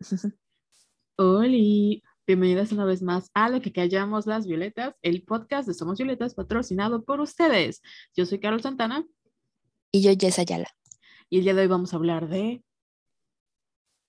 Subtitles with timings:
[1.18, 5.98] Hola, bienvenidas una vez más a Lo que callamos las violetas, el podcast de Somos
[5.98, 7.82] Violetas patrocinado por ustedes.
[8.16, 9.06] Yo soy Carol Santana.
[9.92, 10.68] Y yo, Jess Ayala.
[11.28, 12.64] Y el día de hoy vamos a hablar de...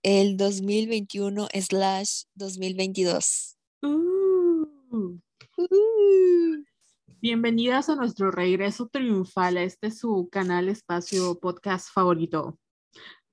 [0.01, 3.57] El 2021 slash 2022.
[3.81, 3.87] Uh,
[4.91, 5.21] uh.
[7.21, 12.57] Bienvenidas a nuestro regreso triunfal a este su canal espacio podcast favorito.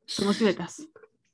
[0.07, 0.89] Somos violetas.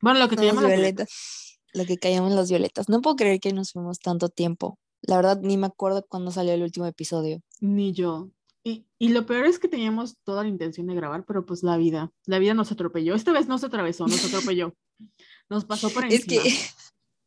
[0.04, 1.58] Bueno, lo que callamos las violetas.
[1.72, 2.90] Lo que callamos las violetas.
[2.90, 4.78] No puedo creer que nos fuimos tanto tiempo.
[5.00, 7.40] La verdad, ni me acuerdo cuándo salió el último episodio.
[7.62, 8.28] Ni yo.
[8.62, 11.78] Y, y, lo peor es que teníamos toda la intención de grabar, pero pues la
[11.78, 13.14] vida, la vida nos atropelló.
[13.14, 14.74] Esta vez no se atravesó, nos atropelló.
[15.50, 16.18] Nos pasó por encima.
[16.18, 16.54] Es que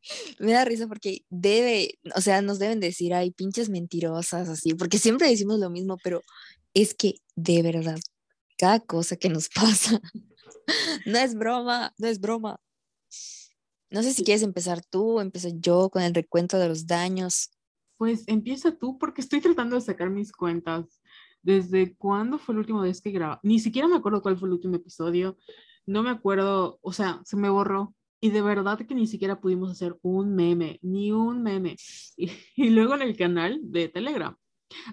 [0.40, 4.98] me da risa porque debe, o sea, nos deben decir, ay, pinches mentirosas, así, porque
[4.98, 6.22] siempre decimos lo mismo, pero
[6.74, 8.00] es que de verdad,
[8.58, 10.02] cada cosa que nos pasa,
[11.06, 12.60] no es broma, no es broma.
[13.90, 17.52] No sé si quieres empezar tú o empezar yo con el recuento de los daños.
[17.98, 21.02] Pues empieza tú porque estoy tratando de sacar mis cuentas.
[21.42, 23.38] ¿Desde cuándo fue la última vez que grabé?
[23.44, 25.38] Ni siquiera me acuerdo cuál fue el último episodio.
[25.86, 27.96] No me acuerdo, o sea, se me borró.
[28.20, 31.78] Y de verdad que ni siquiera pudimos hacer un meme, ni un meme.
[32.18, 34.36] Y, y luego en el canal de Telegram.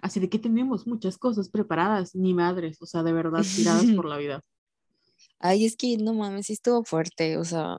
[0.03, 4.05] Así de que tenemos muchas cosas preparadas, ni madres, o sea, de verdad tiradas por
[4.07, 4.41] la vida.
[5.41, 7.79] Ay, es que no mames, sí estuvo fuerte, o sea,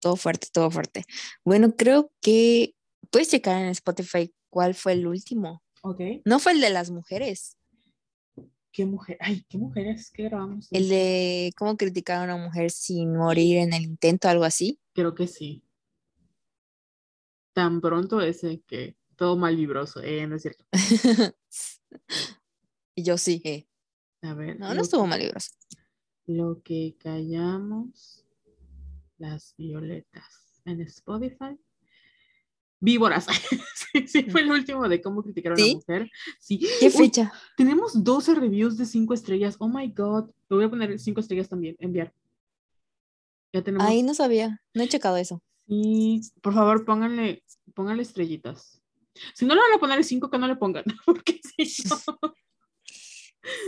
[0.00, 1.04] todo fuerte, todo fuerte.
[1.44, 2.74] Bueno, creo que
[3.10, 5.62] puedes checar en Spotify cuál fue el último.
[5.82, 6.00] Ok.
[6.24, 7.56] No fue el de las mujeres.
[8.72, 9.16] ¿Qué mujer?
[9.20, 10.10] Ay, ¿qué mujeres?
[10.12, 10.68] ¿Qué grabamos?
[10.70, 14.78] El de cómo criticar a una mujer sin morir en el intento, algo así.
[14.92, 15.64] Creo que sí.
[17.52, 20.64] Tan pronto ese que todo mal vibroso, eh, no es cierto.
[22.94, 23.66] y yo sí, eh.
[24.22, 24.58] A ver.
[24.60, 25.50] No, no estuvo mal vibroso.
[26.26, 28.27] Lo que callamos
[29.18, 31.58] las violetas en Spotify.
[32.80, 33.26] Víboras.
[33.92, 35.74] sí, sí, fue el último de cómo criticar a una ¿Sí?
[35.74, 36.10] mujer.
[36.38, 36.58] Sí.
[36.80, 37.32] ¿Qué Uy, fecha?
[37.56, 39.56] tenemos 12 reviews de 5 estrellas.
[39.58, 40.30] Oh my god.
[40.48, 41.76] Lo voy a poner 5 estrellas también.
[41.80, 42.14] Enviar.
[43.52, 43.86] Ya tenemos.
[43.86, 45.42] Ahí no sabía, no he checado eso.
[45.66, 47.42] Sí, por favor, pónganle,
[47.74, 48.80] pónganle estrellitas.
[49.34, 50.84] Si no le van a poner 5, que no le pongan.
[51.06, 52.18] Porque si no.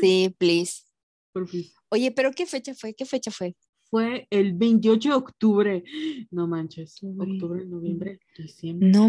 [0.00, 0.84] Sí, please.
[1.32, 1.74] Porfis.
[1.88, 2.94] Oye, pero ¿qué fecha fue?
[2.94, 3.56] ¿Qué fecha fue?
[3.90, 5.84] Fue el 28 de octubre.
[6.30, 7.00] No manches.
[7.02, 8.88] Octubre, noviembre, diciembre.
[8.88, 9.08] No,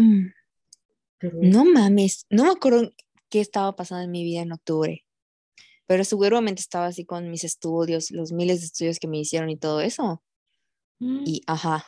[1.40, 2.90] no mames, no me acuerdo
[3.28, 5.04] qué estaba pasando en mi vida en octubre,
[5.86, 9.56] pero seguramente estaba así con mis estudios, los miles de estudios que me hicieron y
[9.56, 10.22] todo eso.
[10.98, 11.84] Mm, Y ajá,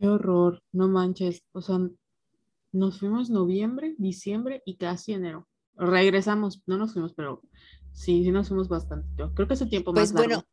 [0.00, 0.62] Qué horror.
[0.72, 1.42] No manches.
[1.52, 1.78] O sea,
[2.72, 5.48] nos fuimos noviembre, diciembre y casi enero.
[5.76, 6.62] Regresamos.
[6.66, 7.42] No nos fuimos, pero
[7.92, 9.08] sí, sí nos fuimos bastante.
[9.16, 10.28] Yo creo que ese tiempo pues más largo.
[10.36, 10.48] bueno,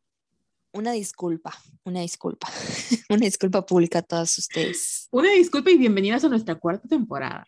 [0.76, 1.54] una disculpa,
[1.84, 2.48] una disculpa,
[3.08, 5.08] una disculpa pública a todos ustedes.
[5.10, 7.46] Una disculpa y bienvenidas a nuestra cuarta temporada.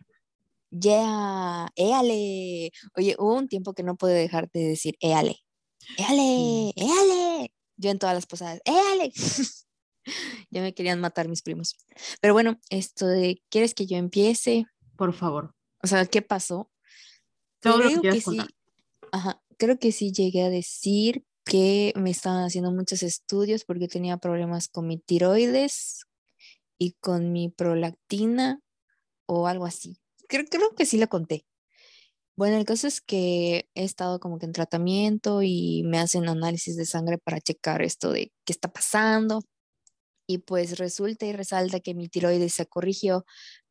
[0.71, 2.73] Yeah, éale.
[2.97, 5.37] Oye, hubo un tiempo que no pude dejar de decir éale,
[5.97, 7.53] éale, éale.
[7.77, 9.13] Yo en todas las posadas, éale.
[10.51, 11.77] ya me querían matar mis primos.
[12.21, 14.67] Pero bueno, esto de, ¿quieres que yo empiece?
[14.97, 15.55] Por favor.
[15.83, 16.71] O sea, ¿qué pasó?
[17.61, 18.39] Todo lo que Creo que sí,
[19.13, 24.19] ajá, creo que sí llegué a decir que me estaban haciendo muchos estudios porque tenía
[24.19, 26.05] problemas con mi tiroides
[26.79, 28.61] y con mi prolactina
[29.27, 29.99] o algo así.
[30.29, 31.47] Creo, creo que sí lo conté.
[32.37, 36.77] Bueno, el caso es que he estado como que en tratamiento y me hacen análisis
[36.77, 39.41] de sangre para checar esto de qué está pasando.
[40.29, 43.25] Y pues resulta y resalta que mi tiroides se corrigió,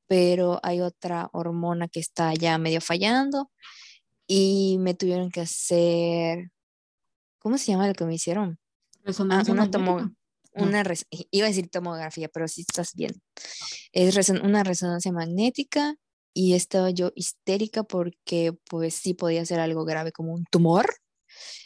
[0.08, 3.52] pero hay otra hormona que está ya medio fallando
[4.28, 6.52] y me tuvieron que hacer,
[7.40, 8.60] ¿cómo se llama lo que me hicieron?
[9.04, 9.84] Resonancia una magnética.
[10.56, 10.64] No.
[10.66, 13.12] Una res- iba a decir tomografía, pero sí estás bien.
[13.92, 15.96] Es reson- una resonancia magnética
[16.34, 20.86] y estaba yo histérica porque pues sí podía ser algo grave como un tumor.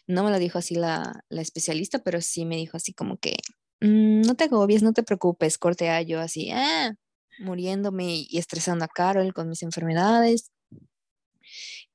[0.08, 3.38] No me lo dijo así la, la especialista, pero sí me dijo así como que
[3.82, 6.94] "Mm, no te agobies, no te preocupes, corte a yo así, ah,
[7.40, 10.52] muriéndome y estresando a Carol con mis enfermedades.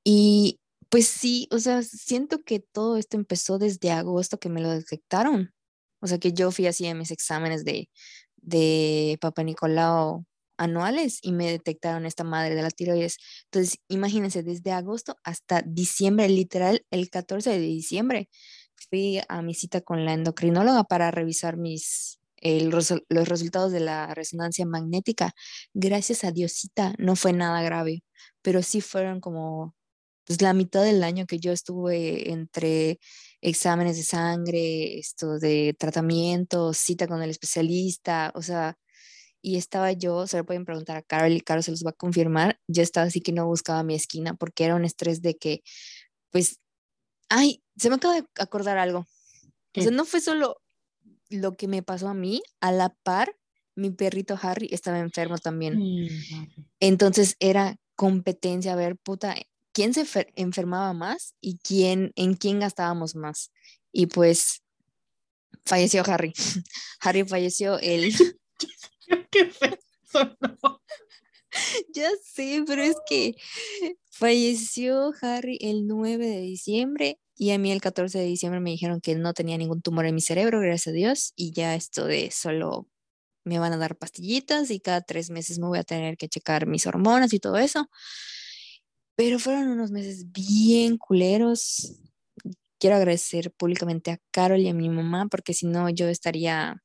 [0.04, 0.58] Y
[0.90, 5.52] pues sí, o sea, siento que todo esto empezó desde agosto que me lo detectaron.
[6.00, 7.90] O sea, que yo fui así a mis exámenes de,
[8.36, 10.26] de Papa Nicolau
[10.58, 13.18] anuales y me detectaron esta madre de la tiroides.
[13.44, 18.28] Entonces, imagínense, desde agosto hasta diciembre, literal, el 14 de diciembre,
[18.90, 24.14] fui a mi cita con la endocrinóloga para revisar mis, el los resultados de la
[24.14, 25.32] resonancia magnética.
[25.74, 28.04] Gracias a Diosita, no fue nada grave,
[28.42, 29.75] pero sí fueron como
[30.26, 32.98] pues, la mitad del año que yo estuve entre
[33.40, 38.76] exámenes de sangre, esto de tratamiento, cita con el especialista, o sea,
[39.40, 41.94] y estaba yo, se lo pueden preguntar a Carol y Carol se los va a
[41.94, 45.62] confirmar, yo estaba así que no buscaba mi esquina porque era un estrés de que,
[46.30, 46.58] pues,
[47.28, 49.06] ay, se me acaba de acordar algo.
[49.76, 50.60] O sea, no fue solo
[51.28, 53.36] lo que me pasó a mí, a la par,
[53.76, 56.08] mi perrito Harry estaba enfermo también.
[56.80, 59.36] Entonces era competencia, a ver, puta,
[59.76, 60.06] quién se
[60.36, 63.52] enfermaba más y quién, en quién gastábamos más.
[63.92, 64.62] Y pues
[65.66, 66.32] falleció Harry.
[67.00, 68.14] Harry falleció el...
[69.30, 69.76] Qué feo
[71.94, 73.34] Ya sé, pero es que
[74.10, 79.02] falleció Harry el 9 de diciembre y a mí el 14 de diciembre me dijeron
[79.02, 82.30] que no tenía ningún tumor en mi cerebro, gracias a Dios, y ya esto de
[82.30, 82.88] solo
[83.44, 86.66] me van a dar pastillitas y cada tres meses me voy a tener que checar
[86.66, 87.90] mis hormonas y todo eso.
[89.16, 91.98] Pero fueron unos meses bien culeros.
[92.78, 96.82] Quiero agradecer públicamente a Carol y a mi mamá, porque si no yo estaría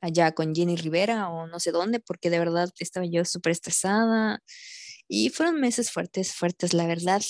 [0.00, 4.42] allá con Jenny Rivera o no sé dónde, porque de verdad estaba yo súper estresada.
[5.06, 7.22] Y fueron meses fuertes, fuertes, la verdad.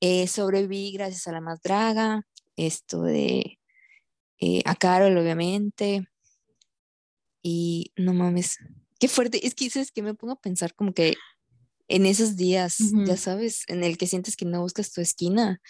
[0.00, 1.60] Eh, sobreviví gracias a la más
[2.56, 3.58] esto de
[4.40, 6.08] eh, a Carol, obviamente.
[7.42, 8.58] Y no mames,
[8.98, 9.46] qué fuerte.
[9.46, 11.14] Es que es que me pongo a pensar como que
[11.88, 12.76] en esos días,
[13.06, 15.60] ya sabes, en el que sientes que no buscas tu esquina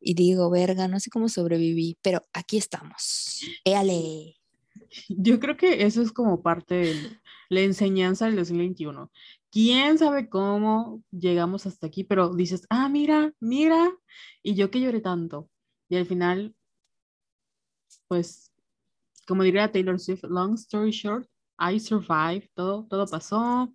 [0.00, 3.42] y digo, verga, no sé cómo sobreviví, pero aquí estamos.
[3.64, 4.36] Éale.
[5.08, 7.20] Yo creo que eso es como parte de
[7.50, 9.10] la enseñanza del 2021.
[9.50, 12.04] ¿Quién sabe cómo llegamos hasta aquí?
[12.04, 13.90] Pero dices, ah, mira, mira,
[14.42, 15.48] y yo que lloré tanto.
[15.88, 16.54] Y al final,
[18.08, 18.50] pues,
[19.26, 23.72] como diría Taylor Swift, long story short, I survived, todo, todo pasó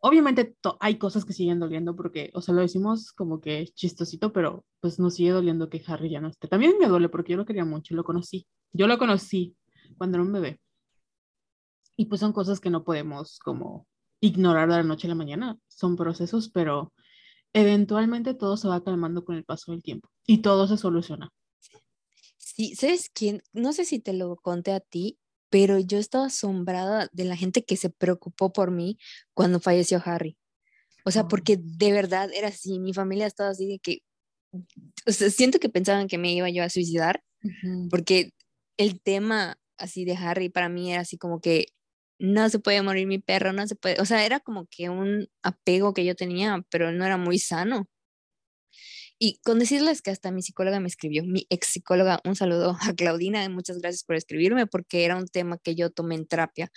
[0.00, 4.64] obviamente hay cosas que siguen doliendo porque, o sea, lo decimos como que chistosito, pero
[4.80, 6.48] pues nos sigue doliendo que Harry ya no esté.
[6.48, 8.46] También me duele porque yo lo quería mucho, lo conocí.
[8.72, 9.56] Yo lo conocí
[9.96, 10.60] cuando era un bebé.
[11.96, 13.86] Y pues son cosas que no podemos como
[14.20, 15.58] ignorar de la noche a la mañana.
[15.66, 16.92] Son procesos, pero
[17.52, 21.30] eventualmente todo se va calmando con el paso del tiempo y todo se soluciona.
[22.36, 23.42] Sí, ¿sabes quién?
[23.52, 25.18] No sé si te lo conté a ti,
[25.50, 28.98] pero yo estaba asombrada de la gente que se preocupó por mí
[29.34, 30.36] cuando falleció Harry.
[31.04, 34.00] O sea, porque de verdad era así, mi familia estaba así de que,
[35.06, 37.22] o sea, siento que pensaban que me iba yo a suicidar,
[37.90, 38.32] porque
[38.76, 41.66] el tema así de Harry para mí era así como que
[42.18, 45.28] no se puede morir mi perro, no se puede, o sea, era como que un
[45.42, 47.88] apego que yo tenía, pero no era muy sano.
[49.20, 52.94] Y con decirles que hasta mi psicóloga me escribió, mi ex psicóloga, un saludo a
[52.94, 56.70] Claudina, muchas gracias por escribirme porque era un tema que yo tomé en terapia,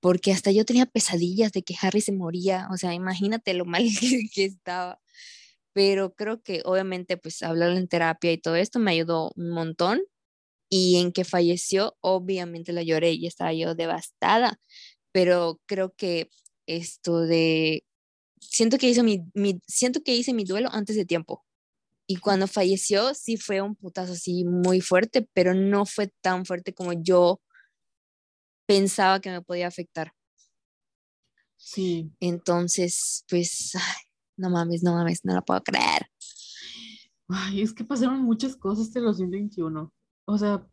[0.00, 3.84] porque hasta yo tenía pesadillas de que Harry se moría, o sea, imagínate lo mal
[4.34, 5.00] que, estaba.
[5.74, 10.02] Pero creo que obviamente pues hablar en terapia y todo esto me ayudó un montón
[10.70, 14.60] y en que falleció, obviamente la lloré y estaba yo devastada,
[15.12, 16.30] pero creo que
[16.66, 17.84] esto de
[18.40, 21.44] siento que hice mi, mi, siento que hice mi duelo antes de tiempo.
[22.06, 26.74] Y cuando falleció, sí fue un putazo así muy fuerte, pero no fue tan fuerte
[26.74, 27.40] como yo
[28.66, 30.12] pensaba que me podía afectar.
[31.56, 32.12] Sí.
[32.20, 33.72] Entonces, pues,
[34.36, 36.06] no mames, no mames, no lo puedo creer.
[37.28, 39.92] Ay, es que pasaron muchas cosas este 2021.
[40.26, 40.66] O sea,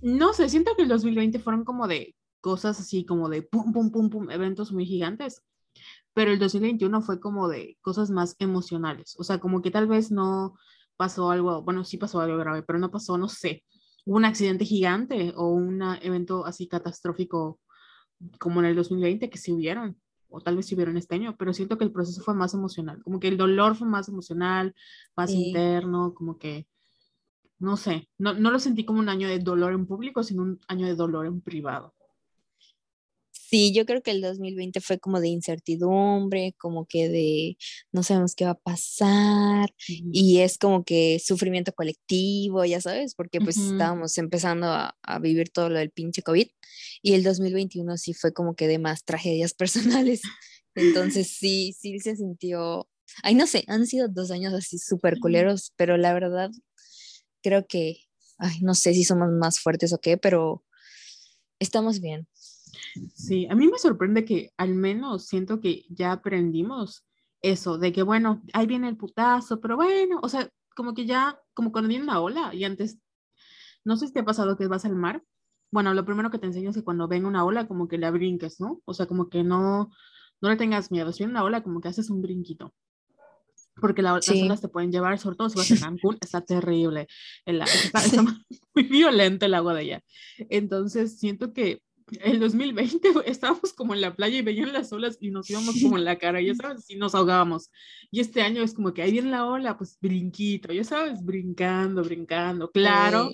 [0.00, 3.90] no sé, siento que el 2020 fueron como de cosas así, como de pum, pum,
[3.90, 5.42] pum, pum, eventos muy gigantes
[6.14, 10.10] pero el 2021 fue como de cosas más emocionales, o sea, como que tal vez
[10.10, 10.54] no
[10.96, 13.64] pasó algo, bueno, sí pasó algo grave, pero no pasó, no sé,
[14.04, 17.60] un accidente gigante o un evento así catastrófico
[18.38, 21.52] como en el 2020 que sí hubieron, o tal vez sí hubieron este año, pero
[21.52, 24.74] siento que el proceso fue más emocional, como que el dolor fue más emocional,
[25.16, 26.66] más interno, como que,
[27.58, 30.60] no sé, no, no lo sentí como un año de dolor en público, sino un
[30.68, 31.94] año de dolor en privado.
[33.52, 37.58] Sí, yo creo que el 2020 fue como de incertidumbre, como que de
[37.92, 43.42] no sabemos qué va a pasar y es como que sufrimiento colectivo, ya sabes, porque
[43.42, 46.48] pues estábamos empezando a, vivir todo lo del pinche COVID
[47.02, 49.52] y el 2021 sí fue como que de más tragedias
[50.02, 50.22] personales.
[50.74, 52.88] Entonces sí, sí se sintió,
[53.22, 56.50] ay no sé, han sido dos años así súper culeros, pero la verdad
[57.42, 57.98] creo que,
[58.38, 60.64] ay no sé si somos más fuertes o qué, pero
[61.58, 62.26] estamos bien.
[63.14, 67.04] Sí, a mí me sorprende que al menos siento que ya aprendimos
[67.40, 71.38] eso, de que bueno, ahí viene el putazo, pero bueno, o sea, como que ya,
[71.54, 72.98] como cuando viene una ola y antes,
[73.84, 75.22] no sé si te ha pasado que vas al mar,
[75.70, 78.10] bueno, lo primero que te enseño es que cuando venga una ola, como que la
[78.10, 78.80] brinques, ¿no?
[78.84, 79.90] O sea, como que no,
[80.40, 82.74] no le tengas miedo, si viene una ola, como que haces un brinquito.
[83.80, 87.08] Porque las olas te pueden llevar, sobre todo si vas a Cancún, está terrible.
[87.46, 90.04] está, está muy violento el agua de allá.
[90.50, 91.82] Entonces, siento que
[92.20, 95.96] el 2020 estábamos como en la playa y veían las olas y nos íbamos como
[95.98, 97.70] en la cara, ya sabes, y nos ahogábamos.
[98.10, 102.02] Y este año es como que ahí viene la ola, pues brinquito, ya sabes, brincando,
[102.02, 102.70] brincando.
[102.70, 103.30] Claro,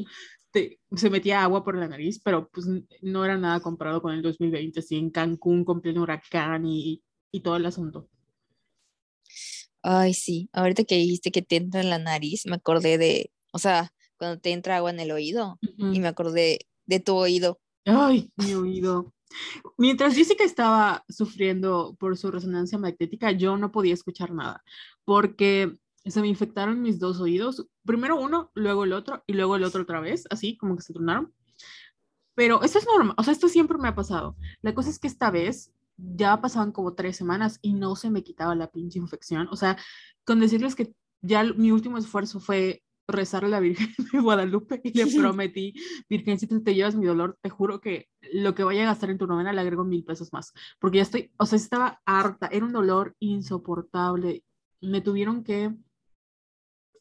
[0.52, 2.66] se metía agua por la nariz, pero pues
[3.02, 7.40] no era nada comparado con el 2020, así en Cancún con pleno huracán y, y
[7.40, 8.08] todo el asunto.
[9.82, 13.58] Ay, sí, ahorita que dijiste que te entra en la nariz, me acordé de, o
[13.58, 17.60] sea, cuando te entra agua en el oído, y me acordé de tu oído.
[17.90, 19.14] Ay, mi oído.
[19.78, 24.62] Mientras Jessica estaba sufriendo por su resonancia magnética, yo no podía escuchar nada,
[25.06, 29.64] porque se me infectaron mis dos oídos, primero uno, luego el otro, y luego el
[29.64, 31.32] otro otra vez, así como que se tronaron.
[32.34, 34.36] Pero esto es normal, o sea, esto siempre me ha pasado.
[34.60, 38.22] La cosa es que esta vez ya pasaban como tres semanas y no se me
[38.22, 39.48] quitaba la pinche infección.
[39.50, 39.78] O sea,
[40.24, 44.92] con decirles que ya mi último esfuerzo fue rezar a la Virgen de Guadalupe y
[44.92, 45.74] le prometí,
[46.08, 49.18] Virgen, si te llevas mi dolor, te juro que lo que vaya a gastar en
[49.18, 52.64] tu novena le agrego mil pesos más, porque ya estoy, o sea, estaba harta, era
[52.64, 54.44] un dolor insoportable,
[54.80, 55.74] me tuvieron que,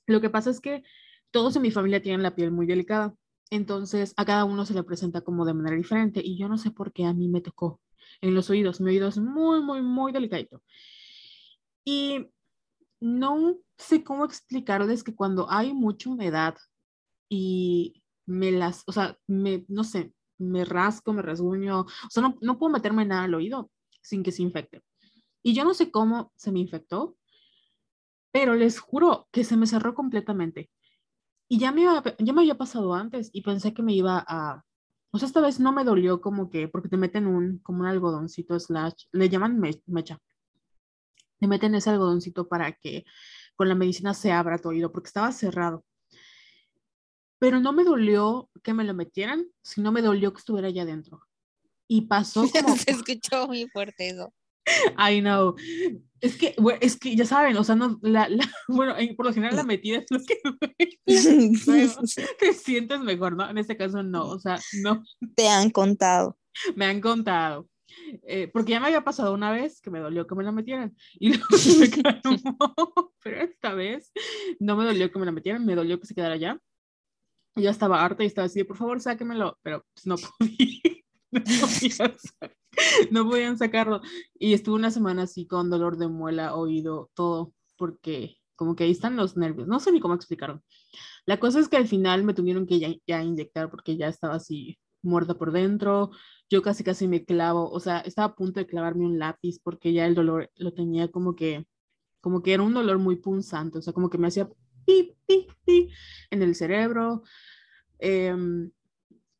[0.07, 0.83] lo que pasa es que
[1.31, 3.13] todos en mi familia tienen la piel muy delicada,
[3.49, 6.71] entonces a cada uno se le presenta como de manera diferente y yo no sé
[6.71, 7.81] por qué a mí me tocó
[8.21, 8.81] en los oídos.
[8.81, 10.61] Mi oído es muy, muy, muy delicadito.
[11.85, 12.27] Y
[12.99, 16.55] no sé cómo explicarles que cuando hay mucha humedad
[17.29, 22.37] y me las, o sea, me, no sé, me rasco, me rasguño, o sea, no,
[22.41, 24.83] no puedo meterme nada al oído sin que se infecte.
[25.43, 27.17] Y yo no sé cómo se me infectó,
[28.31, 30.69] pero les juro que se me cerró completamente.
[31.49, 31.83] Y ya me,
[32.19, 34.63] ya me había pasado antes y pensé que me iba a,
[35.11, 37.87] o sea, esta vez no me dolió como que, porque te meten un, como un
[37.87, 40.19] algodoncito slash, le llaman mecha.
[41.39, 43.05] Te meten ese algodoncito para que
[43.57, 45.83] con la medicina se abra tu oído, porque estaba cerrado.
[47.39, 51.21] Pero no me dolió que me lo metieran, sino me dolió que estuviera allá adentro.
[51.87, 52.77] Y pasó como...
[52.77, 54.33] Se escuchó muy fuerte eso.
[54.97, 55.55] I know.
[56.19, 59.55] Es que, es que ya saben, o sea, no, la, la, bueno, por lo general
[59.55, 60.39] la metida es lo que
[62.39, 63.49] te sientes mejor, ¿no?
[63.49, 65.03] En este caso no, o sea, no.
[65.35, 66.37] Te han contado.
[66.75, 67.67] Me han contado.
[68.27, 70.95] Eh, porque ya me había pasado una vez que me dolió que me la metieran
[71.19, 71.45] y luego
[71.79, 74.11] me calmó, pero esta vez
[74.59, 76.59] no me dolió que me la metieran, me dolió que se quedara allá.
[77.55, 80.81] Yo estaba harta y estaba así, por favor, sáquemelo, pero pues no podía.
[81.31, 82.15] No podía
[83.11, 84.01] no podían sacarlo.
[84.35, 88.91] Y estuve una semana así con dolor de muela, oído, todo, porque como que ahí
[88.91, 89.67] están los nervios.
[89.67, 90.63] No sé ni cómo explicarlo.
[91.25, 94.77] La cosa es que al final me tuvieron que ya, inyectar porque ya estaba así
[95.07, 96.11] muerta por dentro.
[96.49, 99.93] Yo casi casi me clavo, o sea, estaba a punto de clavarme un lápiz porque
[99.93, 101.65] ya el dolor lo tenía como que,
[102.21, 104.49] como que era un dolor muy punzante, o sea, como que me hacía
[104.85, 105.89] pi, pi, pi
[106.31, 107.23] en el cerebro.
[107.99, 108.71] Em,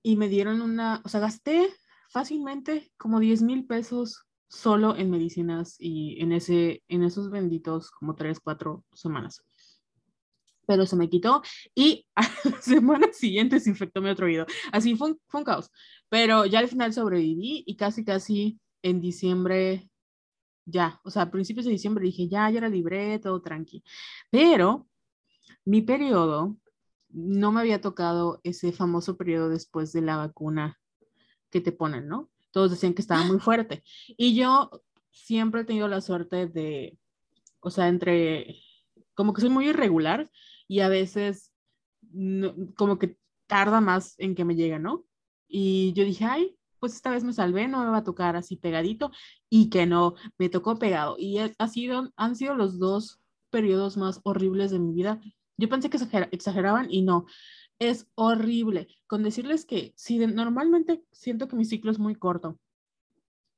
[0.04, 1.70] y me dieron una, o sea, gasté
[2.10, 8.16] fácilmente como 10 mil pesos solo en medicinas y en, ese, en esos benditos como
[8.16, 9.44] 3, 4 semanas.
[10.68, 11.42] Pero se me quitó
[11.74, 14.46] y a la semana siguiente se infectó mi otro oído.
[14.72, 15.72] Así fue un, fue un caos.
[16.10, 19.90] Pero ya al final sobreviví y casi, casi en diciembre,
[20.66, 23.84] ya, o sea, a principios de diciembre dije, ya, ya era libre, todo tranqui.
[24.30, 24.88] Pero
[25.66, 26.58] mi periodo
[27.10, 30.80] no me había tocado ese famoso periodo después de la vacuna
[31.50, 32.30] que te ponen, ¿no?
[32.52, 33.84] Todos decían que estaba muy fuerte.
[34.18, 34.70] Y yo
[35.12, 36.98] siempre he tenido la suerte de,
[37.60, 38.56] o sea, entre,
[39.14, 40.30] como que soy muy irregular
[40.68, 41.54] y a veces
[42.76, 45.06] como que tarda más en que me llegue, ¿no?
[45.48, 48.58] Y yo dije, ay, pues esta vez me salvé, no me va a tocar así
[48.58, 49.12] pegadito
[49.50, 51.16] y que no, me tocó pegado.
[51.18, 53.20] Y ha sido, han sido los dos
[53.50, 55.22] periodos más horribles de mi vida.
[55.58, 55.98] Yo pensé que
[56.32, 57.26] exageraban y no
[57.80, 58.88] es horrible.
[59.08, 62.60] Con decirles que si normalmente siento que mi ciclo es muy corto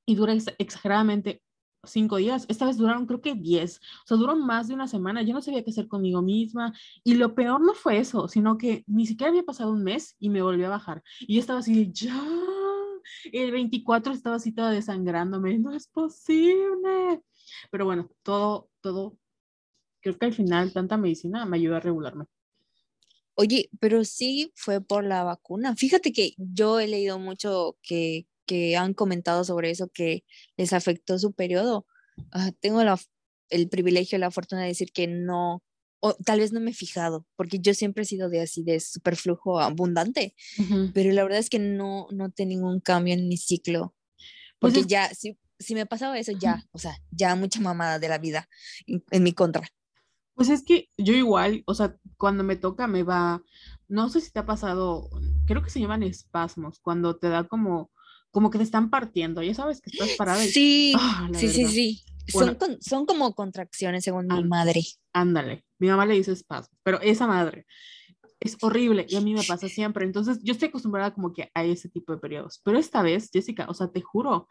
[0.05, 1.41] y dura exageradamente
[1.83, 5.21] cinco días, esta vez duraron creo que diez, o sea, duró más de una semana,
[5.21, 8.83] yo no sabía qué hacer conmigo misma y lo peor no fue eso, sino que
[8.87, 12.21] ni siquiera había pasado un mes y me volvió a bajar y estaba así, ya,
[13.31, 17.21] el 24 estaba así toda desangrándome, no es posible,
[17.71, 19.17] pero bueno, todo, todo,
[20.01, 22.25] creo que al final tanta medicina me ayuda a regularme.
[23.35, 25.73] Oye, pero sí fue por la vacuna.
[25.73, 30.23] Fíjate que yo he leído mucho que, que han comentado sobre eso, que
[30.57, 31.85] les afectó su periodo.
[32.31, 32.99] Ah, tengo la,
[33.51, 35.61] el privilegio, la fortuna de decir que no,
[35.99, 38.79] o tal vez no me he fijado, porque yo siempre he sido de así, de
[38.79, 40.33] superflujo abundante,
[40.95, 43.93] pero la verdad es que no noté ningún cambio en mi ciclo,
[44.57, 48.09] pues porque ya, si, si me pasaba eso, ya, o sea, ya mucha mamada de
[48.09, 48.49] la vida
[48.87, 49.69] en mi contra.
[50.33, 53.43] Pues es que yo igual, o sea, cuando me toca me va,
[53.87, 55.07] no sé si te ha pasado,
[55.45, 57.91] creo que se llaman espasmos, cuando te da como,
[58.31, 60.43] como que te están partiendo, ya sabes que estás parada.
[60.45, 62.03] Y, Sí, la sí, sí, sí.
[62.33, 62.51] Bueno.
[62.51, 64.83] Son, con- son como contracciones según mi madre.
[65.13, 67.65] Ándale, mi mamá le dice espasmo, pero esa madre
[68.39, 70.05] es horrible y a mí me pasa siempre.
[70.05, 72.61] Entonces, yo estoy acostumbrada como que a ese tipo de periodos.
[72.63, 74.47] Pero esta vez, Jessica, o sea, te juro,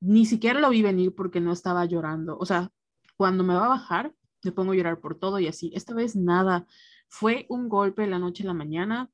[0.00, 2.38] ni siquiera lo vi venir porque no estaba llorando.
[2.38, 2.70] O sea,
[3.16, 5.70] cuando me va a bajar, me pongo a llorar por todo y así.
[5.74, 6.66] Esta vez nada.
[7.08, 9.10] Fue un golpe de la noche a la mañana.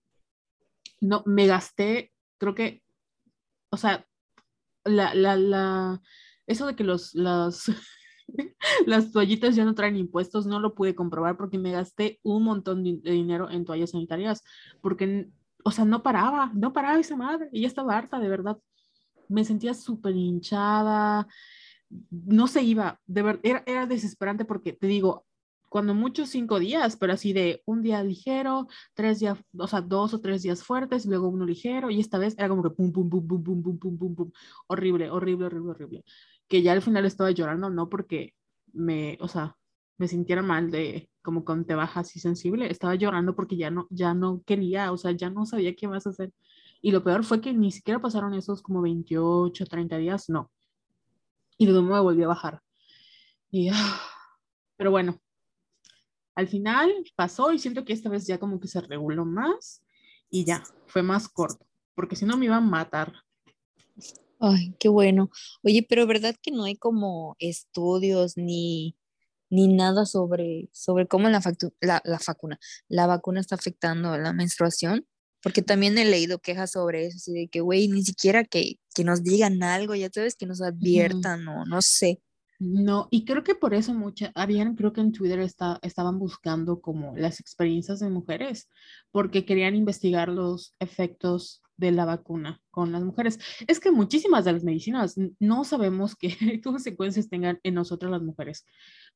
[1.01, 2.84] No, me gasté, creo que,
[3.75, 4.07] o sea,
[4.85, 6.01] la, la, la,
[6.47, 7.73] eso de que los, las,
[8.87, 12.85] las toallitas ya no traen impuestos, no lo pude comprobar porque me gasté un montón
[12.85, 14.45] de, dinero en toallas sanitarias,
[14.81, 15.29] porque,
[15.65, 18.59] o sea, no paraba, no paraba esa madre, y ya estaba harta, de verdad.
[19.29, 21.27] Me sentía súper hinchada,
[22.11, 25.27] no se iba, de verdad, era desesperante porque te digo,
[25.75, 30.15] cuando muchos cinco días, pero así de un día ligero, tres días, o sea, dos
[30.15, 33.11] o tres días fuertes, luego uno ligero, y esta vez era como que pum, pum,
[33.11, 34.31] pum, pum, pum, pum, pum, pum, pum,
[34.69, 36.05] horrible, horrible, horrible, horrible.
[36.47, 38.35] Que ya al final estaba llorando, no porque
[38.73, 39.57] me, o sea,
[39.99, 43.89] me sintiera mal de como con te baja así sensible, estaba llorando porque ya no,
[43.91, 46.33] ya no quería, o sea, ya no sabía qué más hacer.
[46.83, 50.53] Y lo peor fue que ni siquiera pasaron esos como 28, 30 días, no.
[51.59, 52.61] Y luego me volví a bajar.
[53.51, 54.01] Y, ah,
[54.77, 55.21] pero bueno,
[56.35, 59.83] al final pasó y siento que esta vez ya como que se reguló más
[60.31, 63.13] y ya, fue más corto, porque si no me iba a matar.
[64.41, 65.31] Ay, qué bueno.
[65.63, 68.97] Oye, pero ¿verdad que no hay como estudios ni,
[69.49, 74.19] ni nada sobre, sobre cómo la, factu- la, la vacuna, la vacuna está afectando a
[74.19, 75.07] la menstruación?
[75.41, 79.05] Porque también he leído quejas sobre eso, así de que, güey, ni siquiera que, que
[79.05, 82.21] nos digan algo, ya sabes, que nos adviertan o no sé.
[82.61, 86.81] No, y creo que por eso muchas, habían, creo que en Twitter está, estaban buscando
[86.81, 88.71] como las experiencias de mujeres,
[89.11, 93.41] porque querían investigar los efectos de la vacuna con las mujeres.
[93.67, 96.29] Es que muchísimas de las medicinas no sabemos qué
[96.65, 98.65] consecuencias tengan en nosotras las mujeres,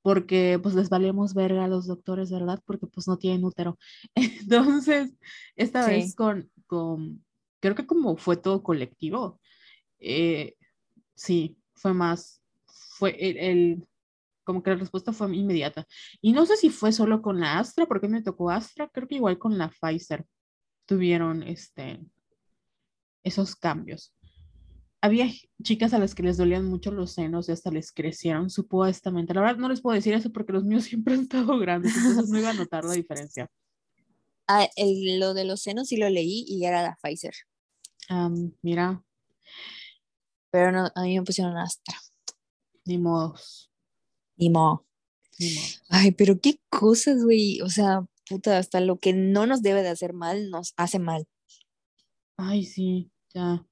[0.02, 2.60] porque pues les valemos verga a los doctores, ¿verdad?
[2.66, 3.78] Porque pues no tienen útero.
[4.14, 5.14] Entonces,
[5.54, 5.90] esta Sí.
[5.92, 7.24] vez con, con,
[7.60, 9.40] creo que como fue todo colectivo,
[10.00, 10.54] eh,
[11.14, 12.42] sí, fue más,
[12.98, 13.88] fue el, el-
[14.44, 15.86] como que la respuesta fue inmediata.
[16.22, 19.16] Y no sé si fue solo con la Astra, porque me tocó Astra, creo que
[19.16, 20.24] igual con la Pfizer
[20.86, 22.00] tuvieron este,
[23.22, 24.14] esos cambios.
[25.00, 25.26] Había
[25.62, 29.34] chicas a las que les dolían mucho los senos y hasta les crecieron supuestamente.
[29.34, 32.30] La verdad no les puedo decir eso porque los míos siempre han estado grandes, entonces
[32.30, 33.48] no iba a notar la diferencia.
[34.48, 37.34] Ah, el- lo de los senos sí lo leí y era la Pfizer,
[38.08, 39.04] Am, mira,
[40.50, 41.94] pero no, a mí me pusieron Astra.
[42.88, 43.70] Ni modos,
[44.36, 44.86] Ni modo.
[45.38, 45.48] ni.
[45.90, 47.60] Ay, pero qué cosas, güey.
[47.62, 51.26] O sea, puta, hasta lo que no nos debe de hacer mal, nos hace mal.
[52.36, 53.64] Ay, sí, ya.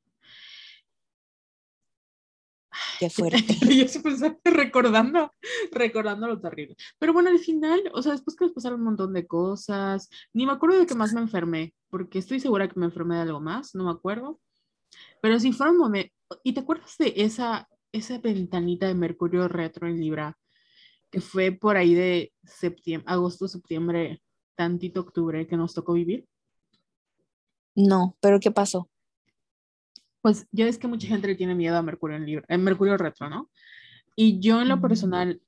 [2.98, 3.54] Qué fuerte.
[3.74, 5.32] Yo sí pensaba recordando,
[5.72, 6.76] recordando lo terrible.
[6.98, 10.46] Pero bueno, al final, o sea, después que nos pasaron un montón de cosas, ni
[10.46, 13.40] me acuerdo de qué más me enfermé, porque estoy segura que me enfermé de algo
[13.40, 14.40] más, no me acuerdo.
[15.22, 16.12] Pero sí fueron momentos.
[16.42, 20.38] ¿Y te acuerdas de esa, esa ventanita de Mercurio retro en Libra?
[21.10, 24.22] Que fue por ahí de septiembre, agosto, septiembre,
[24.54, 26.26] tantito octubre que nos tocó vivir.
[27.74, 28.88] No, pero ¿qué pasó?
[30.22, 32.96] Pues ya ves que mucha gente le tiene miedo a Mercurio en Libra, en Mercurio
[32.96, 33.50] retro, ¿no?
[34.16, 35.40] Y yo en lo personal,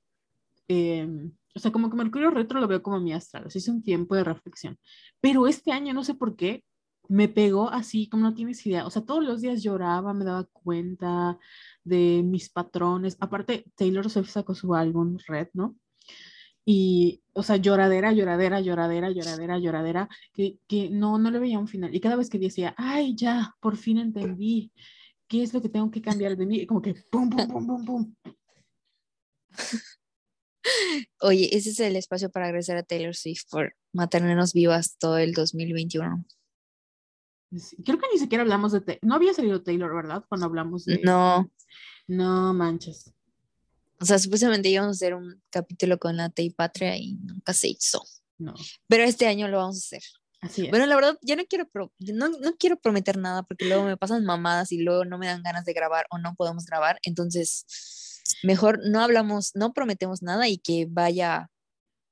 [0.67, 1.07] eh,
[1.55, 3.81] o sea, como que Mercurio retro lo veo como mi astral, o sea, es un
[3.81, 4.77] tiempo de reflexión.
[5.19, 6.63] Pero este año, no sé por qué,
[7.09, 8.85] me pegó así, como no tienes idea.
[8.85, 11.37] O sea, todos los días lloraba, me daba cuenta
[11.83, 13.17] de mis patrones.
[13.19, 15.75] Aparte, Taylor Swift sacó su álbum Red, ¿no?
[16.65, 21.67] Y, o sea, lloradera, lloradera, lloradera, lloradera, lloradera, que, que no, no le veía un
[21.67, 21.95] final.
[21.95, 24.71] Y cada vez que decía, ay, ya, por fin entendí
[25.27, 27.85] qué es lo que tengo que cambiar de mí, como que pum, pum, pum, pum,
[27.85, 28.15] pum.
[31.21, 35.33] Oye, ese es el espacio para agradecer a Taylor Swift por mantenernos vivas todo el
[35.33, 36.23] 2021.
[37.83, 40.23] Creo que ni siquiera hablamos de, no había salido Taylor, ¿verdad?
[40.29, 41.49] Cuando hablamos de, No,
[42.07, 43.11] no manches.
[43.99, 47.69] o sea, supuestamente íbamos a hacer un capítulo con la Tay Patria y nunca se
[47.69, 48.03] hizo.
[48.37, 48.53] No,
[48.87, 50.03] Pero este año lo vamos a hacer.
[50.41, 50.69] así es.
[50.69, 53.97] Bueno, la verdad, ya no quiero, pro- no, no quiero prometer nada porque luego me
[53.97, 56.99] pasan mamadas y luego no me dan ganas de grabar o no podemos grabar.
[57.03, 57.65] Entonces,
[58.43, 61.49] mejor no hablamos, no prometemos nada y que vaya,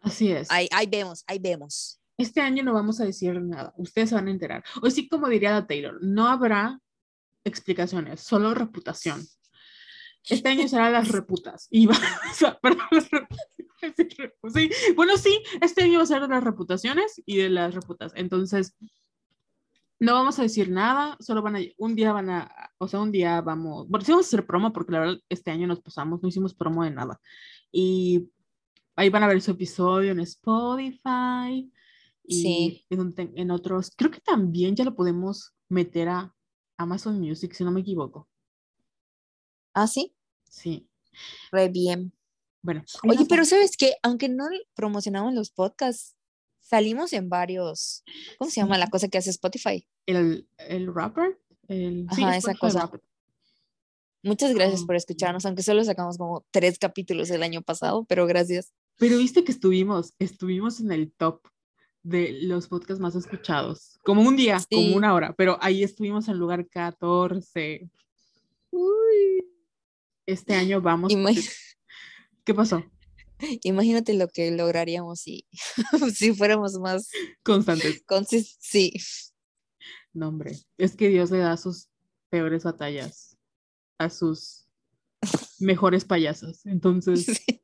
[0.01, 0.49] Así es.
[0.51, 1.96] ahí, ahí vemos, ahí vemos.
[2.17, 4.63] Este año no vamos a decir nada, ustedes se van a enterar.
[4.81, 6.79] O sí, como diría la Taylor, no habrá
[7.43, 9.21] explicaciones, solo reputación.
[10.27, 11.67] Este año será las reputas.
[11.69, 11.95] Y va,
[12.31, 14.33] o sea, perdón, las reputaciones.
[14.53, 18.11] Sí, bueno, sí, este año va a ser de las reputaciones y de las reputas.
[18.15, 18.75] Entonces,
[19.99, 23.11] no vamos a decir nada, solo van a, un día van a, O sea, un
[23.11, 26.21] día vamos, bueno, sí vamos a hacer promo porque la verdad este año nos pasamos,
[26.21, 27.19] no hicimos promo de nada.
[27.71, 28.29] Y
[28.95, 31.71] ahí van a ver su episodio en Spotify
[32.27, 32.85] y Sí.
[32.89, 36.35] en, en otros, creo que también ya lo podemos meter a
[36.77, 38.27] Amazon Music, si no me equivoco.
[39.73, 40.13] ¿Ah, sí?
[40.49, 40.87] Sí.
[41.51, 42.13] Re bien.
[42.61, 42.83] Bueno.
[43.07, 43.95] Oye, pero ¿sabes qué?
[44.03, 46.15] Aunque no promocionamos los podcasts,
[46.59, 48.03] salimos en varios.
[48.37, 49.87] ¿Cómo se llama la cosa que hace Spotify?
[50.05, 51.39] El, el rapper.
[51.67, 52.81] El, sí, Ajá, esa cosa.
[52.81, 53.01] Rapper.
[54.23, 54.97] Muchas gracias por Ah.
[54.97, 58.73] escucharnos, aunque solo sacamos como tres capítulos el año pasado, pero gracias.
[58.97, 61.41] Pero viste que estuvimos, estuvimos en el top
[62.07, 63.99] de los podcasts más escuchados.
[64.03, 64.67] Como un día, Sí.
[64.71, 67.89] como una hora, pero ahí estuvimos en lugar 14.
[70.25, 71.13] Este año vamos.
[72.43, 72.83] ¿Qué pasó?
[73.63, 75.45] Imagínate lo que lograríamos si,
[76.15, 77.09] si fuéramos más
[77.43, 78.03] Constantes.
[78.59, 78.93] Sí,
[80.13, 80.57] No, hombre.
[80.77, 81.89] Es que Dios le da sus
[82.29, 83.37] peores batallas
[83.99, 84.67] a sus
[85.59, 86.65] mejores payasas.
[86.65, 87.61] Entonces, sí.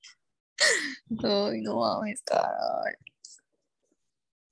[1.23, 2.95] Ay, no mames, Carol.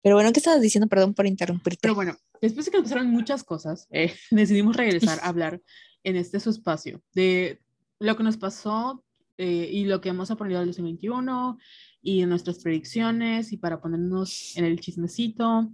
[0.01, 0.87] Pero bueno, ¿qué estabas diciendo?
[0.87, 1.79] Perdón por interrumpirte.
[1.81, 5.61] pero bueno, después de que nos pasaron muchas cosas, eh, decidimos regresar a hablar
[6.03, 7.61] en este su espacio de
[7.99, 9.03] lo que nos pasó
[9.37, 11.57] eh, y lo que hemos aprendido del 2021
[12.01, 15.71] y nuestras predicciones y para ponernos en el chismecito.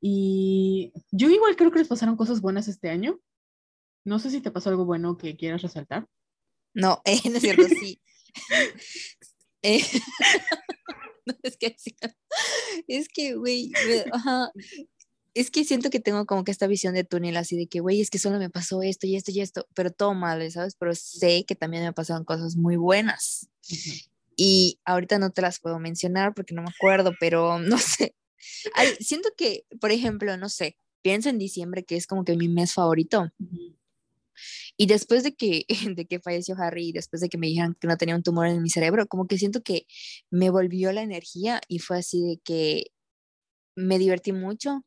[0.00, 3.18] Y yo igual creo que les pasaron cosas buenas este año.
[4.04, 6.06] No sé si te pasó algo bueno que quieras resaltar.
[6.74, 8.00] No, eh, no es cierto, sí.
[9.62, 9.82] Eh,
[11.42, 11.76] es que.
[12.86, 13.72] Es que, güey,
[14.12, 14.52] ajá,
[15.34, 18.00] es que siento que tengo como que esta visión de túnel así de que, güey,
[18.00, 20.74] es que solo me pasó esto y esto y esto, pero todo mal, ¿sabes?
[20.76, 23.48] Pero sé que también me pasaron cosas muy buenas.
[23.70, 23.90] Ujú.
[24.36, 28.14] Y ahorita no te las puedo mencionar porque no me acuerdo, pero no sé.
[28.74, 32.48] Ay, siento que, por ejemplo, no sé, pienso en diciembre, que es como que mi
[32.48, 33.30] mes favorito.
[33.38, 33.77] Ujú.
[34.76, 35.64] Y después de que,
[35.96, 38.46] de que falleció Harry y después de que me dijeron que no tenía un tumor
[38.46, 39.86] en mi cerebro, como que siento que
[40.30, 42.86] me volvió la energía y fue así de que
[43.76, 44.84] me divertí mucho.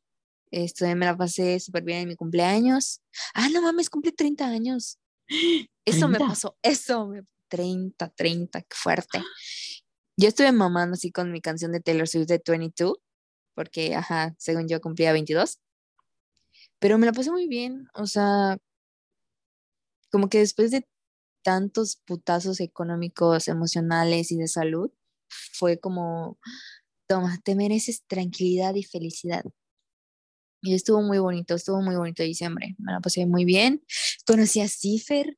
[0.51, 3.01] Esto, me la pasé súper bien en mi cumpleaños.
[3.33, 4.97] Ah, no mames, cumple 30 años.
[5.85, 6.27] Eso me 30.
[6.27, 7.23] pasó, eso me...
[7.51, 9.19] 30, 30, qué fuerte.
[10.17, 12.97] Yo estuve mamando así con mi canción de Taylor Swift de 22,
[13.53, 15.59] porque, ajá, según yo cumplía 22.
[16.79, 18.57] Pero me la pasé muy bien, o sea,
[20.11, 20.87] como que después de
[21.43, 24.91] tantos putazos económicos, emocionales y de salud,
[25.53, 26.39] fue como,
[27.07, 29.43] toma, te mereces tranquilidad y felicidad.
[30.61, 33.83] Y estuvo muy bonito, estuvo muy bonito diciembre, me la pasé muy bien.
[34.27, 35.37] Conocí a Cipher,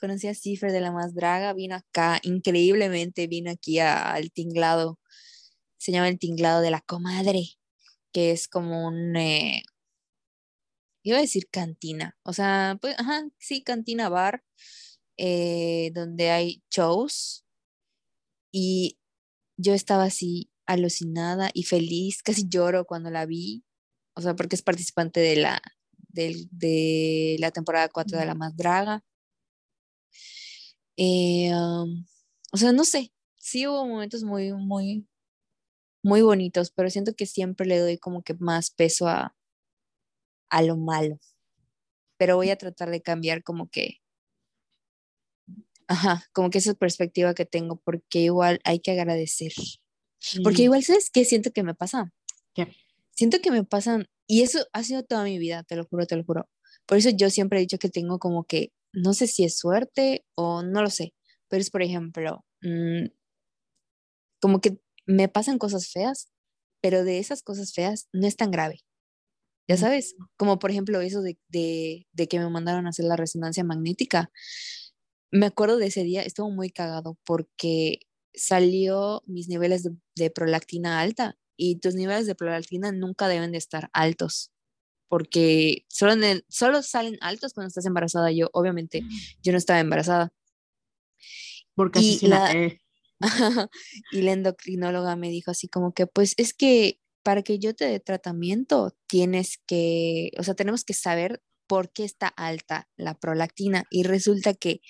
[0.00, 4.98] conocí a Cipher de la Más Draga, vino acá, increíblemente vino aquí a- al tinglado,
[5.78, 7.44] se llama el tinglado de la comadre,
[8.12, 9.62] que es como un, eh,
[11.10, 14.44] iba a decir cantina, o sea, pues, ajá, sí, cantina bar,
[15.18, 17.44] eh, donde hay shows
[18.52, 18.98] y
[19.58, 23.64] yo estaba así alucinada y feliz, casi lloro cuando la vi,
[24.16, 25.62] o sea, porque es participante de la,
[26.10, 29.04] del- de la temporada 4 de La Más Draga.
[30.96, 32.04] Eh, um,
[32.52, 35.06] o sea, no sé, sí hubo momentos muy, muy,
[36.04, 39.36] muy bonitos, pero siento que siempre le doy como que más peso a,
[40.50, 41.18] a lo malo.
[42.18, 43.98] Pero voy a tratar de cambiar como que,
[45.86, 49.52] ajá, como que esa perspectiva que tengo, porque igual hay que agradecer.
[50.42, 52.12] Porque Y- igual, ¿sabes qué siento que me pasa?
[52.54, 52.74] ¿Qué?
[53.10, 56.16] Siento que me pasan, y eso ha sido toda mi vida, te lo juro, te
[56.16, 56.48] lo juro.
[56.86, 60.24] Por eso yo siempre he dicho que tengo como que, no sé si es suerte
[60.34, 61.14] o no lo sé,
[61.48, 63.06] pero es por ejemplo, mm,
[64.40, 66.28] como que me pasan cosas feas,
[66.80, 68.80] pero de esas cosas feas no es tan grave.
[69.68, 69.78] Ya Mm.
[69.78, 73.62] sabes, como por ejemplo eso de, de, de que me mandaron a hacer la resonancia
[73.64, 74.30] magnética.
[75.30, 78.00] Me acuerdo de ese día, estuvo muy cagado porque
[78.34, 83.58] salió mis niveles de, de prolactina alta y tus niveles de prolactina nunca deben de
[83.58, 84.50] estar altos
[85.10, 88.30] porque solo, en el- solo salen altos cuando estás embarazada.
[88.30, 89.02] Yo, obviamente,
[89.42, 90.32] yo no estaba embarazada.
[91.74, 92.80] Porque y la- eh,
[94.12, 97.86] y la endocrinóloga me dijo así como que, pues es que para que yo te
[97.86, 103.84] dé tratamiento, tienes que, o sea, tenemos que saber por qué está alta la prolactina.
[103.90, 104.80] Y resulta que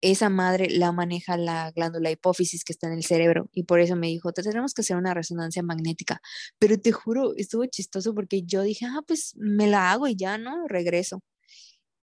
[0.00, 3.48] esa madre la maneja la glándula hipófisis que está en el cerebro.
[3.52, 6.20] Y por eso me dijo, te tenemos que hacer una resonancia magnética.
[6.58, 10.36] Pero te juro, estuvo chistoso porque yo dije, ah, pues me la hago y ya,
[10.38, 10.66] ¿no?
[10.68, 11.22] Regreso.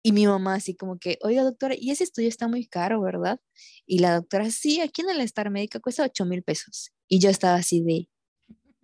[0.01, 3.39] Y mi mamá así como que, oiga doctora, y ese estudio está muy caro, ¿verdad?
[3.85, 6.91] Y la doctora, sí, aquí en el Star Médica cuesta 8 mil pesos.
[7.09, 8.07] Y yo estaba así de,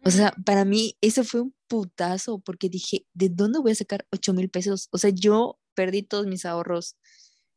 [0.05, 4.05] o sea, para mí eso fue un putazo porque dije, ¿de dónde voy a sacar
[4.11, 4.87] 8 mil pesos?
[4.91, 6.95] O sea, yo perdí todos mis ahorros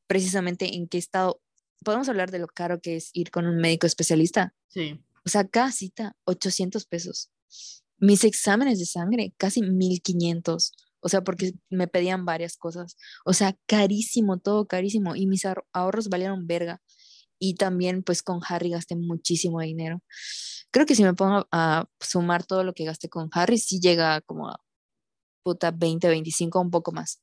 [0.06, 1.42] precisamente en qué estado.
[1.84, 4.54] Podemos hablar de lo caro que es ir con un médico especialista.
[4.68, 4.98] Sí.
[5.26, 7.30] O sea, cada cita, 800 pesos.
[7.98, 10.72] Mis exámenes de sangre, casi 1500.
[11.00, 12.96] O sea, porque me pedían varias cosas.
[13.26, 15.16] O sea, carísimo, todo carísimo.
[15.16, 15.42] Y mis
[15.74, 16.80] ahorros valieron verga.
[17.38, 20.02] Y también, pues, con Harry gasté muchísimo dinero.
[20.70, 24.20] Creo que si me pongo a sumar todo lo que gasté con Harry, sí llega
[24.22, 24.60] como a
[25.44, 27.20] puta 20, 25, un poco más.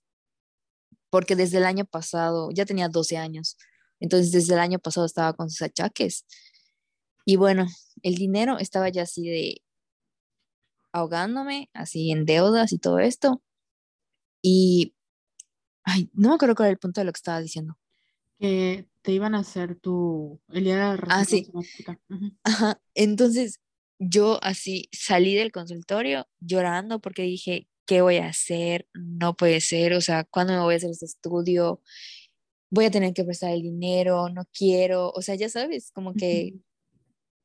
[1.10, 3.58] Porque desde el año pasado, ya tenía 12 años.
[4.00, 6.26] Entonces, desde el año pasado estaba con sus achaques.
[7.26, 7.68] Y bueno,
[8.04, 9.62] el dinero estaba ya así de
[10.94, 13.42] ahogándome, así en deudas y todo esto.
[14.42, 14.96] Y,
[15.84, 17.78] ay, no me acuerdo cuál era el punto de lo que estaba diciendo.
[18.40, 21.52] Que te iban a hacer tu, el día de la Ah, sí.
[22.44, 22.82] Ajá.
[22.94, 23.60] Entonces,
[24.00, 28.88] yo así salí del consultorio llorando porque dije, ¿qué voy a hacer?
[28.94, 31.82] No puede ser, o sea, ¿cuándo me voy a hacer este estudio?
[32.70, 36.56] Voy a tener que prestar el dinero, no quiero, o sea, ya sabes, como que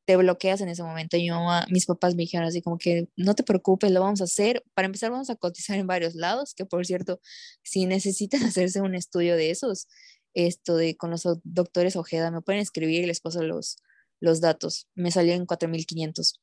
[0.07, 1.17] te bloqueas en ese momento.
[1.17, 4.21] Y mi mamá, mis papás me dijeron así como que no te preocupes, lo vamos
[4.21, 4.65] a hacer.
[4.75, 7.21] Para empezar, vamos a cotizar en varios lados, que por cierto,
[7.63, 9.87] si necesitan hacerse un estudio de esos,
[10.35, 13.77] esto de con los doctores Ojeda, me pueden escribir y les paso los,
[14.21, 14.89] los datos.
[14.95, 16.41] Me salió en 4500.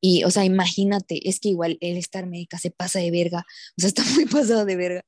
[0.00, 3.44] Y, o sea, imagínate, es que igual el estar médica se pasa de verga,
[3.76, 5.04] o sea, está muy pasado de verga.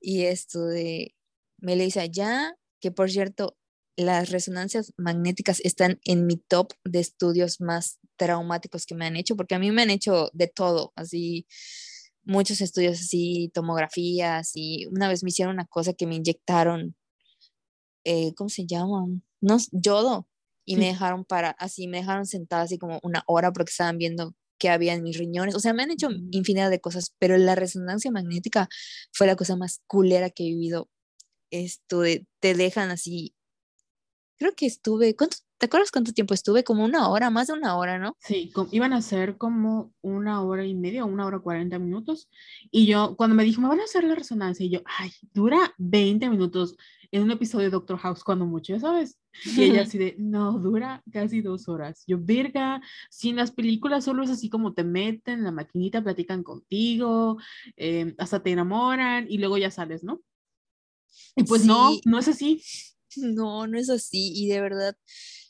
[0.00, 1.14] Y esto de,
[1.58, 3.56] me le dice allá, que por cierto,
[3.96, 9.36] las resonancias magnéticas están en mi top de estudios más traumáticos que me han hecho,
[9.36, 11.46] porque a mí me han hecho de todo, así
[12.24, 16.96] muchos estudios así, tomografías, y una vez me hicieron una cosa que me inyectaron,
[18.04, 19.06] eh, ¿cómo se llama?
[19.40, 20.28] No, yodo,
[20.64, 24.34] y me dejaron para, así, me dejaron sentada así como una hora porque estaban viendo
[24.58, 27.54] qué había en mis riñones, o sea, me han hecho infinidad de cosas, pero la
[27.54, 28.68] resonancia magnética
[29.12, 30.88] fue la cosa más culera que he vivido.
[31.50, 33.34] Esto de, te dejan así
[34.38, 36.64] creo que estuve, ¿cuánto, ¿te acuerdas cuánto tiempo estuve?
[36.64, 38.16] Como una hora, más de una hora, ¿no?
[38.20, 42.28] Sí, iban a ser como una hora y media, una hora cuarenta minutos.
[42.70, 45.74] Y yo, cuando me dijo, me van a hacer la resonancia, y yo, ay, dura
[45.78, 46.76] 20 minutos
[47.10, 49.18] en un episodio de Doctor House, cuando mucho, ¿sabes?
[49.44, 52.02] Y ella así de, no, dura casi dos horas.
[52.08, 56.02] Yo, verga, si en las películas solo es así como te meten en la maquinita,
[56.02, 57.38] platican contigo,
[57.76, 60.20] em, hasta te enamoran y luego ya sales, ¿no?
[61.36, 62.60] Y pues no, no es así.
[63.18, 64.32] No, no es así.
[64.34, 64.96] Y de verdad,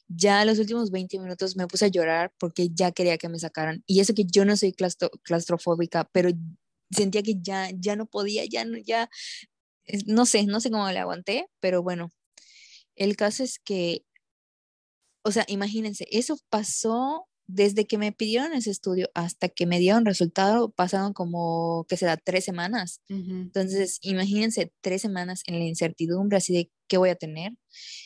[0.08, 3.82] ya los últimos 20 minutos me puse a llorar porque ya quería que me sacaran.
[3.86, 6.30] Y eso que yo no soy claustrofóbica, pero
[6.90, 9.08] sentía que ya, ya no podía, ya no, ya,
[10.06, 12.10] no sé, no sé cómo le aguanté, pero bueno,
[12.96, 14.04] el caso es que,
[15.22, 20.06] o sea, imagínense, eso pasó desde que me pidieron ese estudio hasta que me dieron
[20.06, 23.00] resultado, pasaron como, que se da, tres semanas.
[23.08, 27.52] Entonces, imagínense tres semanas en la incertidumbre, así de qué voy a tener.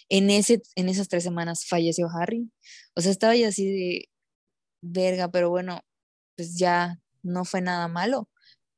[0.09, 2.51] En, ese, en esas tres semanas falleció Harry.
[2.95, 4.09] O sea, estaba ya así de
[4.83, 5.81] verga, pero bueno,
[6.37, 8.29] pues ya no fue nada malo.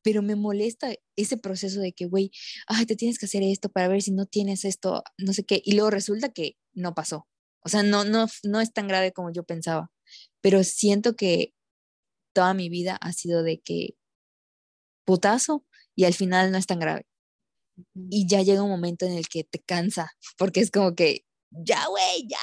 [0.02, 2.30] Pero me molesta ese proceso de que, güey,
[2.66, 5.60] ay, te tienes que hacer esto para ver si no tienes esto, no sé qué.
[5.64, 7.28] Y luego resulta que no pasó.
[7.62, 9.90] O sea, no, no, no es tan grave como yo pensaba
[10.40, 11.54] pero siento que
[12.32, 13.96] toda mi vida ha sido de que
[15.04, 15.64] putazo
[15.96, 17.06] y al final no es tan grave.
[18.10, 21.86] Y ya llega un momento en el que te cansa, porque es como que, ya,
[21.88, 22.38] güey, ya.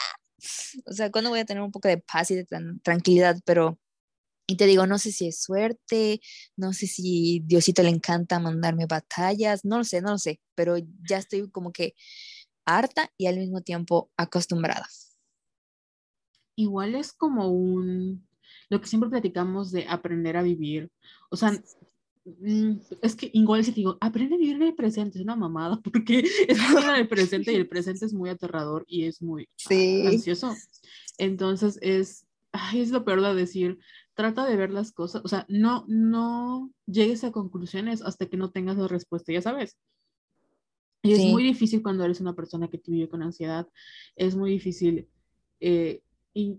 [0.86, 2.46] O sea, ¿cuándo voy a tener un poco de paz y de
[2.84, 3.38] tranquilidad?
[3.46, 3.80] Pero,
[4.48, 6.22] y te digo, no sé si es suerte,
[6.58, 10.78] no sé si Diosito le encanta mandarme batallas, no lo sé, no lo sé, pero
[11.10, 11.96] ya estoy como que
[12.66, 14.88] harta y al mismo tiempo acostumbrada
[16.58, 18.28] igual es como un,
[18.70, 20.90] lo que siempre platicamos de aprender a vivir.
[21.30, 21.52] O sea,
[22.26, 25.38] mm, es que igual si te digo, aprende a vivir en el presente, es una
[25.38, 29.48] mamada, porque es en el presente y el presente es muy aterrador y es muy
[30.06, 30.54] ansioso.
[31.18, 32.28] Entonces es,
[32.74, 33.80] es lo peor de decir,
[34.16, 38.52] trata de ver las cosas, o sea, no, no llegues a conclusiones hasta que no
[38.52, 39.78] tengas la respuesta, ya sabes.
[41.04, 43.68] Y es muy difícil cuando eres una persona que vive con ansiedad,
[44.16, 45.08] es muy difícil
[45.60, 46.02] eh,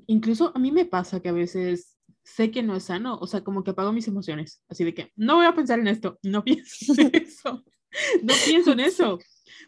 [0.06, 3.42] incluso a mí me pasa que a veces sé que no es sano, o sea,
[3.42, 6.44] como que apago mis emociones, así de que no voy a pensar en esto, no
[6.44, 7.64] pienso en eso,
[8.22, 9.18] no pienso en eso,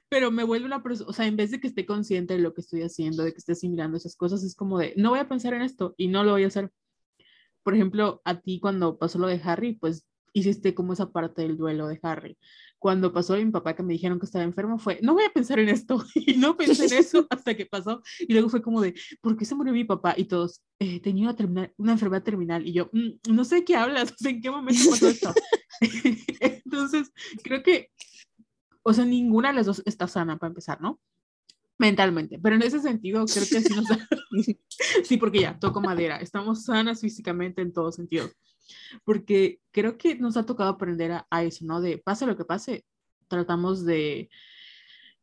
[0.08, 2.52] pero me vuelve una persona, o sea, en vez de que esté consciente de lo
[2.52, 5.28] que estoy haciendo, de que esté asimilando esas cosas, es como de, no voy a
[5.28, 6.70] pensar en esto y no lo voy a hacer.
[7.62, 11.56] Por ejemplo, a ti cuando pasó lo de Harry, pues hiciste como esa parte del
[11.56, 12.38] duelo de Harry.
[12.78, 15.32] Cuando pasó a mi papá que me dijeron que estaba enfermo fue, no voy a
[15.32, 18.02] pensar en esto y no pensé en eso hasta que pasó.
[18.20, 20.14] Y luego fue como de, ¿por qué se murió mi papá?
[20.16, 23.76] Y todos, eh, tenía una, una, enfermedad terminal y yo, mm, no sé de qué
[23.76, 25.34] hablas, en qué momento pasó esto.
[26.40, 27.12] Entonces,
[27.42, 27.90] creo que
[28.82, 31.00] o sea, ninguna de las dos está sana para empezar, ¿no?
[31.78, 33.86] Mentalmente, pero en ese sentido creo que sí nos
[35.04, 38.32] sí, porque ya, toco madera, estamos sanas físicamente en todos sentidos,
[39.04, 41.80] porque creo que nos ha tocado aprender a, a eso, ¿no?
[41.80, 42.84] De pase lo que pase,
[43.28, 44.30] tratamos de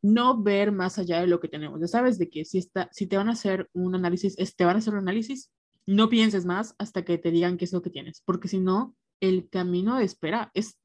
[0.02, 1.80] no ver más allá de lo que tenemos.
[1.80, 4.76] Ya sabes de que si, está, si te van a hacer un análisis, te van
[4.76, 5.52] a hacer un análisis,
[5.86, 8.96] no pienses más hasta que te digan qué es lo que tienes, porque si no,
[9.20, 10.78] el camino de espera es,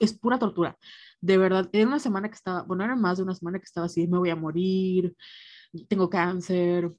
[0.00, 0.78] es pura tortura.
[1.20, 3.86] De verdad, era una semana que estaba, bueno, era más de una semana que estaba
[3.86, 5.14] así, me voy a morir,
[5.88, 6.92] tengo cáncer,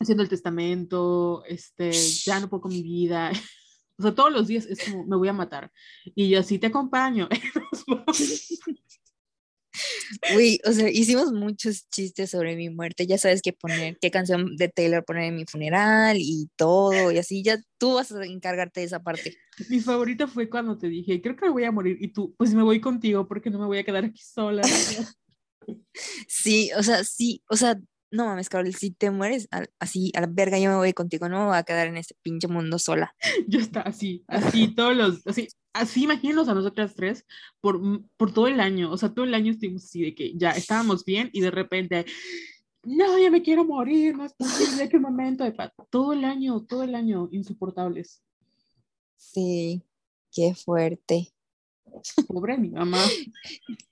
[0.00, 3.30] haciendo el testamento, este, ya no puedo con mi vida.
[3.98, 5.72] O sea, todos los días es como, me voy a matar.
[6.14, 7.28] Y yo así te acompaño.
[10.36, 13.06] Uy, o sea, hicimos muchos chistes sobre mi muerte.
[13.06, 17.18] Ya sabes qué poner, qué canción de Taylor poner en mi funeral y todo, y
[17.18, 19.36] así ya tú vas a encargarte de esa parte.
[19.68, 22.54] Mi favorita fue cuando te dije, creo que me voy a morir, y tú, pues
[22.54, 24.62] me voy contigo porque no me voy a quedar aquí sola.
[26.28, 27.78] sí, o sea, sí, o sea,
[28.10, 31.40] no mames, Carol, si te mueres así a la verga, yo me voy contigo, no
[31.40, 33.14] me voy a quedar en este pinche mundo sola.
[33.48, 37.26] Yo está así, así todos los, así, así imagínenos a nosotras tres
[37.60, 37.80] por,
[38.16, 41.04] por todo el año, o sea, todo el año estuvimos así de que ya estábamos
[41.04, 42.06] bien y de repente,
[42.84, 45.72] no, ya me quiero morir, no es posible, qué momento de paz.
[45.90, 48.22] Todo el año, todo el año, insoportables.
[49.16, 49.82] Sí,
[50.32, 51.32] qué fuerte.
[52.26, 52.98] Pobre mi mamá.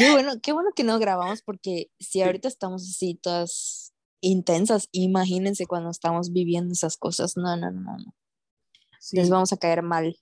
[0.00, 5.66] Qué bueno, qué bueno que no grabamos porque si ahorita estamos así todas intensas, imagínense
[5.66, 7.36] cuando estamos viviendo esas cosas.
[7.36, 8.14] No, no, no, no.
[9.12, 10.16] Les vamos a caer mal.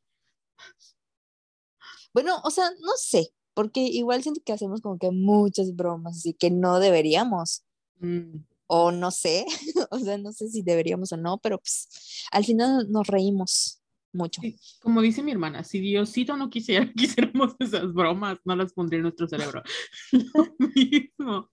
[2.13, 6.35] Bueno, o sea, no sé, porque igual siento que hacemos como que muchas bromas, así
[6.35, 7.63] que no deberíamos.
[8.01, 8.39] Mm.
[8.67, 9.47] O no sé,
[9.93, 11.89] o sea, no sé si deberíamos o no, pero pues
[12.33, 13.81] al final nos reímos
[14.13, 14.41] mucho.
[14.81, 18.99] como dice mi hermana, si Diosito no quisiera que hiciéramos esas bromas, no las pondría
[18.99, 19.63] en nuestro cerebro.
[20.13, 21.51] Lo mismo.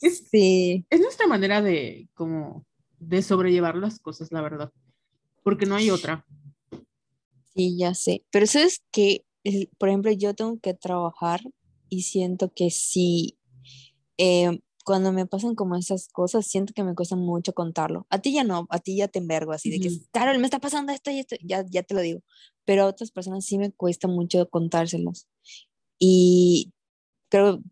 [0.00, 0.86] Es, sí.
[0.90, 2.66] es nuestra manera de como
[2.98, 4.72] de sobrellevar las cosas, la verdad.
[5.42, 6.26] Porque no hay otra.
[7.54, 8.24] Sí, ya sé.
[8.30, 9.24] Pero sabes que,
[9.78, 11.40] por ejemplo, yo tengo que trabajar
[11.88, 13.38] y siento que sí,
[14.18, 18.06] eh, cuando me pasan como esas cosas, siento que me cuesta mucho contarlo.
[18.08, 20.60] A ti ya no, a ti ya te envergo así de que, Carol, me está
[20.60, 22.20] pasando esto y esto, ya, ya te lo digo.
[22.64, 25.26] Pero a otras personas sí me cuesta mucho contárselos.
[25.98, 26.72] Y
[27.30, 27.64] creo,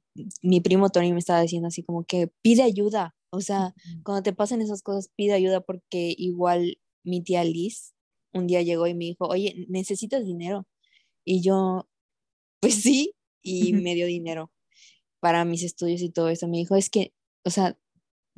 [0.43, 3.15] mi primo Tony me estaba diciendo así como que pide ayuda.
[3.31, 7.95] O sea, cuando te pasan esas cosas, pide ayuda porque igual mi tía Liz
[8.33, 10.67] un día llegó y me dijo, oye, ¿necesitas dinero?
[11.25, 11.89] Y yo,
[12.61, 14.51] pues sí, y me dio dinero
[15.25, 16.49] para mis estudios y todo eso.
[16.49, 17.15] Me dijo, es que,
[17.47, 17.79] o sea,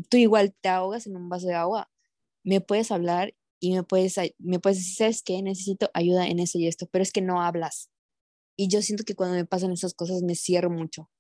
[0.09, 1.91] tú igual te ahogas en un vaso de agua,
[2.45, 5.43] me puedes hablar y me puedes, me puedes decir, ¿sabes qué?
[5.43, 7.91] Necesito ayuda en eso y esto, pero es que no hablas.
[8.57, 11.11] Y yo siento que cuando me pasan esas cosas me cierro mucho,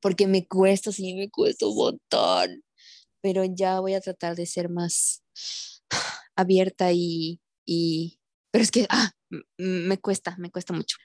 [0.00, 2.64] porque me cuesta, sí, me cuesta un montón,
[3.20, 5.22] pero ya voy a tratar de ser más
[6.36, 8.18] abierta y, y
[8.50, 9.10] pero es que, ah,
[9.58, 10.96] me cuesta, me cuesta mucho.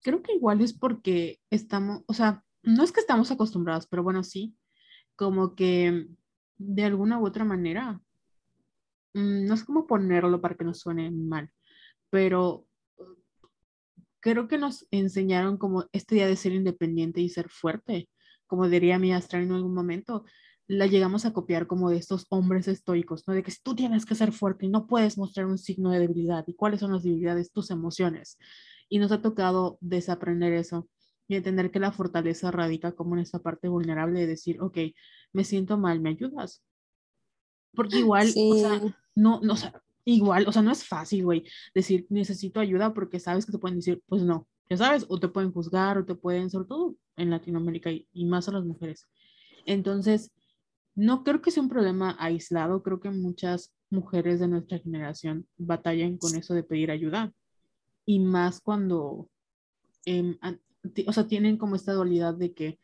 [0.00, 4.22] Creo que igual es porque estamos, o sea, no es que estamos acostumbrados, pero bueno,
[4.22, 4.56] sí,
[5.16, 6.08] como que
[6.58, 8.00] de alguna u otra manera,
[9.14, 11.50] mm, no es como ponerlo para que nos suene mal,
[12.10, 12.66] pero
[14.20, 18.08] creo que nos enseñaron como este día de ser independiente y ser fuerte,
[18.46, 20.24] como diría mi Astra en algún momento,
[20.66, 23.34] la llegamos a copiar como de estos hombres estoicos, ¿no?
[23.34, 26.44] De que tú tienes que ser fuerte y no puedes mostrar un signo de debilidad.
[26.46, 27.50] ¿Y cuáles son las debilidades?
[27.50, 28.38] Tus emociones.
[28.88, 30.88] Y nos ha tocado desaprender eso
[31.30, 34.78] y entender que la fortaleza radica como en esa parte vulnerable de decir, ok,
[35.32, 36.60] me siento mal, ¿me ayudas?
[37.72, 38.80] Porque igual, o sea,
[39.14, 43.20] no, no, o sea, igual, o sea, no es fácil, güey, decir, necesito ayuda porque
[43.20, 46.16] sabes que te pueden decir, pues no, ya sabes, o te pueden juzgar, o te
[46.16, 49.06] pueden, sobre todo en Latinoamérica y, y más a las mujeres.
[49.66, 50.32] Entonces,
[50.96, 56.16] no creo que sea un problema aislado, creo que muchas mujeres de nuestra generación batallan
[56.16, 57.32] con eso de pedir ayuda.
[58.04, 59.28] Y más cuando
[60.06, 60.36] eh,
[61.06, 62.78] o sea, tienen como esta dualidad de que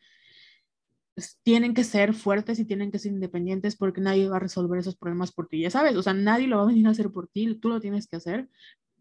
[1.43, 4.95] tienen que ser fuertes y tienen que ser independientes porque nadie va a resolver esos
[4.95, 7.27] problemas por ti, ya sabes, o sea, nadie lo va a venir a hacer por
[7.27, 8.49] ti, tú lo tienes que hacer,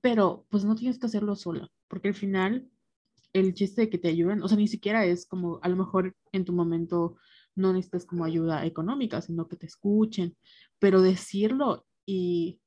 [0.00, 2.70] pero pues no tienes que hacerlo sola, porque al final
[3.32, 6.16] el chiste de que te ayuden, o sea, ni siquiera es como, a lo mejor
[6.32, 7.16] en tu momento
[7.54, 10.36] no necesitas como ayuda económica, sino que te escuchen,
[10.78, 12.60] pero decirlo y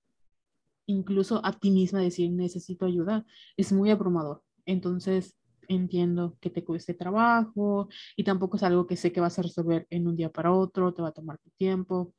[0.85, 3.25] incluso a ti misma decir necesito ayuda
[3.57, 4.43] es muy abrumador.
[4.65, 5.35] Entonces,
[5.69, 9.87] entiendo que te cueste trabajo y tampoco es algo que sé que vas a resolver
[9.89, 12.13] en un día para otro, te va a tomar tu tiempo,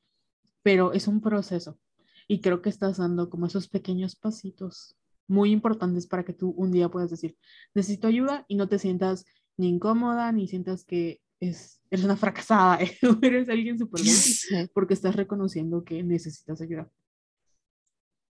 [0.63, 1.79] pero es un proceso
[2.29, 4.97] y creo que estás dando como esos pequeños pasitos
[5.27, 7.37] muy importantes para que tú un día puedas decir,
[7.75, 9.27] necesito ayuda y no te sientas
[9.57, 14.01] ni incómoda, ni sientas que es, eres una fracasada, o eres alguien súper
[14.73, 16.91] porque estás reconociendo que necesitas ayuda.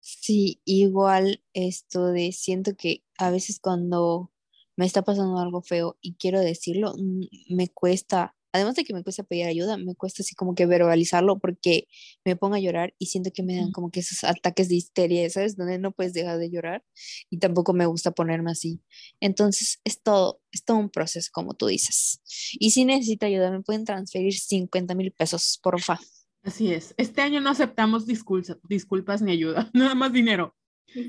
[0.01, 4.33] Sí, igual esto de siento que a veces cuando
[4.77, 9.03] me está pasando algo feo y quiero decirlo, mm, me cuesta, además de que me
[9.03, 11.87] cuesta pedir ayuda, me cuesta así como que verbalizarlo porque
[12.25, 15.29] me pongo a llorar y siento que me dan como que esos ataques de histeria,
[15.31, 15.57] ¿sabes?
[15.57, 16.85] Donde no puedes dejar de llorar
[17.31, 18.81] y tampoco me gusta ponerme así.
[19.21, 22.21] Entonces es todo, es todo un proceso, como tú dices.
[22.53, 26.01] Y si necesito ayuda, me pueden transferir 50 mil pesos, porfa.
[26.43, 26.95] Así es.
[26.97, 30.57] Este año no aceptamos disculpas, disculpas ni ayuda, nada más dinero.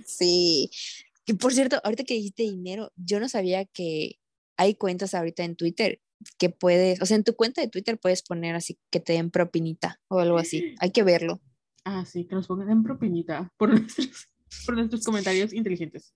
[0.06, 0.70] Sí.
[1.26, 4.20] Y por cierto, ahorita que dijiste dinero, yo no sabía que
[4.58, 6.02] hay cuentas ahorita en Twitter
[6.38, 9.32] que puedes, o sea, en tu cuenta de Twitter puedes poner así que te den
[9.32, 10.76] propinita o algo así.
[10.80, 11.42] Hay que verlo.
[11.84, 14.28] Ah, sí, que nos pongan en propinita por nuestros,
[14.66, 16.14] por nuestros comentarios inteligentes.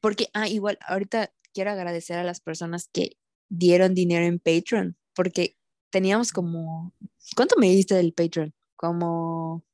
[0.00, 3.16] Porque, ah, igual, ahorita quiero agradecer a las personas que
[3.48, 5.56] dieron dinero en Patreon, porque
[5.90, 6.94] teníamos como,
[7.34, 8.54] ¿cuánto me diste del Patreon?
[8.76, 9.64] Como,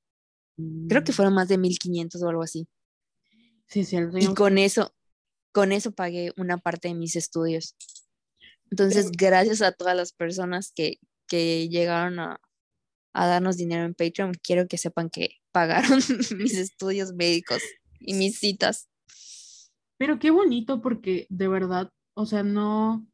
[0.88, 1.14] creo que mm.
[1.14, 2.68] fueron más de 1500 o algo así.
[3.72, 3.96] Sí, sí.
[4.20, 4.94] Y con eso,
[5.50, 7.74] con eso pagué una parte de mis estudios.
[8.70, 12.38] Entonces, gracias a todas las personas que, que llegaron a,
[13.14, 16.00] a darnos dinero en Patreon, quiero que sepan que pagaron
[16.36, 17.62] mis estudios médicos
[17.98, 18.90] y mis citas.
[19.96, 23.06] Pero qué bonito porque de verdad, o sea, no,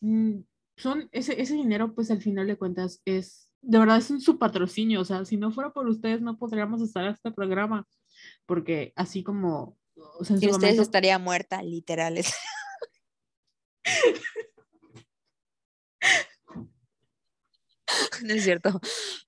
[0.00, 0.40] mm,
[0.78, 4.38] son ese, ese dinero, pues al final de cuentas es, de verdad es un, su
[4.38, 7.86] patrocinio, o sea, si no fuera por ustedes no podríamos estar en este programa,
[8.46, 9.78] porque así como...
[10.20, 12.32] O sea, en ustedes estaría muerta, literales.
[18.22, 18.80] no es cierto.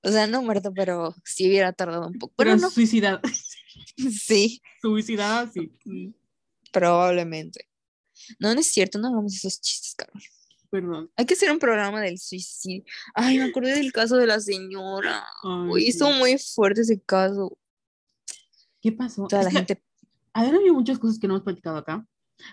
[0.02, 2.34] O sea, no muerto, pero sí hubiera tardado un poco.
[2.36, 2.70] Pero, no.
[2.70, 3.20] suicidada.
[3.96, 4.60] sí.
[4.80, 5.72] Suicidada, sí.
[6.72, 7.68] Probablemente.
[8.38, 10.24] No, no es cierto, no hagamos esos chistes, Carlos.
[10.70, 11.10] Perdón.
[11.16, 12.84] Hay que hacer un programa del suicidio.
[13.14, 15.26] Ay, me acordé del caso de la señora.
[15.42, 17.58] Uy, hizo muy fuerte ese caso.
[18.80, 19.26] ¿Qué pasó?
[19.26, 19.82] Toda la gente.
[20.32, 22.06] A ver, había muchas cosas que no hemos platicado acá.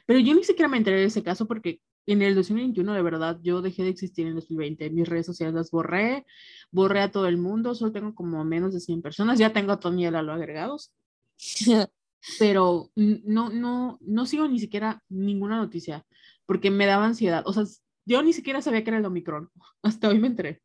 [0.05, 3.39] Pero yo ni siquiera me enteré de ese caso porque en el 2021, de verdad,
[3.41, 4.89] yo dejé de existir en el 2020.
[4.89, 6.25] Mis redes sociales las borré,
[6.71, 9.39] borré a todo el mundo, solo tengo como menos de 100 personas.
[9.39, 10.91] Ya tengo a Tony y a Lalo agregados.
[12.39, 16.05] pero no, no, no sigo ni siquiera ninguna noticia
[16.45, 17.43] porque me daba ansiedad.
[17.45, 17.63] O sea,
[18.05, 19.51] yo ni siquiera sabía que era el Omicron.
[19.83, 20.61] Hasta hoy me enteré.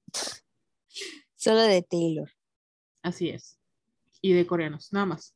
[1.37, 2.31] Solo de Taylor.
[3.03, 3.59] Así es.
[4.21, 5.35] Y de coreanos, nada más.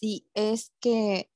[0.00, 1.30] Sí, es que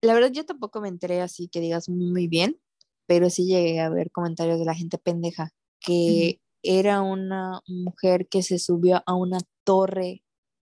[0.00, 2.60] la verdad yo tampoco me enteré así que digas muy bien,
[3.06, 5.50] pero sí llegué a ver comentarios de la gente pendeja
[5.80, 10.22] que era una mujer que se subió a una torre,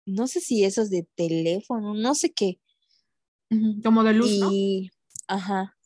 [0.07, 2.59] no sé si esas de teléfono, no sé qué.
[3.85, 4.91] Como de luz, y,
[5.29, 5.77] Ajá,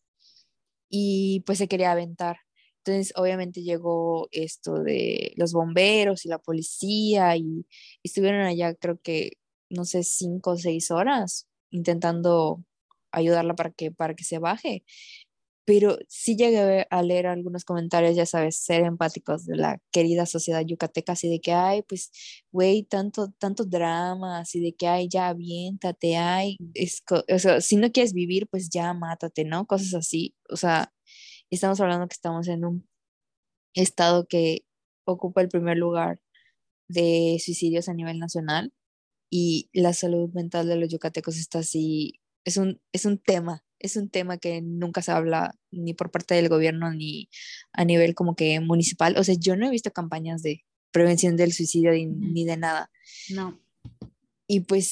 [0.89, 2.39] y pues se quería aventar.
[2.79, 7.67] Entonces, obviamente llegó esto de los bomberos y la policía y,
[8.03, 9.33] estuvieron allá, creo que,
[9.71, 12.65] no sé, cinco o seis horas intentando
[13.13, 14.85] ayudarla para que, para que se baje.
[15.65, 20.63] Pero sí llegué a leer algunos comentarios, ya sabes, ser empáticos de la querida sociedad
[20.65, 22.11] yucateca, así de que, ay, pues,
[22.51, 27.77] güey, tanto, tanto drama, así de que, ay, ya aviéntate, ay, es, o sea, si
[27.77, 29.67] no quieres vivir, pues ya mátate, ¿no?
[29.67, 30.35] Cosas así.
[30.51, 30.93] O sea,
[31.51, 32.89] estamos hablando que estamos en un
[33.75, 34.65] estado que
[35.05, 36.21] ocupa el primer lugar
[36.89, 38.73] de suicidios a nivel nacional
[39.31, 43.97] y la salud mental de los yucatecos está así, es un, es un tema es
[43.97, 47.29] un tema que nunca se habla ni por parte del gobierno ni
[47.73, 49.17] a nivel como que municipal.
[49.19, 52.91] O sea, yo no he visto campañas de prevención del suicidio ni, de nada.
[53.31, 53.59] No.
[54.47, 54.91] Y pues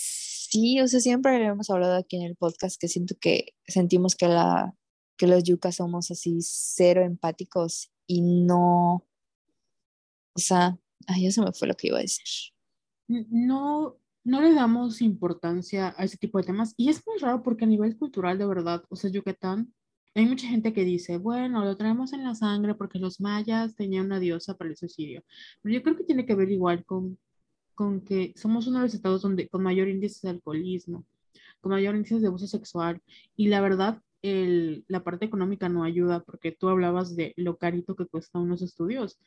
[0.51, 4.28] sí, o sea, siempre hemos hablado aquí en el podcast que siento que sentimos que,
[4.28, 4.74] la,
[5.16, 9.05] que los yucas somos así cero empáticos y no,
[10.34, 12.53] o sea, ay, eso me fue lo que iba a decir.
[13.09, 13.97] No,
[14.27, 16.74] no le damos importancia a ese tipo de temas.
[16.77, 19.72] Y es muy raro porque a nivel cultural de verdad, o sea, Yucatán,
[20.16, 24.07] hay mucha gente que dice, bueno, lo tenemos en la sangre porque los mayas tenían
[24.07, 25.22] una diosa para el suicidio,
[25.62, 27.18] pero yo creo que tiene que ver igual con,
[27.74, 31.05] con que somos uno de los estados donde, con mayor índice de alcoholismo,
[31.61, 33.01] con mayor índice de abuso sexual.
[33.37, 37.95] Y la verdad el, la parte económica no ayuda porque tú hablabas de lo carito
[37.95, 39.20] que cuesta unos estudios.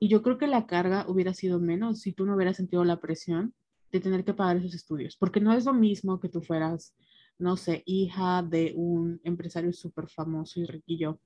[0.00, 3.00] Y yo creo que la carga hubiera sido menos si tú no hubieras sentido la
[3.00, 3.54] presión
[3.92, 6.94] de tener que pagar esos estudios, porque no es lo mismo que tú fueras,
[7.38, 11.20] no sé, hija de un empresario súper famoso y riquillo,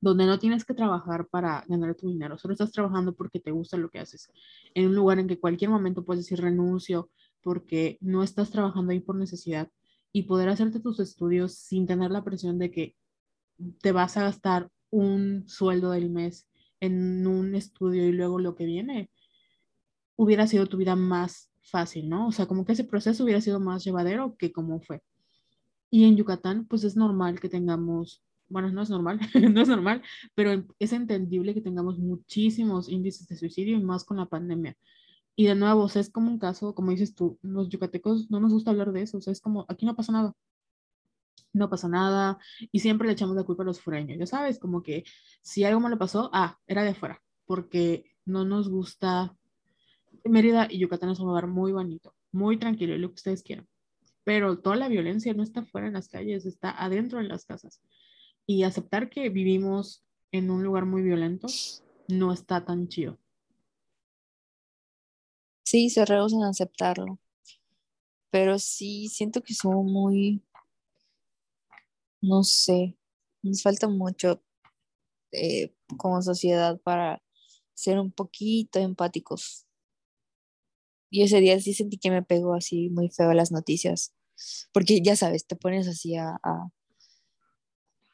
[0.00, 3.76] donde no tienes que trabajar para ganar tu dinero, solo estás trabajando porque te gusta
[3.76, 4.30] lo que haces,
[4.74, 7.10] en un lugar en que cualquier momento puedes decir renuncio
[7.42, 9.70] porque no estás trabajando ahí por necesidad
[10.12, 12.96] y poder hacerte tus estudios sin tener la presión de que
[13.80, 16.48] te vas a gastar un sueldo del mes
[16.80, 19.10] en un estudio y luego lo que viene,
[20.16, 22.28] hubiera sido tu vida más fácil, ¿no?
[22.28, 25.02] O sea, como que ese proceso hubiera sido más llevadero que como fue.
[25.90, 29.20] Y en Yucatán, pues es normal que tengamos, bueno, no es normal,
[29.54, 30.02] no es normal,
[30.34, 34.76] pero es entendible que tengamos muchísimos índices de suicidio y más con la pandemia.
[35.36, 38.40] Y de nuevo, o sea, es como un caso, como dices tú, los yucatecos no
[38.40, 40.34] nos gusta hablar de eso, o sea, es como, aquí no pasa nada,
[41.52, 42.38] no pasa nada,
[42.72, 45.04] y siempre le echamos la culpa a los fureños, ya sabes, como que
[45.42, 49.36] si algo me le pasó, ah, era de afuera, porque no nos gusta,
[50.28, 53.68] Mérida y Yucatán es un lugar muy bonito, muy tranquilo, lo que ustedes quieran,
[54.24, 57.80] pero toda la violencia no está fuera en las calles, está adentro en las casas,
[58.46, 61.48] y aceptar que vivimos en un lugar muy violento
[62.08, 63.18] no está tan chido.
[65.64, 67.18] Sí, se rehusan a aceptarlo.
[68.30, 70.42] Pero sí, siento que son muy,
[72.20, 72.96] no sé,
[73.42, 74.42] nos falta mucho
[75.32, 77.22] eh, como sociedad para
[77.74, 79.65] ser un poquito empáticos.
[81.10, 84.12] Y ese día sí sentí que me pegó así muy feo las noticias,
[84.72, 86.38] porque ya sabes, te pones así a,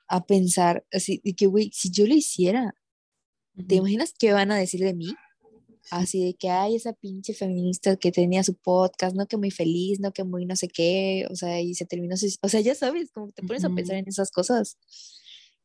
[0.08, 2.74] a, pensar, así, de que, güey, si yo lo hiciera,
[3.66, 5.14] ¿te imaginas qué van a decir de mí?
[5.90, 10.00] Así de que hay esa pinche feminista que tenía su podcast, no que muy feliz,
[10.00, 13.10] no que muy no sé qué, o sea, y se terminó, o sea, ya sabes,
[13.10, 14.78] como que te pones a pensar en esas cosas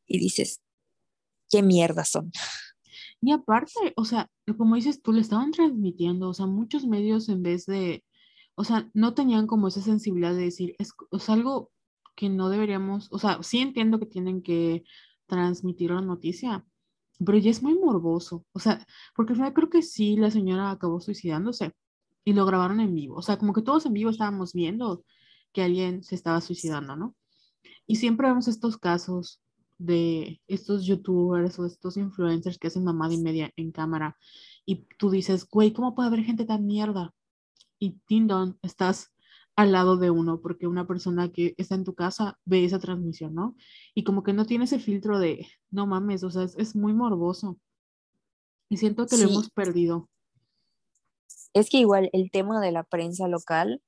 [0.06, 0.60] y dices,
[1.50, 2.32] qué mierda son.
[3.20, 7.42] Y aparte, o sea, como dices tú, le estaban transmitiendo, o sea, muchos medios en
[7.42, 8.04] vez de,
[8.54, 11.70] o sea, no tenían como esa sensibilidad de decir, es, es algo
[12.14, 14.84] que no deberíamos, o sea, sí entiendo que tienen que
[15.26, 16.64] transmitir la noticia,
[17.24, 20.70] pero ya es muy morboso, o sea, porque al final creo que sí, la señora
[20.70, 21.72] acabó suicidándose
[22.24, 25.04] y lo grabaron en vivo, o sea, como que todos en vivo estábamos viendo
[25.52, 27.16] que alguien se estaba suicidando, ¿no?
[27.86, 29.40] Y siempre vemos estos casos
[29.78, 34.16] de estos youtubers o estos influencers que hacen mamada y media en cámara
[34.66, 37.14] y tú dices, güey, ¿cómo puede haber gente tan mierda?
[37.78, 39.14] Y Tindon, estás
[39.56, 43.34] al lado de uno, porque una persona que está en tu casa ve esa transmisión,
[43.34, 43.56] ¿no?
[43.94, 47.58] Y como que no tiene ese filtro de, no mames, o sea, es, muy morboso.
[48.68, 50.10] Y siento que lo hemos perdido.
[51.54, 53.82] Es que igual el tema de la prensa local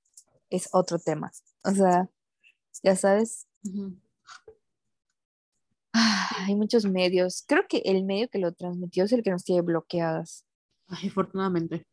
[0.49, 1.31] es otro tema.
[1.63, 2.09] O sea,
[2.83, 3.47] ya sabes.
[6.47, 7.45] Hay muchos medios.
[7.47, 10.45] Creo que el medio que lo transmitió es el que nos tiene bloqueadas.
[10.89, 11.87] Ay, afortunadamente.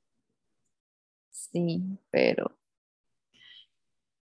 [1.32, 2.58] Sí, pero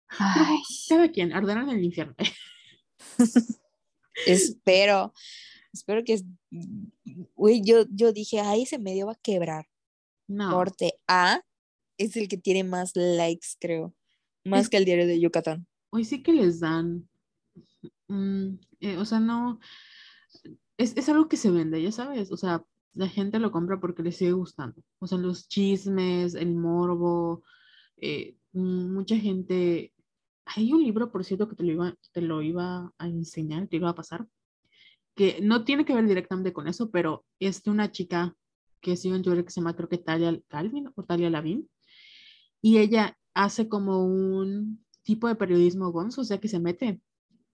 [0.08, 0.58] Ay.
[0.88, 2.14] Cada quien, arderán en el infierno.
[4.26, 5.12] espero,
[5.72, 6.20] espero que,
[7.34, 9.66] uy, yo, yo dije, ahí ese medio va a quebrar.
[10.26, 10.50] No.
[10.50, 11.42] Corte A
[11.98, 13.94] es el que tiene más likes, creo,
[14.44, 15.66] más que el diario de Yucatán.
[15.90, 17.08] Hoy sí que les dan,
[18.08, 19.58] mm, eh, o sea, no,
[20.78, 22.64] es, es algo que se vende, ya sabes, o sea,
[22.94, 24.82] la gente lo compra porque le sigue gustando.
[24.98, 27.44] O sea, los chismes, el morbo,
[27.96, 29.92] eh, mucha gente
[30.56, 33.76] hay un libro, por cierto, que te lo iba, te lo iba a enseñar, te
[33.76, 34.26] iba a pasar,
[35.14, 38.34] que no tiene que ver directamente con eso, pero es de una chica
[38.80, 41.68] que es en Twitter que se llama, creo que Talia Calvin o Talia Lavín,
[42.62, 47.00] y ella hace como un tipo de periodismo gonzo, o sea, que se mete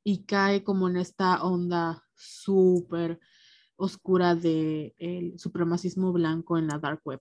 [0.04, 3.20] y cae como en esta onda súper
[3.76, 7.20] oscura de el supremacismo blanco en la dark web.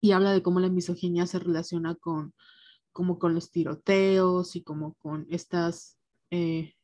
[0.00, 2.34] Y habla de cómo la misoginia se relaciona con
[2.92, 5.96] como con los tiroteos y como con estas,
[6.30, 6.74] eh,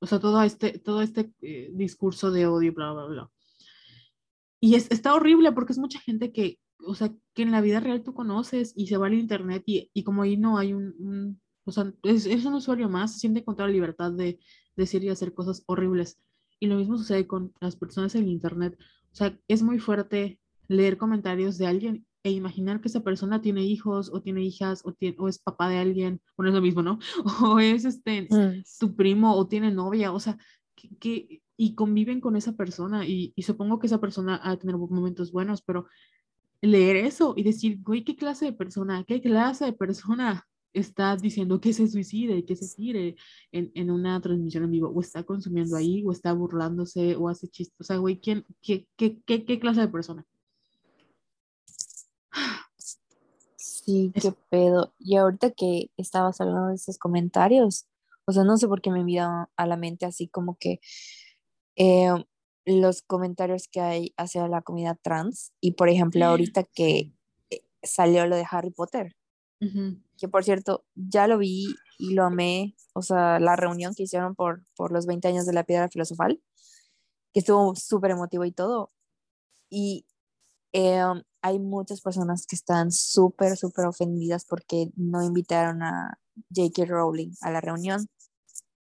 [0.00, 3.30] o sea, todo este, todo este eh, discurso de odio, bla, bla, bla.
[4.60, 7.80] Y es, está horrible porque es mucha gente que, o sea, que en la vida
[7.80, 11.40] real tú conoces y se va al internet y, y como ahí no hay un,
[11.64, 14.40] o sea, es, un usuario más, se siente con la libertad de
[14.76, 16.18] decir y hacer cosas horribles.
[16.62, 18.78] Y lo mismo sucede con las personas en internet.
[19.10, 20.38] O sea, es muy fuerte
[20.68, 24.92] leer comentarios de alguien e imaginar que esa persona tiene hijos o tiene hijas o,
[24.92, 27.00] tiene, o es papá de alguien, bueno, es lo mismo, ¿no?
[27.42, 28.62] O es este, mm.
[28.64, 30.38] su primo o tiene novia, o sea,
[31.00, 35.32] que, y conviven con esa persona y, y, supongo que esa persona ha tener momentos
[35.32, 35.86] buenos, pero
[36.60, 41.60] leer eso y decir, güey, ¿qué clase de persona, qué clase de persona está diciendo
[41.60, 43.16] que se suicide, que se tire
[43.50, 47.48] en, en, una transmisión en vivo, o está consumiendo ahí, o está burlándose, o hace
[47.48, 50.26] chistes, o sea, güey, ¿quién, qué, qué, qué, qué clase de persona?
[53.56, 54.94] Sí, qué pedo.
[54.98, 57.86] Y ahorita que estabas hablando de esos comentarios,
[58.24, 60.80] o sea, no sé por qué me vino a la mente así como que
[61.76, 62.12] eh,
[62.64, 67.12] los comentarios que hay hacia la comunidad trans y por ejemplo ahorita que
[67.50, 69.16] eh, salió lo de Harry Potter,
[70.18, 71.66] que por cierto ya lo vi
[71.98, 72.74] y lo amé.
[72.94, 76.42] O sea, la reunión que hicieron por, por los 20 años de la piedra filosofal,
[77.32, 78.92] que estuvo súper emotivo y todo.
[79.70, 80.06] Y
[80.72, 86.18] em, hay muchas personas que están súper, súper ofendidas porque no invitaron a
[86.54, 86.84] J.K.
[86.86, 88.06] Rowling a la reunión.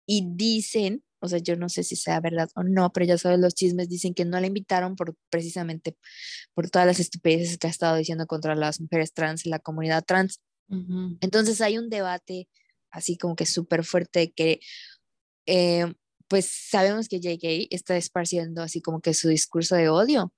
[0.05, 3.39] Y dicen, o sea, yo no sé si sea verdad o no, pero ya sabes,
[3.39, 5.97] los chismes dicen que no la invitaron por precisamente
[6.53, 10.03] por todas las estupideces que ha estado diciendo contra las mujeres trans y la comunidad
[10.03, 10.41] trans.
[10.70, 12.49] Entonces hay un debate
[12.89, 14.59] así como que súper fuerte que
[15.45, 15.93] eh,
[16.28, 17.68] pues sabemos que J.K.
[17.70, 20.34] está esparciendo así como que su discurso de odio.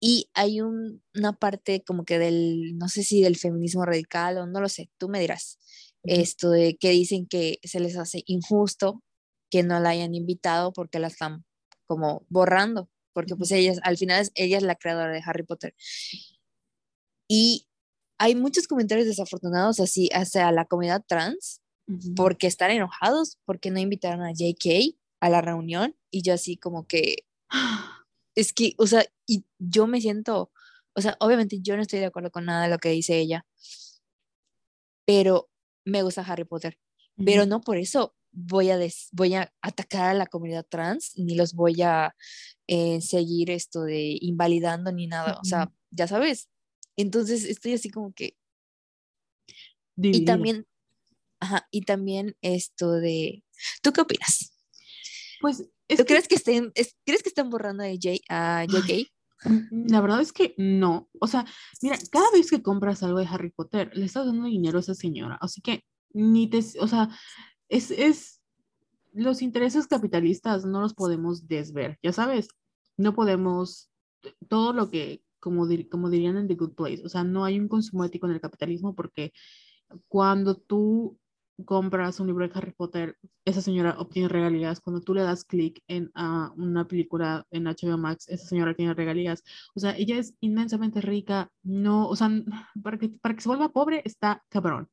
[0.00, 4.60] Y hay una parte como que del, no sé si del feminismo radical o no
[4.60, 5.58] lo sé, tú me dirás,
[6.02, 9.02] esto de que dicen que se les hace injusto
[9.50, 11.44] que no la hayan invitado porque la están
[11.86, 15.74] como borrando, porque pues ella, al final ella es la creadora de Harry Potter.
[17.28, 17.66] Y
[18.18, 21.60] hay muchos comentarios desafortunados así hacia la comunidad trans,
[22.16, 26.86] porque están enojados, porque no invitaron a JK a la reunión y yo así como
[26.86, 27.26] que,
[28.34, 30.50] es que, o sea, y yo me siento,
[30.94, 33.46] o sea, obviamente yo no estoy de acuerdo con nada de lo que dice ella,
[35.06, 35.50] pero
[35.84, 36.78] me gusta Harry Potter,
[37.16, 38.78] pero no por eso voy a,
[39.12, 42.14] voy a atacar a la comunidad trans, ni los voy a
[42.66, 46.48] eh, seguir esto de invalidando ni nada, o sea, ya sabes,
[46.96, 48.36] entonces estoy así como que...
[49.96, 50.66] Y también,
[51.40, 53.44] ajá, y también esto de...
[53.82, 54.56] ¿Tú qué opinas?
[55.40, 55.68] Pues...
[55.86, 56.72] ¿Tú crees, que estén,
[57.04, 59.06] crees que están borrando a, J, a JK?
[59.44, 61.10] Mm, la verdad es que no.
[61.20, 61.44] O sea,
[61.82, 64.94] mira, cada vez que compras algo de Harry Potter, le estás dando dinero a esa
[64.94, 65.38] señora.
[65.42, 65.84] Así que
[66.14, 67.10] ni te, o sea,
[67.68, 68.40] es, es,
[69.12, 72.48] los intereses capitalistas no los podemos desver, ya sabes,
[72.96, 73.90] no podemos,
[74.48, 77.02] todo lo que como, como dirían en The Good Place.
[77.04, 79.32] O sea, no hay un consumo ético en el capitalismo porque
[80.08, 81.18] cuando tú
[81.66, 84.80] compras un libro de Harry Potter, esa señora obtiene regalías.
[84.80, 86.10] Cuando tú le das clic en
[86.56, 89.44] una película en HBO Max, esa señora tiene regalías.
[89.74, 91.50] O sea, ella es inmensamente rica.
[91.62, 92.30] No, o sea,
[92.82, 94.88] para que, para que se vuelva pobre está cabrón.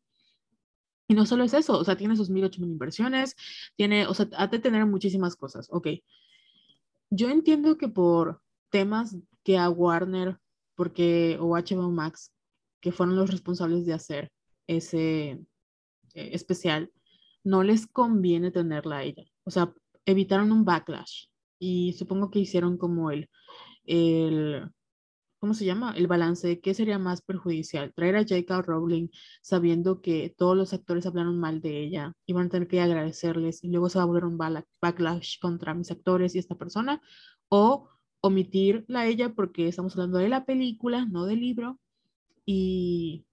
[1.08, 3.36] Y no solo es eso, o sea, tiene sus mil, ocho mil inversiones,
[3.76, 5.68] tiene, o sea, ha de tener muchísimas cosas.
[5.72, 5.88] Ok.
[7.10, 10.40] Yo entiendo que por temas que a Warner
[10.82, 12.34] porque, o HBO Max,
[12.82, 14.32] que fueron los responsables de hacer
[14.66, 16.92] ese eh, especial,
[17.44, 19.24] no les conviene tenerla a ella.
[19.44, 19.72] O sea,
[20.08, 21.26] evitaron un backlash
[21.60, 23.30] y supongo que hicieron como el,
[23.84, 24.72] el
[25.38, 25.94] ¿cómo se llama?
[25.96, 28.64] El balance qué sería más perjudicial, traer a J.K.
[28.64, 29.10] Rowling
[29.44, 33.64] sabiendo que todos los actores hablaron mal de ella y van a tener que agradecerles
[33.64, 34.40] y luego se va a volver un
[34.82, 37.04] backlash contra mis actores y esta persona,
[37.50, 37.88] o
[38.22, 41.80] omitirla a ella porque estamos hablando de la película, no del libro,
[42.46, 43.26] y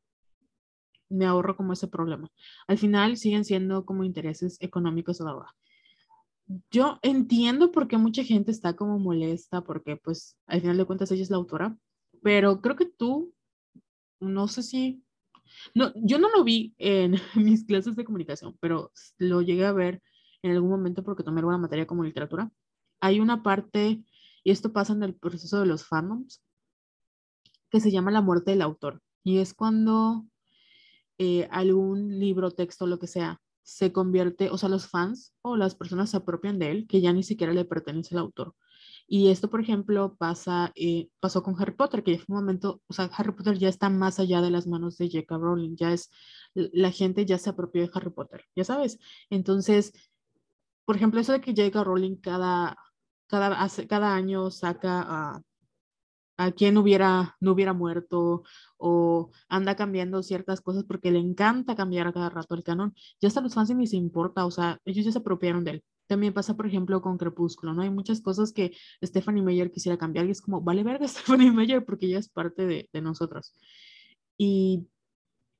[1.09, 2.31] me ahorro como ese problema.
[2.67, 5.51] Al final siguen siendo como intereses económicos la verdad.
[6.71, 11.11] Yo entiendo por qué mucha gente está como molesta, porque pues al final de cuentas
[11.11, 11.77] ella es la autora,
[12.23, 13.35] pero creo que tú,
[14.21, 15.03] no sé si,
[15.75, 20.03] no, yo no lo vi en mis clases de comunicación, pero lo llegué a ver
[20.43, 22.51] en algún momento porque tomé una materia como literatura.
[23.01, 24.03] Hay una parte
[24.49, 26.43] y esto pasa en el proceso de los fandoms,
[27.69, 29.03] que se llama la muerte del autor.
[29.23, 30.25] Y es cuando
[31.19, 35.75] eh, algún libro, texto, lo que sea, se convierte, o sea, los fans o las
[35.75, 38.55] personas se apropian de él, que ya ni siquiera le pertenece al autor.
[39.07, 42.81] Y esto, por ejemplo, pasa, eh, pasó con Harry Potter, que ya fue un momento,
[42.87, 45.37] o sea, Harry Potter ya está más allá de las manos de J.K.
[45.37, 46.11] Rowling, ya es,
[46.55, 48.99] la gente ya se apropió de Harry Potter, ya sabes.
[49.29, 49.93] Entonces,
[50.87, 51.85] por ejemplo, eso de que J.K.
[51.85, 52.79] Rowling cada
[53.29, 55.43] cada, cada año saca a,
[56.39, 58.45] a quien hubiera, no hubiera muerto
[58.79, 62.95] o anda cambiando ciertas cosas porque le encanta cambiar a cada rato el canon.
[63.21, 65.85] Ya hasta los fans ni se importa, o sea, ellos ya se apropiaron de él.
[66.07, 67.83] También pasa, por ejemplo, con Crepúsculo, ¿no?
[67.83, 68.73] Hay muchas cosas que
[69.05, 72.67] Stephanie Meyer quisiera cambiar y es como, vale verga Stephanie Meyer porque ella es parte
[72.67, 73.53] de, de nosotros.
[74.39, 74.87] Y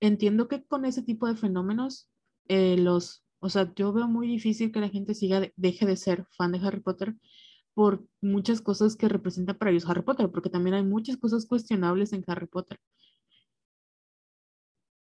[0.01, 2.09] entiendo que con ese tipo de fenómenos,
[2.47, 6.25] eh, los, o sea, yo veo muy difícil que la gente siga, deje de ser
[6.37, 7.17] fan de Harry Potter
[7.79, 12.13] por muchas cosas que representa para ellos Harry Potter, porque también hay muchas cosas cuestionables
[12.13, 12.81] en Harry Potter.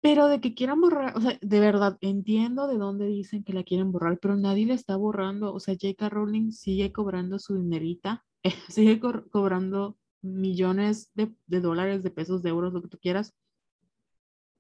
[0.03, 3.65] Pero de que quieran borrar, o sea, de verdad, entiendo de dónde dicen que la
[3.65, 5.55] quieren borrar, pero nadie la está borrando.
[5.55, 6.11] O sea, J.K.
[6.11, 8.27] Rowling sigue cobrando su dinerita,
[8.69, 13.33] sigue cobrando millones de, de, dólares, de pesos, de euros, lo que tú quieras,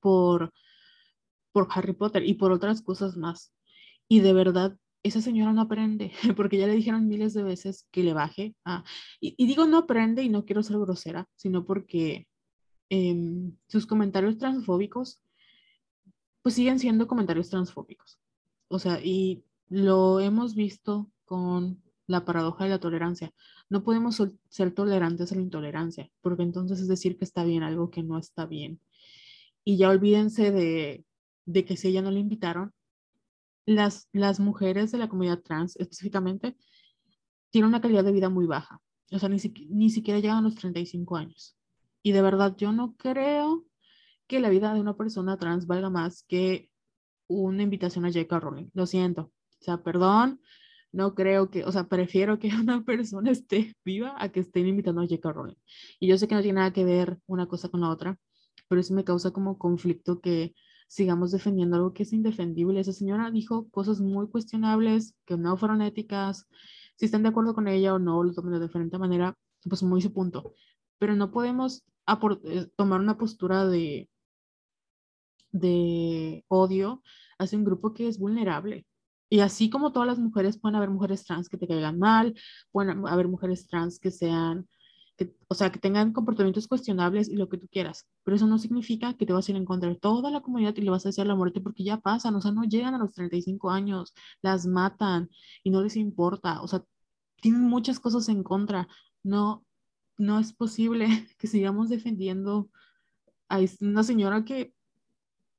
[0.00, 0.54] por,
[1.52, 3.52] por Harry Potter y por otras cosas más.
[4.08, 8.02] Y de verdad, esa señora no aprende, porque ya le dijeron miles de veces que
[8.02, 8.54] le baje.
[9.20, 12.28] y, digo no aprende y no quiero ser grosera, sino porque
[12.90, 15.22] em, sus comentarios transfóbicos
[16.42, 18.18] pues siguen siendo comentarios transfóbicos.
[18.68, 23.32] O sea, y lo hemos visto con la paradoja de la tolerancia.
[23.68, 27.90] No podemos ser tolerantes a la intolerancia, porque entonces es decir que está bien algo
[27.90, 28.80] que no está bien.
[29.64, 31.04] Y ya olvídense de,
[31.44, 32.72] de que si ella no le invitaron,
[33.68, 36.56] las, las mujeres de la comunidad trans específicamente
[37.50, 38.80] tienen una calidad de vida muy baja.
[39.12, 39.38] O sea, ni,
[39.68, 41.56] ni siquiera llegan a los 35 años.
[42.02, 43.66] Y de verdad, yo no creo
[44.26, 46.70] que la vida de una persona trans valga más que
[47.26, 48.40] una invitación a J.K.
[48.40, 48.70] Rowling.
[48.72, 49.32] Lo siento.
[49.60, 50.40] O sea, perdón,
[50.90, 55.02] no creo que, o sea, prefiero que una persona esté viva a que estén invitando
[55.02, 55.30] a J.K.
[55.30, 55.56] Rowling.
[56.00, 58.18] Y yo sé que no tiene nada que ver una cosa con la otra,
[58.66, 60.54] pero eso me causa como conflicto que
[60.88, 62.80] sigamos defendiendo algo que es indefendible.
[62.80, 66.48] Esa señora dijo cosas muy cuestionables que no fueron éticas.
[66.96, 69.36] Si están de acuerdo con ella o no, lo tomen de diferente manera,
[69.68, 70.54] pues muy su punto.
[70.98, 71.84] Pero no podemos
[72.44, 74.08] eh, tomar una postura de,
[75.52, 77.02] de odio
[77.38, 78.86] hacia un grupo que es vulnerable.
[79.30, 82.34] Y así como todas las mujeres, pueden haber mujeres trans que te caigan mal,
[82.72, 84.66] pueden haber mujeres trans que sean,
[85.18, 88.06] que, o sea, que tengan comportamientos cuestionables y lo que tú quieras.
[88.24, 90.82] Pero eso no significa que te vas a ir a encontrar toda la comunidad y
[90.82, 93.12] le vas a decir la muerte porque ya pasan, o sea, no llegan a los
[93.12, 95.28] 35 años, las matan
[95.64, 96.84] y no les importa, o sea,
[97.40, 98.88] tienen muchas cosas en contra.
[99.22, 99.64] No,
[100.16, 101.08] no es posible
[101.38, 102.70] que sigamos defendiendo
[103.48, 104.72] a una señora que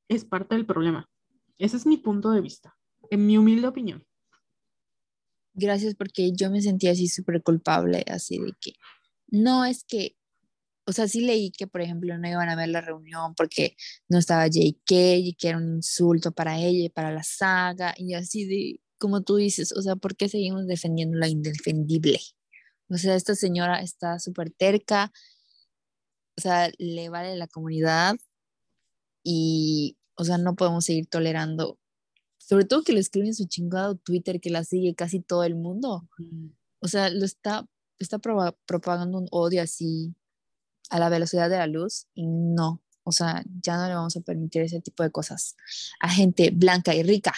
[0.07, 1.09] es parte del problema.
[1.57, 2.75] Ese es mi punto de vista
[3.09, 4.05] en mi humilde opinión.
[5.53, 8.73] Gracias porque yo me sentía así súper culpable, así de que
[9.31, 10.15] no es que,
[10.85, 13.75] o sea, sí leí que, por ejemplo, no iban a ver la reunión porque
[14.09, 18.13] no estaba JK y que era un insulto para ella y para la saga y
[18.15, 22.19] así de, como tú dices, o sea, ¿por qué seguimos defendiendo la indefendible?
[22.89, 25.11] O sea, esta señora está súper terca,
[26.37, 28.15] o sea, le vale la comunidad
[29.23, 31.79] y, o sea, no podemos seguir tolerando
[32.49, 35.55] sobre todo que lo escribe en su chingado Twitter que la sigue casi todo el
[35.55, 36.09] mundo.
[36.79, 37.67] O sea, lo está,
[37.99, 40.15] está propagando un odio así
[40.89, 44.21] a la velocidad de la luz y no, o sea, ya no le vamos a
[44.21, 45.55] permitir ese tipo de cosas
[45.99, 47.33] a gente blanca y rica.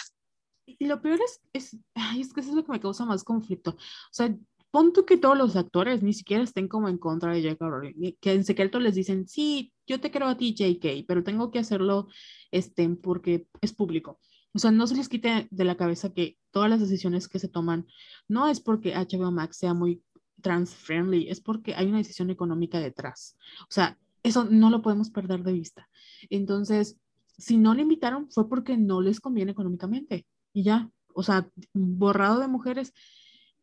[0.66, 1.76] Y lo peor es, es,
[2.18, 3.70] es que eso es lo que me causa más conflicto.
[3.70, 4.34] O sea,
[4.70, 7.68] pon tú que todos los actores ni siquiera estén como en contra de J.K.
[7.68, 11.50] Rowling, que en secreto les dicen, sí, yo te quiero a ti, J.K., pero tengo
[11.50, 12.08] que hacerlo
[12.50, 14.18] este, porque es público.
[14.54, 17.48] O sea, no se les quite de la cabeza que todas las decisiones que se
[17.48, 17.86] toman
[18.28, 20.02] no es porque HBO Max sea muy
[20.42, 23.36] trans-friendly, es porque hay una decisión económica detrás.
[23.62, 25.88] O sea, eso no lo podemos perder de vista.
[26.30, 26.98] Entonces,
[27.38, 30.26] si no le invitaron fue porque no les conviene económicamente.
[30.52, 32.92] Y ya, o sea, borrado de mujeres,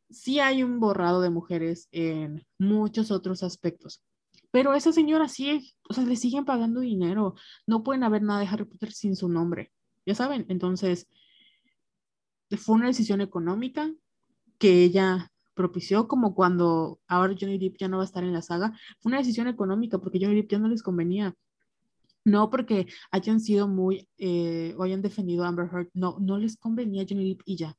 [0.09, 4.03] sí hay un borrado de mujeres en muchos otros aspectos.
[4.51, 7.35] Pero esa señora sí, o sea, le siguen pagando dinero.
[7.67, 9.71] No pueden haber nada de Harry Potter sin su nombre
[10.09, 11.07] ya saben, entonces
[12.57, 13.93] fue una decisión económica
[14.57, 18.41] que ella propició, como cuando ahora Johnny Depp ya no va a estar en la
[18.41, 21.35] saga, fue una decisión económica porque Johnny Depp ya no les convenía.
[22.23, 26.55] No porque hayan sido muy eh, o hayan defendido a Amber Heard, no, no les
[26.55, 27.77] convenía Johnny Depp y ya.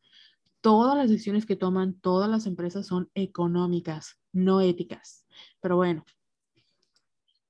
[0.61, 5.25] Todas las decisiones que toman todas las empresas son económicas, no éticas.
[5.63, 6.05] Pero bueno.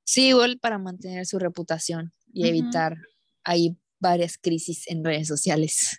[0.05, 2.95] Sí, igual para mantener su reputación y evitar
[3.43, 5.99] ahí varias crisis en redes sociales.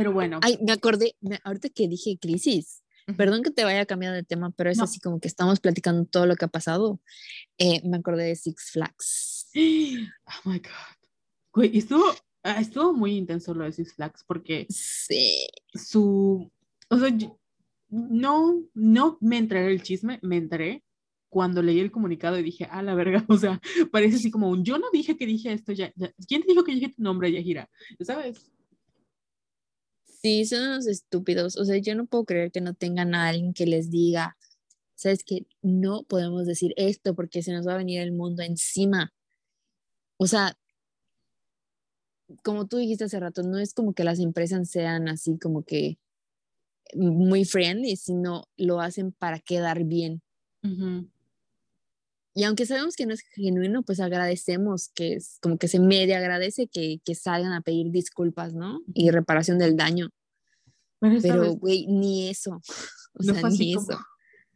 [0.00, 0.40] Pero bueno.
[0.40, 2.82] Ay, me acordé, ahorita que dije crisis,
[3.18, 6.24] perdón que te vaya cambiando de tema, pero es así como que estamos platicando todo
[6.24, 6.98] lo que ha pasado.
[7.58, 9.50] Eh, me acordé de Six Flags.
[10.24, 11.64] Oh my God.
[11.74, 12.04] estuvo,
[12.44, 15.48] ah, estuvo muy intenso lo de Six Flags porque sí.
[15.74, 16.50] su.
[16.88, 17.10] O sea,
[17.90, 20.82] no, no me entré el chisme, me entré,
[21.28, 23.60] cuando leí el comunicado y dije, a la verga, o sea,
[23.92, 25.92] parece así como un, yo no dije que dije esto, ya,
[26.26, 27.68] ¿quién te dijo que dije tu nombre, Yahira?
[28.00, 28.50] ¿Sabes?
[30.22, 33.54] Sí, son unos estúpidos, o sea, yo no puedo creer que no tengan a alguien
[33.54, 34.36] que les diga,
[34.94, 39.14] sabes que no podemos decir esto porque se nos va a venir el mundo encima.
[40.18, 40.58] O sea,
[42.42, 45.98] como tú dijiste hace rato, no es como que las empresas sean así como que
[46.94, 50.22] muy friendly, sino lo hacen para quedar bien.
[52.34, 56.18] Y aunque sabemos que no es genuino, pues agradecemos que es como que se media
[56.18, 58.82] agradece que, que salgan a pedir disculpas, ¿no?
[58.94, 60.10] Y reparación del daño.
[61.00, 62.60] Pero, güey, ni eso.
[63.12, 63.98] O sea, ni eso.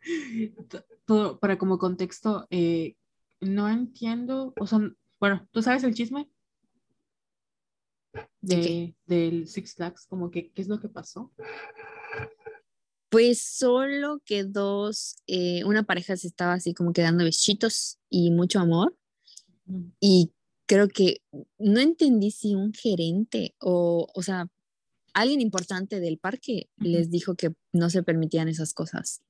[1.07, 2.95] Todo, para como contexto, eh,
[3.41, 4.79] no entiendo, o sea,
[5.19, 6.31] bueno, ¿tú sabes el chisme?
[8.41, 11.33] De, del Six Flags, como que, ¿qué es lo que pasó?
[13.15, 18.59] Pues solo que dos, eh, una pareja se estaba así como quedando besitos y mucho
[18.59, 18.99] amor.
[20.01, 20.33] Y
[20.67, 21.23] creo que
[21.57, 24.49] no entendí si un gerente o, o sea,
[25.13, 29.23] alguien importante del parque les dijo que no se permitían esas cosas.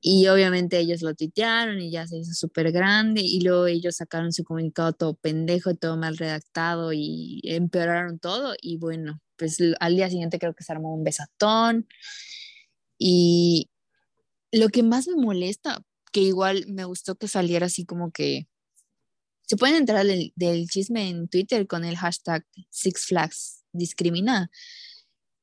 [0.00, 4.32] Y obviamente ellos lo tuitearon y ya se hizo súper grande y luego ellos sacaron
[4.32, 10.08] su comunicado todo pendejo, todo mal redactado y empeoraron todo y bueno, pues al día
[10.08, 11.86] siguiente creo que se armó un besatón
[13.04, 13.70] y
[14.52, 15.82] lo que más me molesta,
[16.12, 18.46] que igual me gustó que saliera así como que
[19.46, 24.50] se pueden entrar del, del chisme en Twitter con el hashtag Six Flags discrimina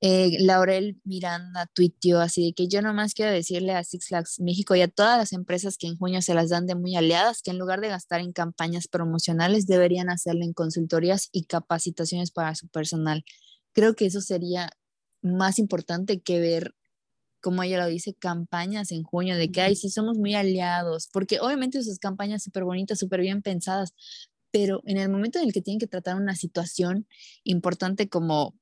[0.01, 4.73] eh, Laurel Miranda tuiteó así de que yo nomás quiero decirle a Six Flags México
[4.75, 7.51] y a todas las empresas que en junio se las dan de muy aliadas que
[7.51, 12.69] en lugar de gastar en campañas promocionales deberían hacerlo en consultorías y capacitaciones para su
[12.69, 13.25] personal.
[13.73, 14.71] Creo que eso sería
[15.21, 16.75] más importante que ver,
[17.41, 21.39] como ella lo dice, campañas en junio de que, ay, sí somos muy aliados, porque
[21.39, 23.93] obviamente sus campañas súper bonitas, súper bien pensadas,
[24.51, 27.07] pero en el momento en el que tienen que tratar una situación
[27.43, 28.55] importante como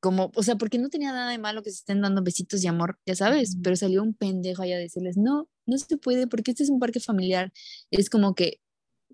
[0.00, 2.68] como, o sea, porque no tenía nada de malo que se estén dando besitos de
[2.68, 6.52] amor, ya sabes, pero salió un pendejo allá a decirles, no, no se puede porque
[6.52, 7.52] este es un parque familiar.
[7.90, 8.60] Es como que,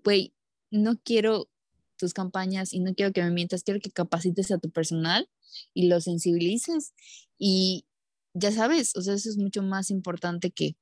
[0.03, 0.35] güey,
[0.71, 1.49] no quiero
[1.97, 5.29] tus campañas y no quiero que me mientas, quiero que capacites a tu personal
[5.73, 6.93] y lo sensibilices
[7.39, 7.85] y
[8.33, 10.75] ya sabes, o sea, eso es mucho más importante que,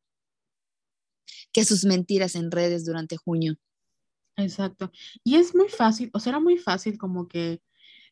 [1.52, 3.58] que sus mentiras en redes durante junio.
[4.38, 4.92] Exacto.
[5.24, 7.62] Y es muy fácil, o sea, era muy fácil como que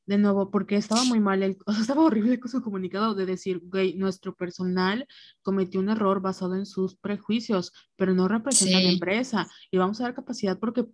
[0.10, 3.28] de nuevo, porque estaba muy mal, el, o sea, estaba horrible con su comunicado de
[3.28, 5.08] decir, güey, nuestro personal
[5.44, 10.00] cometió un error basado en sus prejuicios, pero no representa a la empresa y vamos
[10.00, 10.86] a dar capacidad porque,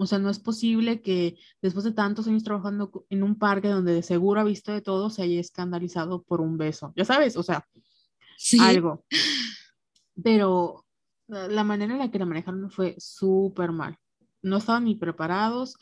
[0.00, 3.94] o sea, no es posible que después de tantos años trabajando en un parque donde
[3.94, 7.42] de seguro ha visto de todo, se haya escandalizado por un beso, ya sabes, o
[7.42, 7.66] sea,
[8.60, 9.04] algo.
[10.22, 10.86] Pero
[11.28, 13.96] la manera en la que la manejaron fue súper mal.
[14.42, 15.76] No estaban ni preparados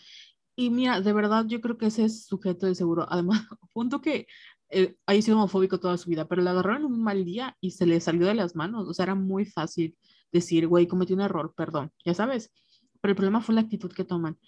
[0.57, 3.07] y mira, de verdad yo creo que ese es sujeto de seguro.
[3.11, 4.27] Además, punto que
[4.71, 7.87] eh, ha sido homofóbico toda su vida, pero le agarraron un mal día y se
[7.87, 8.89] le salió de las manos.
[8.89, 9.97] O sea, era muy fácil
[10.33, 12.53] decir, güey, cometí un error, perdón, ya sabes.
[13.01, 14.39] Pero el problema fue la actitud que toman.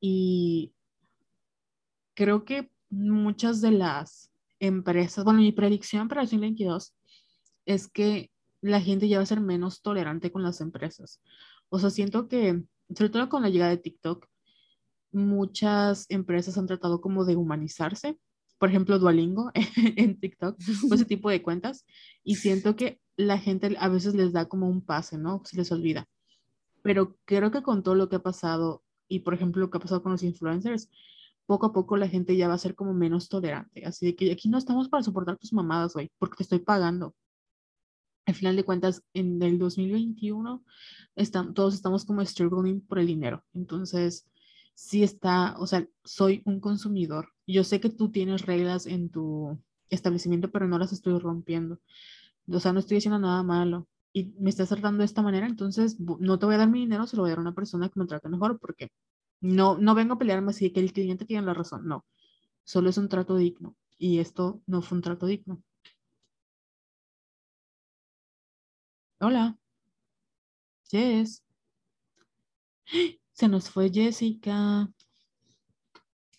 [0.00, 0.74] Y
[2.14, 6.94] creo que muchas de las empresas, bueno, mi predicción para el 2022
[7.66, 11.20] es que la gente ya va a ser menos tolerante con las empresas.
[11.70, 12.62] O sea, siento que,
[12.94, 14.26] sobre todo con la llegada de TikTok,
[15.12, 18.18] muchas empresas han tratado como de humanizarse.
[18.58, 19.50] Por ejemplo, Duolingo
[19.96, 20.58] en TikTok,
[20.90, 21.86] o ese tipo de cuentas.
[22.22, 25.42] Y siento que la gente a veces les da como un pase, ¿no?
[25.44, 26.06] Se les olvida.
[26.82, 29.80] Pero creo que con todo lo que ha pasado y, por ejemplo, lo que ha
[29.80, 30.88] pasado con los influencers,
[31.46, 33.84] poco a poco la gente ya va a ser como menos tolerante.
[33.84, 37.14] Así de que aquí no estamos para soportar tus mamadas, güey, porque te estoy pagando.
[38.26, 40.64] Al final de cuentas, en el 2021,
[41.16, 43.44] están, todos estamos como struggling por el dinero.
[43.52, 44.26] Entonces,
[44.74, 47.30] sí está, o sea, soy un consumidor.
[47.46, 49.58] Yo sé que tú tienes reglas en tu
[49.88, 51.80] establecimiento, pero no las estoy rompiendo.
[52.48, 55.98] O sea, no estoy haciendo nada malo y me estás tratando de esta manera, entonces
[56.00, 57.88] no te voy a dar mi dinero, se lo voy a dar a una persona
[57.88, 58.90] que me trate mejor, porque
[59.40, 62.04] no, no vengo a pelearme así que el cliente tiene la razón, no.
[62.64, 65.62] Solo es un trato digno y esto no fue un trato digno.
[69.20, 69.56] Hola.
[70.92, 71.40] Yes.
[73.32, 74.88] Se nos fue Jessica.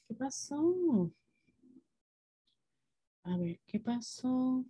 [0.08, 1.12] ¿Qué pasó?
[3.24, 4.64] A ver, ¿qué pasó?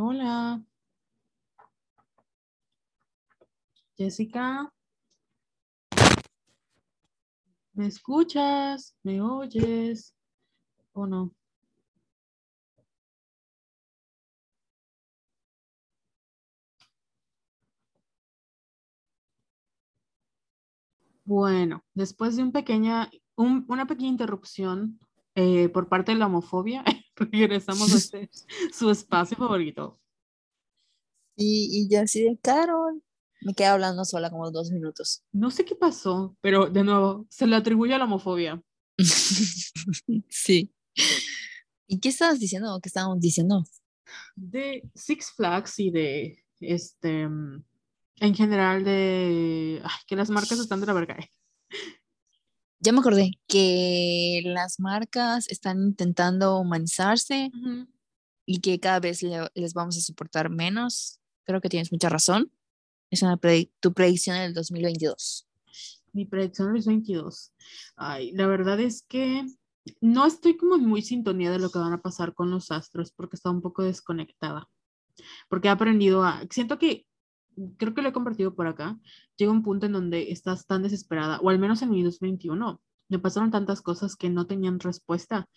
[0.00, 0.62] Hola.
[3.96, 4.72] Jessica.
[7.72, 8.94] ¿Me escuchas?
[9.02, 10.14] ¿Me oyes?
[10.92, 11.32] ¿O no?
[21.24, 24.98] Bueno, después de un pequeña, una pequeña interrupción
[25.34, 26.84] eh, por parte de la homofobia,
[27.32, 28.30] regresamos a este,
[28.72, 30.00] su espacio favorito.
[31.36, 33.02] Y, y ya así de Carol,
[33.40, 35.22] me quedé hablando sola como dos minutos.
[35.32, 38.62] No sé qué pasó, pero de nuevo, se le atribuye a la homofobia.
[40.28, 40.72] sí.
[41.86, 42.78] ¿Y qué estabas diciendo?
[42.82, 43.62] ¿Qué estábamos diciendo?
[44.34, 47.28] De Six Flags y de este
[48.20, 51.16] en general de que las marcas están de la verga.
[52.80, 57.50] Ya me acordé que las marcas están intentando humanizarse
[58.46, 59.22] y que cada vez
[59.54, 61.20] les vamos a soportar menos.
[61.44, 62.52] Creo que tienes mucha razón.
[63.10, 63.38] Es una
[63.80, 65.48] tu predicción del 2022.
[66.12, 67.52] Mi predicción del 2022.
[67.96, 69.44] Ay, la verdad es que
[70.00, 73.36] no estoy como muy sintonía de lo que van a pasar con los astros porque
[73.36, 74.68] está un poco desconectada.
[75.48, 77.07] porque he aprendido a, siento que,
[77.76, 78.98] creo que lo he compartido por acá,
[79.36, 83.18] llega un punto en donde estás tan desesperada, o al menos en mi 2021, me
[83.18, 85.48] pasaron tantas cosas que no tenían respuesta,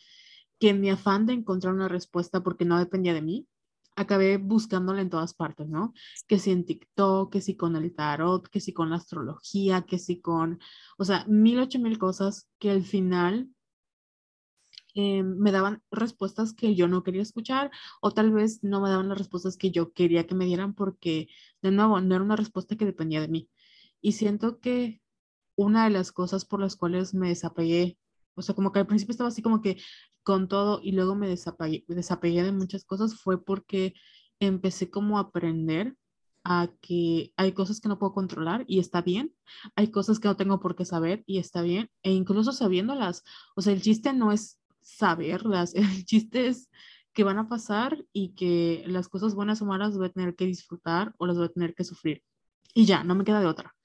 [0.59, 3.47] que en mi afán de encontrar una respuesta porque no dependía de mí,
[3.95, 5.93] acabé buscándola en todas partes, ¿no?
[6.27, 9.99] Que si en TikTok, que si con el tarot, que si con la astrología, que
[9.99, 10.59] si con,
[10.97, 13.49] o sea, mil, ocho mil cosas que al final
[14.95, 17.71] eh, me daban respuestas que yo no quería escuchar
[18.01, 21.27] o tal vez no me daban las respuestas que yo quería que me dieran porque,
[21.61, 23.49] de nuevo, no era una respuesta que dependía de mí.
[24.01, 25.01] Y siento que
[25.55, 27.97] una de las cosas por las cuales me desapegué,
[28.35, 29.77] o sea, como que al principio estaba así como que
[30.23, 33.93] con todo y luego me desapegué, desapegué de muchas cosas fue porque
[34.39, 35.95] empecé como a aprender
[36.43, 39.35] a que hay cosas que no puedo controlar y está bien,
[39.75, 43.23] hay cosas que no tengo por qué saber y está bien, e incluso sabiéndolas,
[43.55, 45.73] o sea, el chiste no es saberlas.
[45.75, 46.69] El chiste es
[47.13, 50.45] que van a pasar y que las cosas buenas o malas voy a tener que
[50.45, 52.23] disfrutar o las voy a tener que sufrir.
[52.73, 53.75] Y ya, no me queda de otra.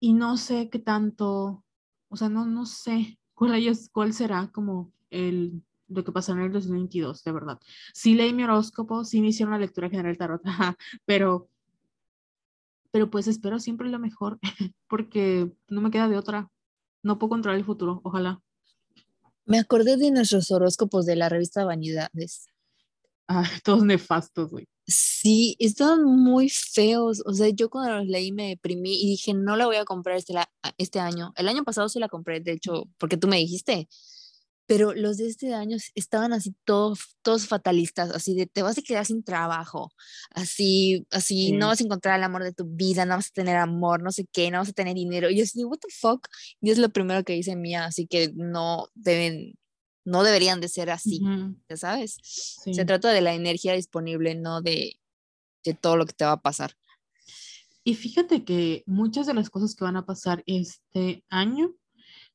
[0.00, 1.64] Y no sé qué tanto,
[2.08, 6.46] o sea, no, no sé cuál, es, cuál será como el, lo que pasará en
[6.46, 7.60] el 2022, de verdad.
[7.94, 10.42] Sí leí mi horóscopo, sí me hicieron la lectura general tarot,
[11.06, 11.48] pero,
[12.90, 14.38] pero pues espero siempre lo mejor
[14.88, 16.50] porque no me queda de otra.
[17.02, 18.42] No puedo controlar el futuro, ojalá.
[19.46, 22.46] Me acordé de nuestros horóscopos de la revista Vanidades.
[23.28, 24.66] Ah, todos nefastos, güey.
[24.86, 27.22] Sí, estaban muy feos.
[27.26, 30.16] O sea, yo cuando los leí me deprimí y dije, no la voy a comprar
[30.16, 30.34] este,
[30.78, 31.32] este año.
[31.36, 33.88] El año pasado sí la compré, de hecho, porque tú me dijiste
[34.66, 38.82] pero los de este año estaban así todos, todos fatalistas, así de te vas a
[38.82, 39.90] quedar sin trabajo,
[40.30, 43.56] así, así no vas a encontrar el amor de tu vida, no vas a tener
[43.56, 45.30] amor, no sé qué, no vas a tener dinero.
[45.30, 46.26] Y yo así, what the fuck,
[46.60, 49.56] y es lo primero que dice Mía, así que no deben,
[50.04, 51.20] no deberían de ser así,
[51.68, 52.16] ya sabes.
[52.22, 54.98] Se trata de la energía disponible, no de,
[55.64, 56.72] de todo lo que te va a pasar.
[57.84, 61.72] Y fíjate que muchas de las cosas que van a pasar este año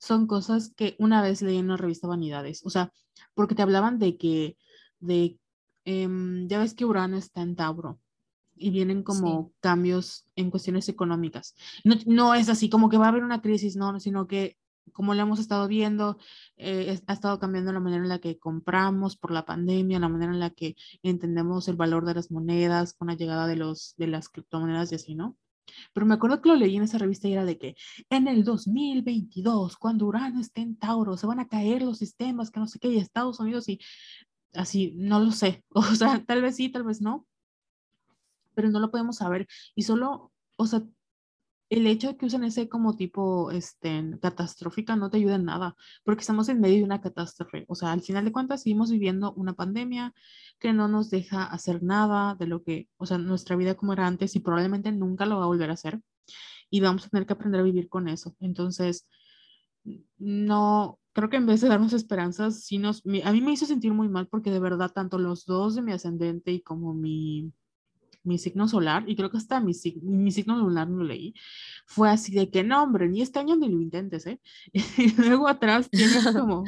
[0.02, 2.92] son cosas que una vez leí en una revista Vanidades, o sea,
[3.36, 4.58] porque te hablaban de que,
[5.00, 5.40] de,
[5.86, 8.00] em, ya ves que Urano está en Tauro
[8.56, 11.56] y vienen como cambios en cuestiones económicas.
[11.84, 14.58] No, no, es así como que va a haber una crisis, no, sino que
[14.92, 16.18] como lo hemos estado viendo,
[16.58, 20.34] eh, ha estado cambiando la manera en la que compramos por la pandemia, la manera
[20.34, 24.08] en la que entendemos el valor de las monedas con la llegada de, los, de
[24.08, 25.38] las criptomonedas y así, ¿no?
[25.94, 27.76] Pero me acuerdo que lo leí en esa revista y era de que
[28.10, 32.60] en el 2022, cuando Urano esté en Tauro, se van a caer los sistemas, que
[32.60, 33.80] no sé qué, y Estados Unidos y
[34.54, 35.64] así, no lo sé.
[35.74, 37.28] O sea, tal vez sí, tal vez no,
[38.54, 39.48] pero no lo podemos saber.
[39.76, 40.84] Y solo, o sea,
[41.72, 45.78] el hecho de que usen ese como tipo este, catastrófica no te ayuda en nada,
[46.04, 47.64] porque estamos en medio de una catástrofe.
[47.70, 50.14] O sea, al final de cuentas seguimos viviendo una pandemia
[50.60, 54.06] que no nos deja hacer nada de lo que, o sea, nuestra vida como era
[54.06, 56.02] antes y probablemente nunca lo va a volver a hacer.
[56.70, 58.36] Y vamos a tener que aprender a vivir con eso.
[58.42, 59.08] Entonces,
[60.18, 63.94] no, creo que en vez de darnos esperanzas, sí nos, a mí me hizo sentir
[63.94, 67.54] muy mal porque de verdad tanto los dos de mi ascendente y como mi
[68.24, 71.34] mi signo solar, y creo que hasta mi, mi signo lunar no lo leí,
[71.86, 74.40] fue así de que no, hombre, ni este año ni lo intentes, ¿eh?
[74.98, 76.64] Y luego atrás tienes como,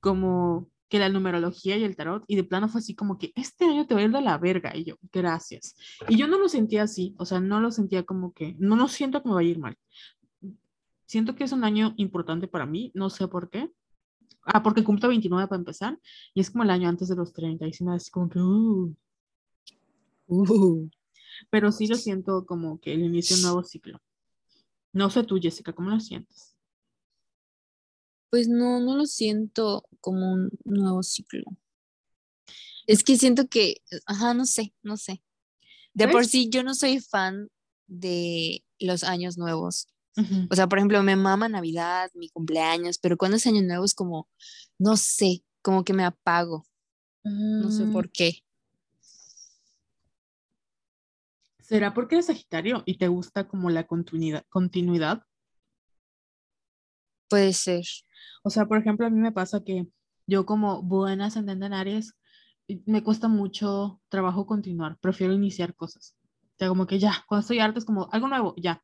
[0.00, 3.64] como que la numerología y el tarot, y de plano fue así como que este
[3.64, 5.76] año te va a ir de la verga, y yo, gracias.
[6.08, 8.88] Y yo no lo sentía así, o sea, no lo sentía como que, no lo
[8.88, 9.76] siento que me va a ir mal.
[11.06, 13.70] Siento que es un año importante para mí, no sé por qué.
[14.44, 15.98] Ah, porque cumplo 29 para empezar,
[16.34, 18.94] y es como el año antes de los 30, y si me como que, uh,
[20.30, 20.88] Uh.
[21.50, 24.00] Pero sí lo siento como que el inicio de un nuevo ciclo.
[24.92, 26.56] No sé tú, Jessica, ¿cómo lo sientes?
[28.30, 31.44] Pues no, no lo siento como un nuevo ciclo.
[32.86, 35.22] Es que siento que, ajá, no sé, no sé.
[35.94, 37.48] De por sí, yo no soy fan
[37.86, 39.88] de los años nuevos.
[40.50, 43.94] O sea, por ejemplo, me mama Navidad, mi cumpleaños, pero cuando es año nuevo es
[43.94, 44.28] como,
[44.78, 46.66] no sé, como que me apago.
[47.24, 47.92] No sé mm.
[47.92, 48.42] por qué.
[51.70, 54.44] ¿Será porque eres Sagitario y te gusta como la continuidad?
[54.48, 55.22] continuidad?
[57.28, 57.84] Puede ser.
[58.42, 59.86] O sea, por ejemplo, a mí me pasa que
[60.26, 62.16] yo como buena ascendente en Aries,
[62.86, 66.16] me cuesta mucho trabajo continuar, prefiero iniciar cosas.
[66.42, 68.82] O sea, como que ya, cuando estoy harta es como algo nuevo, ya.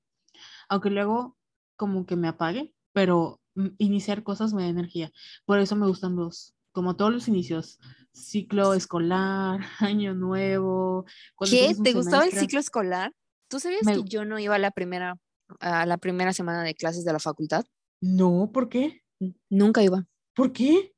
[0.69, 1.37] Aunque luego
[1.75, 5.11] como que me apague, pero mm, iniciar cosas me da energía.
[5.45, 7.81] Por eso me gustan los, como todos los inicios,
[8.13, 11.07] ciclo escolar, año nuevo.
[11.49, 11.75] ¿Qué?
[11.83, 13.15] ¿Te gustaba el ciclo escolar?
[13.49, 15.19] ¿Tú sabías que yo no iba a la primera
[15.61, 17.65] a la primera semana de clases de la facultad?
[18.03, 19.01] No, ¿por qué?
[19.49, 20.05] Nunca iba.
[20.35, 20.93] ¿Por qué?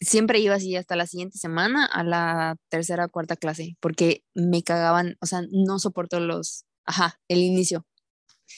[0.00, 4.62] siempre iba así hasta la siguiente semana a la tercera o cuarta clase, porque me
[4.62, 7.84] cagaban, o sea, no soporto los, ajá, el inicio.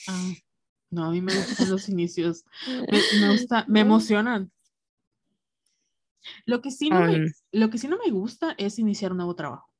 [0.07, 0.33] Ah,
[0.91, 2.45] no, a mí me gustan los inicios.
[2.67, 4.51] Me, me, gusta, me emocionan.
[6.45, 9.35] Lo que, sí no me, lo que sí no me gusta es iniciar un nuevo
[9.35, 9.71] trabajo.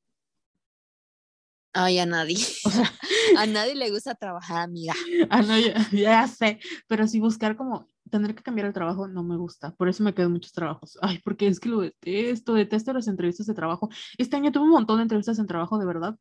[1.74, 2.36] Ay, a nadie.
[3.38, 4.94] a nadie le gusta trabajar, amiga.
[5.30, 9.22] Ah, no, ya, ya, sé, pero si buscar como tener que cambiar el trabajo no
[9.22, 9.74] me gusta.
[9.74, 10.98] Por eso me quedan muchos trabajos.
[11.00, 13.88] Ay, porque es que lo detesto, detesto las entrevistas de trabajo.
[14.18, 16.16] Este año tuve un montón de entrevistas en trabajo, de verdad.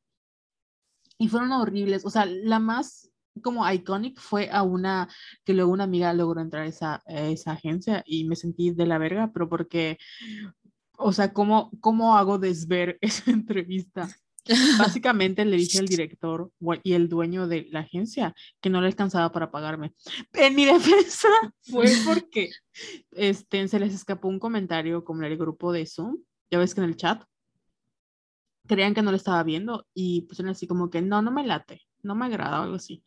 [1.17, 2.05] Y fueron horribles.
[2.05, 3.10] O sea, la más
[3.41, 5.07] como iconic fue a una
[5.43, 8.97] que luego una amiga logró entrar a esa, esa agencia y me sentí de la
[8.97, 9.97] verga, pero porque,
[10.97, 14.09] o sea, ¿cómo, cómo hago desver esa entrevista?
[14.79, 16.51] Básicamente le dije al director
[16.83, 19.93] y el dueño de la agencia que no le alcanzaba para pagarme.
[20.33, 21.29] En mi defensa
[21.61, 22.49] fue porque
[23.11, 26.17] este, se les escapó un comentario como en el grupo de Zoom,
[26.49, 27.23] ya ves que en el chat
[28.67, 31.81] creían que no lo estaba viendo y pusieron así como que no, no me late,
[32.03, 33.03] no me agrada o algo así.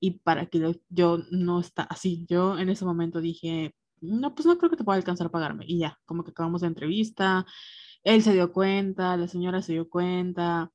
[0.00, 4.58] Y para que yo no está así, yo en ese momento dije, no, pues no
[4.58, 5.64] creo que te pueda alcanzar a pagarme.
[5.66, 7.46] Y ya, como que acabamos la entrevista,
[8.02, 10.70] él se dio cuenta, la señora se dio cuenta,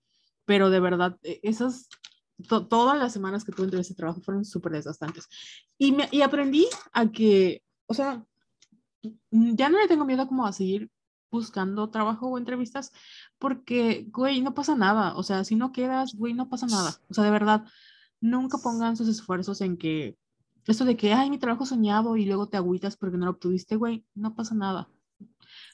[0.46, 1.90] pero de verdad, e, esas,
[2.48, 5.28] todas las semanas que tuve en ese trabajo fueron súper desgastantes.
[5.78, 8.26] Y, me, y aprendí a que, o sea,
[9.32, 10.90] ya no le tengo miedo como a seguir
[11.32, 12.92] buscando trabajo o entrevistas,
[13.38, 15.16] porque, güey, no pasa nada.
[15.16, 17.00] O sea, si no quedas, güey, no pasa nada.
[17.10, 17.66] O sea, de verdad,
[18.22, 20.18] nunca pongan sus esfuerzos en que,
[20.66, 23.76] esto de que, ay, mi trabajo soñado y luego te agüitas porque no lo obtuviste,
[23.76, 24.90] güey, no pasa nada.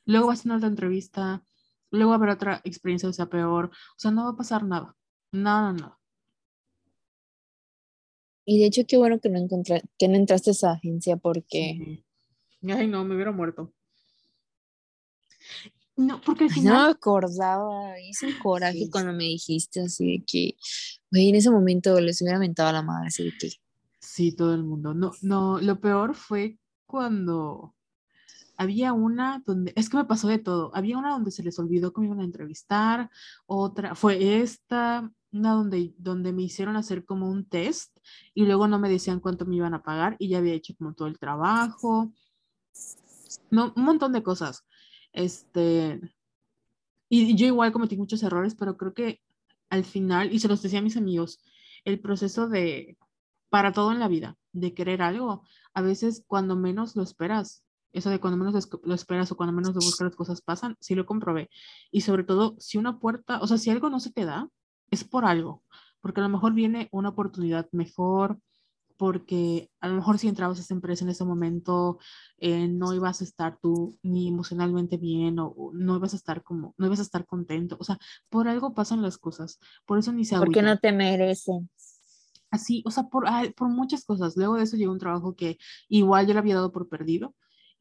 [0.05, 1.43] Luego vas a tener otra entrevista,
[1.89, 3.65] luego va a haber otra experiencia que sea peor.
[3.67, 4.95] O sea, no va a pasar nada.
[5.31, 5.99] Nada, nada.
[8.45, 12.03] Y de hecho, qué bueno que no, encontré, que no entraste a esa agencia porque...
[12.61, 13.73] Ay, no, me hubiera muerto.
[15.95, 16.73] No, porque al final...
[16.73, 20.55] no me acordaba, hice un coraje cuando me dijiste así de que,
[21.11, 23.51] güey, en ese momento les hubiera mentado a la madre, así de que...
[23.99, 24.93] Sí, todo el mundo.
[24.93, 27.75] No, no, lo peor fue cuando
[28.57, 31.93] había una donde, es que me pasó de todo, había una donde se les olvidó
[31.93, 33.09] que me iban a entrevistar,
[33.45, 37.97] otra, fue esta, una donde, donde me hicieron hacer como un test
[38.33, 40.93] y luego no me decían cuánto me iban a pagar y ya había hecho como
[40.93, 42.11] todo el trabajo,
[43.49, 44.63] no, un montón de cosas.
[45.13, 46.01] Este,
[47.09, 49.21] y yo igual cometí muchos errores, pero creo que
[49.69, 51.39] al final, y se los decía a mis amigos,
[51.85, 52.97] el proceso de,
[53.49, 55.43] para todo en la vida, de querer algo,
[55.73, 59.75] a veces cuando menos lo esperas, eso de cuando menos lo esperas o cuando menos
[59.75, 61.49] lo buscas las cosas pasan, sí lo comprobé.
[61.91, 64.49] Y sobre todo, si una puerta, o sea, si algo no se te da,
[64.89, 65.63] es por algo,
[66.01, 68.39] porque a lo mejor viene una oportunidad mejor,
[68.97, 71.99] porque a lo mejor si entrabas a esa empresa en ese momento,
[72.37, 76.73] eh, no ibas a estar tú ni emocionalmente bien o, no ibas a estar como,
[76.77, 77.77] no ibas a estar contento.
[77.79, 77.97] O sea,
[78.29, 79.59] por algo pasan las cosas.
[79.85, 81.69] Por eso ni se Porque no te merecen.
[82.51, 83.25] Así, o sea, por,
[83.55, 84.37] por muchas cosas.
[84.37, 85.57] Luego de eso llegó un trabajo que
[85.89, 87.35] igual yo le había dado por perdido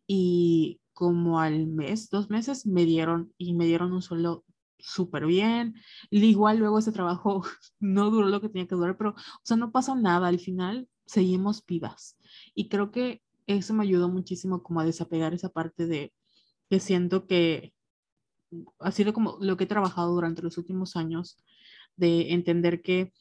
[0.07, 4.45] y como al mes, dos meses, me dieron y me dieron un sueldo
[4.79, 5.75] súper bien.
[6.11, 7.43] Igual luego ese trabajo
[7.81, 10.29] no duró lo que tenía que durar, pero, o sea, no pasó nada.
[10.29, 12.17] Al final seguimos vivas.
[12.55, 16.13] Y creo que eso me ayudó muchísimo como a desapegar esa parte de
[16.71, 17.75] que siento que
[18.79, 21.39] ha sido como lo que he trabajado durante los últimos años,
[21.97, 23.13] de entender que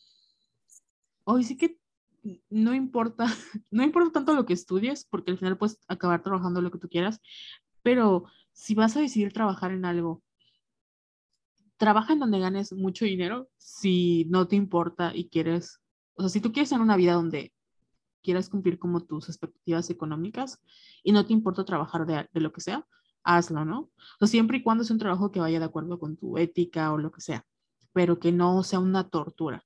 [1.26, 1.78] hoy sí que
[2.50, 3.26] no importa,
[3.72, 6.88] no importa tanto lo que estudies, porque al final puedes acabar trabajando lo que tú
[6.88, 7.22] quieras,
[7.84, 10.22] pero si vas a decidir trabajar en algo,
[11.78, 15.80] trabaja en donde ganes mucho dinero si no te importa y quieres,
[16.14, 17.54] o sea, si tú quieres tener una vida donde
[18.22, 20.60] quieras cumplir como tus expectativas económicas
[21.04, 22.86] y no te importa trabajar de, lo que sea,
[23.24, 23.80] hazlo, ¿no?
[23.80, 26.92] O sea, siempre y cuando es un trabajo que vaya de acuerdo con tu ética
[26.92, 27.46] o lo que sea,
[27.94, 29.64] pero que no sea una tortura.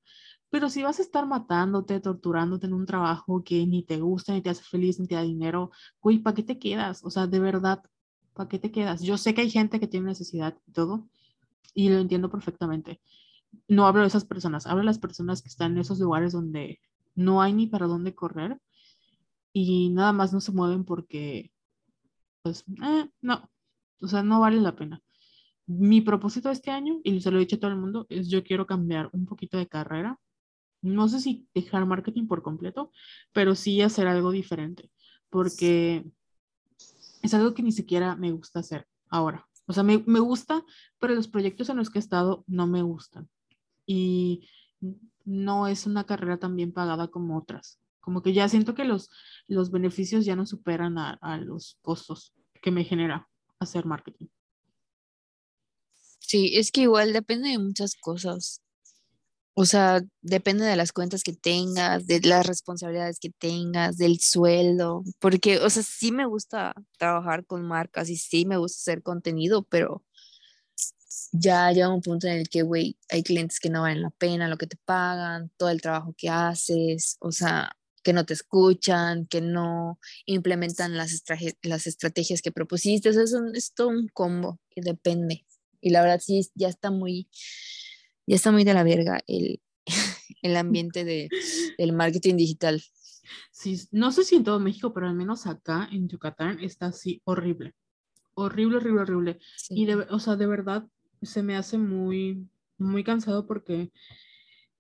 [0.50, 4.42] Pero si vas a estar matándote, torturándote en un trabajo que ni te gusta, ni
[4.42, 5.72] te hace feliz, ni te da dinero,
[6.02, 7.04] güey, ¿para qué te quedas?
[7.04, 7.84] O sea, de verdad,
[8.34, 9.02] ¿para qué te quedas?
[9.02, 11.10] Yo sé que hay gente que tiene necesidad y todo,
[11.74, 13.02] y lo entiendo perfectamente.
[13.68, 16.80] No hablo de esas personas, hablo de las personas que están en esos lugares donde
[17.16, 18.60] no hay ni para dónde correr
[19.54, 21.52] y nada más no se mueven porque,
[22.44, 23.50] pues, eh, no,
[24.02, 25.02] o sea, no vale la pena.
[25.66, 28.44] Mi propósito este año, y se lo he dicho a todo el mundo, es yo
[28.44, 30.20] quiero cambiar un poquito de carrera.
[30.82, 32.92] No sé si dejar marketing por completo,
[33.32, 34.92] pero sí hacer algo diferente,
[35.30, 36.06] porque
[37.22, 39.48] es algo que ni siquiera me gusta hacer ahora.
[39.68, 40.64] O sea, me, me gusta,
[41.00, 43.30] pero los proyectos en los que he estado no me gustan.
[43.88, 44.48] Y
[45.26, 47.80] no es una carrera tan bien pagada como otras.
[48.00, 49.10] Como que ya siento que los,
[49.48, 53.28] los beneficios ya no superan a, los costos que me genera
[53.60, 54.28] hacer marketing.
[56.20, 58.62] Sí, es que igual depende de muchas cosas.
[59.56, 65.04] O sea, depende de las cuentas que tengas, de las responsabilidades que tengas, del sueldo,
[65.20, 69.64] porque, o sea, sí me gusta trabajar con marcas y sí me gusta hacer contenido,
[69.64, 70.04] pero
[71.32, 74.48] ya llega un punto en el que, güey, hay clientes que no valen la pena
[74.48, 79.26] lo que te pagan, todo el trabajo que haces, o sea, que no te escuchan,
[79.26, 81.24] que no implementan las,
[81.64, 83.24] las estrategias que propusiste, o sea,
[83.54, 85.46] es, todo un combo y depende.
[85.82, 87.30] Y la verdad sí, ya está muy,
[88.28, 89.62] ya está muy de la verga el,
[90.44, 91.30] el ambiente de,
[91.78, 92.84] del marketing digital.
[93.52, 97.22] Sí, no sé si en todo México, pero al menos acá en Yucatán está así
[97.26, 97.74] horrible.
[98.36, 99.40] Horrible, horrible, horrible.
[99.70, 100.86] Y de, o sea, de verdad
[101.26, 102.48] se me hace muy,
[102.78, 103.92] muy cansado porque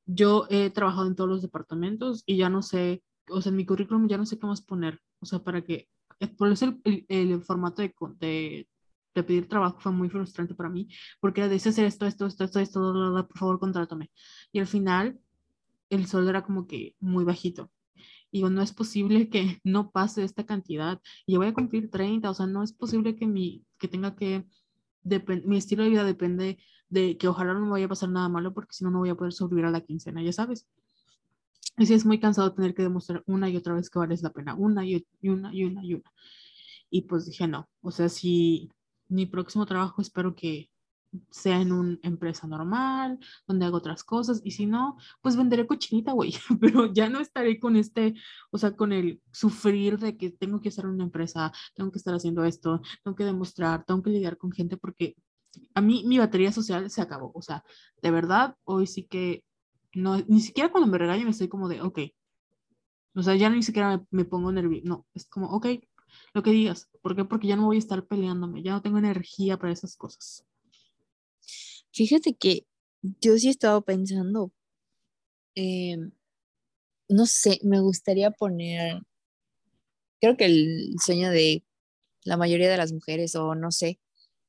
[0.05, 3.65] yo he trabajado en todos los departamentos y ya no sé, o sea, en mi
[3.65, 5.01] currículum ya no sé qué más poner.
[5.19, 5.89] O sea, para que,
[6.19, 8.67] eh, por eso el, el, formato de, de,
[9.15, 10.87] de, pedir trabajo fue muy frustrante para mí,
[11.19, 14.11] porque era de hacer esto, esto, esto, esto, esto, por favor, contrátame.
[14.51, 15.19] Y al final,
[15.89, 17.71] el sueldo era como que muy bajito.
[18.31, 21.01] Y no es posible que no pase esta cantidad.
[21.25, 24.15] Y yo voy a cumplir 30, o sea, no es posible que, mi, que tenga
[24.15, 24.45] que
[25.45, 26.57] mi estilo de vida depende
[26.89, 29.09] de que ojalá no me vaya a pasar nada malo porque si no, no voy
[29.09, 30.67] a poder sobrevivir a la quincena, ya sabes.
[31.77, 34.31] Y si es muy cansado tener que demostrar una y otra vez que vales la
[34.31, 36.11] pena, una y, y una y una y una.
[36.89, 38.71] Y pues dije, no, o sea, si
[39.09, 40.69] mi próximo trabajo espero que
[41.29, 46.11] sea en una empresa normal, donde hago otras cosas, y si no, pues venderé cochinita,
[46.13, 48.15] güey, pero ya no estaré con este,
[48.51, 51.97] o sea, con el sufrir de que tengo que estar en una empresa, tengo que
[51.97, 55.15] estar haciendo esto, tengo que demostrar, tengo que lidiar con gente, porque
[55.73, 57.63] a mí mi batería social se acabó, o sea,
[58.01, 59.43] de verdad, hoy sí que,
[59.93, 61.99] no, ni siquiera cuando me regañan estoy como de, ok,
[63.15, 65.67] o sea, ya ni siquiera me, me pongo nervioso, no, es como, ok,
[66.33, 67.25] lo que digas, ¿por qué?
[67.25, 70.45] Porque ya no voy a estar peleándome, ya no tengo energía para esas cosas.
[71.95, 72.67] Fíjate que
[73.21, 74.51] yo sí he estado pensando,
[75.55, 76.11] em,
[77.09, 79.01] no sé, me gustaría poner,
[80.19, 81.63] creo que el sueño de
[82.25, 83.99] la mayoría de las mujeres, o no sé,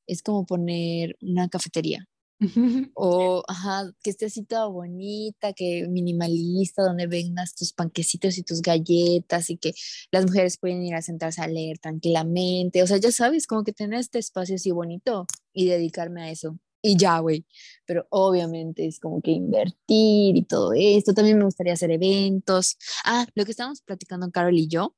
[0.07, 2.07] es como poner una cafetería.
[2.95, 8.61] o, ajá, que esté así toda bonita, que minimalista, donde vengas tus panquecitos y tus
[8.61, 9.73] galletas y que
[10.11, 12.83] las mujeres pueden ir a sentarse a leer tranquilamente.
[12.83, 16.59] O sea, ya sabes, como que tener este espacio así bonito y dedicarme a eso
[16.87, 17.45] y ya, güey.
[17.85, 21.13] Pero obviamente es como que invertir y todo esto.
[21.13, 22.77] También me gustaría hacer eventos.
[23.05, 24.95] Ah, lo que estábamos platicando Carol y yo,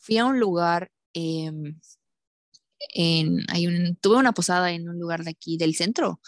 [0.00, 1.78] fui a un lugar, em,
[2.94, 6.20] en, hay un, tuve una posada en un lugar de aquí, del centro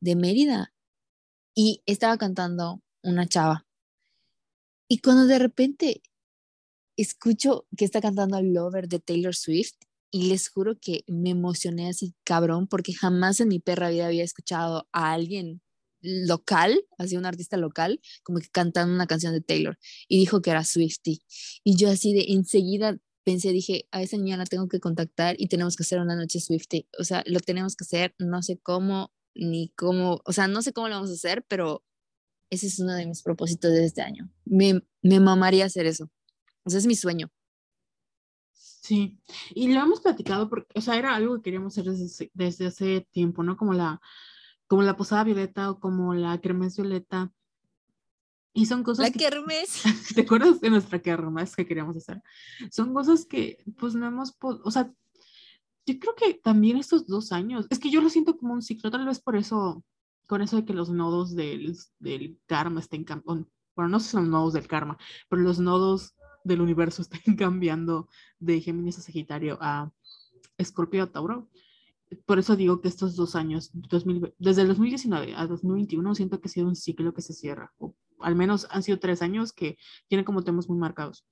[0.00, 0.72] de Mérida,
[1.54, 3.66] y estaba cantando una chava.
[4.88, 6.02] Y cuando de repente
[6.96, 9.74] escucho que está cantando Lover de Taylor Swift,
[10.10, 14.24] y les juro que me emocioné así cabrón porque jamás en mi perra vida había
[14.24, 15.60] escuchado a alguien
[16.00, 19.78] local, así un artista local, como que cantando una canción de Taylor
[20.08, 21.20] y dijo que era Swifty.
[21.64, 25.48] Y yo así de enseguida pensé, dije, a esa niña la tengo que contactar y
[25.48, 26.88] tenemos que hacer una noche Swifty.
[26.98, 30.72] O sea, lo tenemos que hacer, no sé cómo, ni cómo, o sea, no sé
[30.72, 31.84] cómo lo vamos a hacer, pero
[32.50, 34.32] ese es uno de mis propósitos de este año.
[34.44, 36.10] Me, me mamaría hacer eso.
[36.64, 37.30] O sea, es mi sueño.
[38.88, 39.20] Sí,
[39.50, 43.06] y lo hemos platicado porque, o sea, era algo que queríamos hacer desde, desde hace
[43.10, 43.54] tiempo, ¿no?
[43.54, 44.00] Como la,
[44.66, 47.30] como la posada violeta o como la kermés violeta.
[48.54, 49.04] Y son cosas.
[49.04, 49.82] La kermés.
[50.14, 52.22] ¿Te acuerdas de nuestra kermés que queríamos hacer?
[52.70, 54.34] Son cosas que, pues, no hemos.
[54.40, 54.90] O sea,
[55.84, 57.66] yo creo que también estos dos años.
[57.68, 59.84] Es que yo lo siento como un ciclo, tal vez por eso,
[60.26, 63.04] con eso de que los nodos del, del karma estén.
[63.76, 64.96] Bueno, no son los nodos del karma,
[65.28, 68.08] pero los nodos del universo estén cambiando
[68.38, 69.92] de Géminis a Sagitario a
[70.56, 71.48] Escorpio a Tauro.
[72.24, 73.70] Por eso digo que estos dos años,
[74.38, 77.94] desde el 2019 a 2021, siento que ha sido un ciclo que se cierra, o
[78.20, 79.76] al menos han sido tres años que
[80.08, 81.26] tienen como temas muy marcados.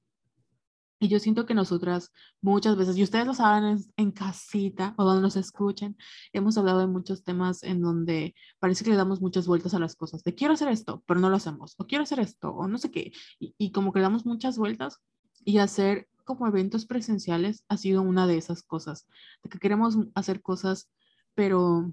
[0.99, 5.23] Y yo siento que nosotras muchas veces, y ustedes lo saben en, casita o donde
[5.23, 5.97] nos escuchen,
[6.33, 9.95] hemos hablado de muchos temas en donde parece que le damos muchas vueltas a las
[9.95, 12.79] cosas, de quiero hacer esto, pero no lo hacemos, o quiero hacer esto, o no
[12.79, 15.01] sé qué, y, como que le damos muchas vueltas
[15.45, 19.07] y hacer como eventos presenciales ha sido una de esas cosas,
[19.43, 20.91] de que queremos hacer cosas,
[21.35, 21.93] pero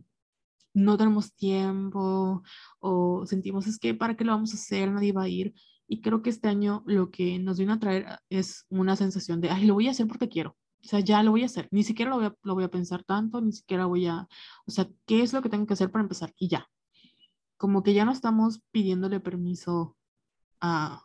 [0.73, 2.41] no tenemos tiempo
[2.79, 5.53] o sentimos es que para qué lo vamos a hacer, nadie va a ir.
[5.87, 9.49] Y creo que este año lo que nos viene a traer es una sensación de,
[9.49, 10.57] ay, lo voy a hacer porque quiero.
[10.83, 11.67] O sea, ya lo voy a hacer.
[11.71, 14.27] Ni siquiera lo voy a, lo voy a pensar tanto, ni siquiera voy a,
[14.65, 16.33] o sea, ¿qué es lo que tengo que hacer para empezar?
[16.37, 16.69] Y ya.
[17.57, 19.95] Como que ya no estamos pidiéndole permiso
[20.59, 21.03] a,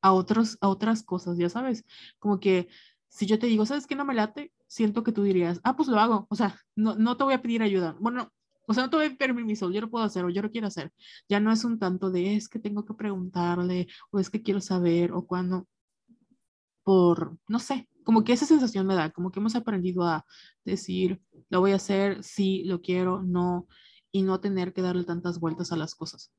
[0.00, 1.84] a, otros, a otras cosas, ya sabes.
[2.18, 2.68] Como que
[3.08, 4.52] si yo te digo, ¿sabes qué no me late?
[4.66, 6.26] Siento que tú dirías, ah, pues lo hago.
[6.30, 7.96] O sea, no, no te voy a pedir ayuda.
[8.00, 8.32] Bueno,
[8.68, 10.92] O sea, no pedir permiso, yo lo puedo hacer o yo lo quiero hacer.
[11.28, 14.60] Ya no es un tanto de es que tengo que preguntarle o es que quiero
[14.60, 15.66] saber o cuando,
[16.84, 20.24] por, no sé, como que esa sensación me da, como que hemos aprendido a
[20.64, 21.20] decir,
[21.50, 23.66] lo voy a hacer, sí, lo quiero, no,
[24.12, 26.30] y no tener que darle tantas vueltas a las cosas.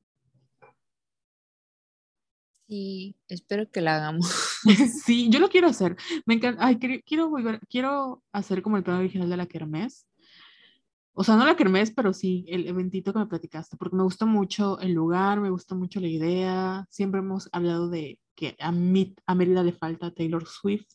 [2.68, 4.60] Sí, espero que la hagamos.
[5.04, 5.96] sí, yo lo quiero hacer.
[6.24, 6.64] Me encanta.
[6.64, 10.06] Ay, quiero, volver, quiero hacer como el plan original de la Kermés.
[11.20, 14.26] O sea, no la Kermés, pero sí el eventito que me platicaste, porque me gustó
[14.26, 16.86] mucho el lugar, me gustó mucho la idea.
[16.88, 20.88] Siempre hemos hablado de que a, a Mérida le falta Taylor Swift.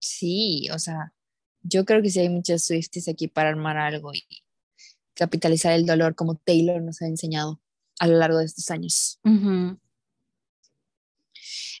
[0.00, 1.12] Sí, o sea,
[1.62, 4.24] yo creo que sí hay muchas Swifties aquí para armar algo y
[5.14, 7.62] capitalizar el dolor como Taylor nos ha enseñado
[8.00, 9.20] a lo largo de estos años.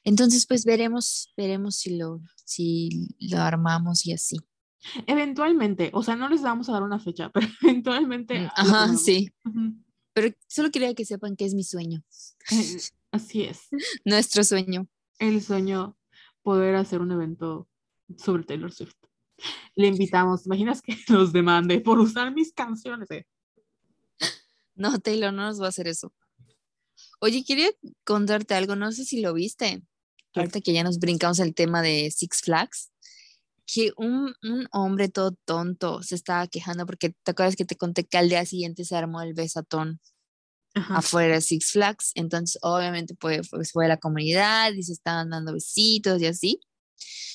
[0.04, 4.36] Entonces, pues veremos, veremos si lo, si lo armamos y así.
[5.06, 8.40] Eventualmente, o sea, no les vamos a dar una fecha, pero eventualmente.
[8.40, 9.30] Mm, ajá, sí.
[10.12, 12.04] Pero solo quería que sepan que es mi sueño.
[12.50, 12.78] Eh,
[13.10, 13.68] así es.
[14.04, 14.88] Nuestro sueño.
[15.18, 15.96] El sueño,
[16.42, 17.68] poder hacer un evento
[18.16, 18.96] sobre Taylor Swift.
[19.74, 23.10] Le invitamos, imaginas que nos demande por usar mis canciones?
[23.10, 23.26] Eh?
[24.74, 26.12] No, Taylor no nos va a hacer eso.
[27.20, 27.70] Oye, quería
[28.04, 29.82] contarte algo, no sé si lo viste
[30.40, 32.90] ahorita que ya nos brincamos el tema de Six Flags,
[33.72, 38.04] que un, un, hombre todo tonto se estaba quejando porque te acuerdas que te conté
[38.04, 40.00] que al día siguiente se armó el besatón
[40.74, 45.54] afuera de Six Flags, entonces obviamente pues, pues, fue la comunidad y se estaban dando
[45.54, 46.60] besitos y así.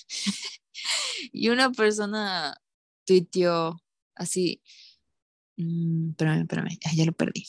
[1.33, 2.55] y una persona
[3.05, 3.81] tuiteó
[4.15, 4.61] así,
[5.57, 7.45] mm, espérame, espérame, ya lo perdí.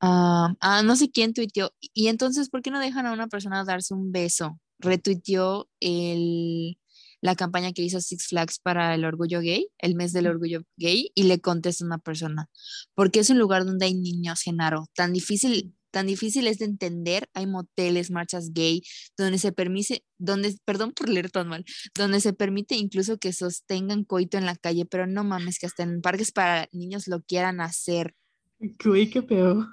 [0.00, 1.72] ah, no sé quién tuiteó.
[1.80, 4.58] Y entonces, ¿por qué no dejan a una persona darse un beso?
[4.78, 6.78] Retuiteó el,
[7.20, 11.10] la campaña que hizo Six Flags para el orgullo gay, el mes del orgullo gay,
[11.14, 12.48] y le contesta una persona,
[12.94, 17.28] porque es un lugar donde hay niños, Genaro, tan difícil, tan difícil es de entender,
[17.34, 18.82] hay moteles, marchas gay,
[19.16, 21.64] donde se permite, donde, perdón por leer tan mal,
[21.94, 25.82] donde se permite incluso que sostengan coito en la calle, pero no mames que hasta
[25.82, 28.14] en parques para niños lo quieran hacer.
[29.10, 29.66] qué peor.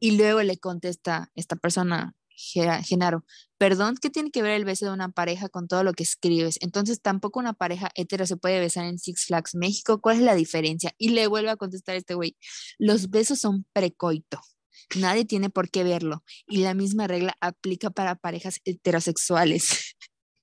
[0.00, 3.24] Y luego le contesta esta persona, Genaro,
[3.58, 6.58] perdón, ¿qué tiene que ver el beso de una pareja con todo lo que escribes?
[6.60, 10.00] Entonces tampoco una pareja hetero se puede besar en Six Flags México.
[10.00, 10.94] ¿Cuál es la diferencia?
[10.98, 12.36] Y le vuelve a contestar este güey,
[12.78, 14.40] los besos son precoito.
[14.96, 16.24] Nadie tiene por qué verlo.
[16.48, 19.96] Y la misma regla aplica para parejas heterosexuales.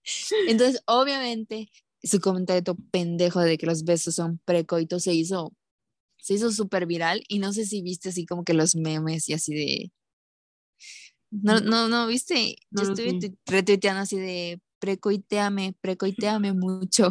[0.47, 1.69] Entonces, obviamente,
[2.01, 5.53] su comentario pendejo de que los besos son precoito se hizo
[6.21, 9.33] se hizo súper viral y no sé si viste así como que los memes y
[9.33, 9.91] así de...
[11.31, 12.55] No, no, no, viste.
[12.71, 17.09] Yo estuve retuiteando así de precoiteame, precoiteame mucho.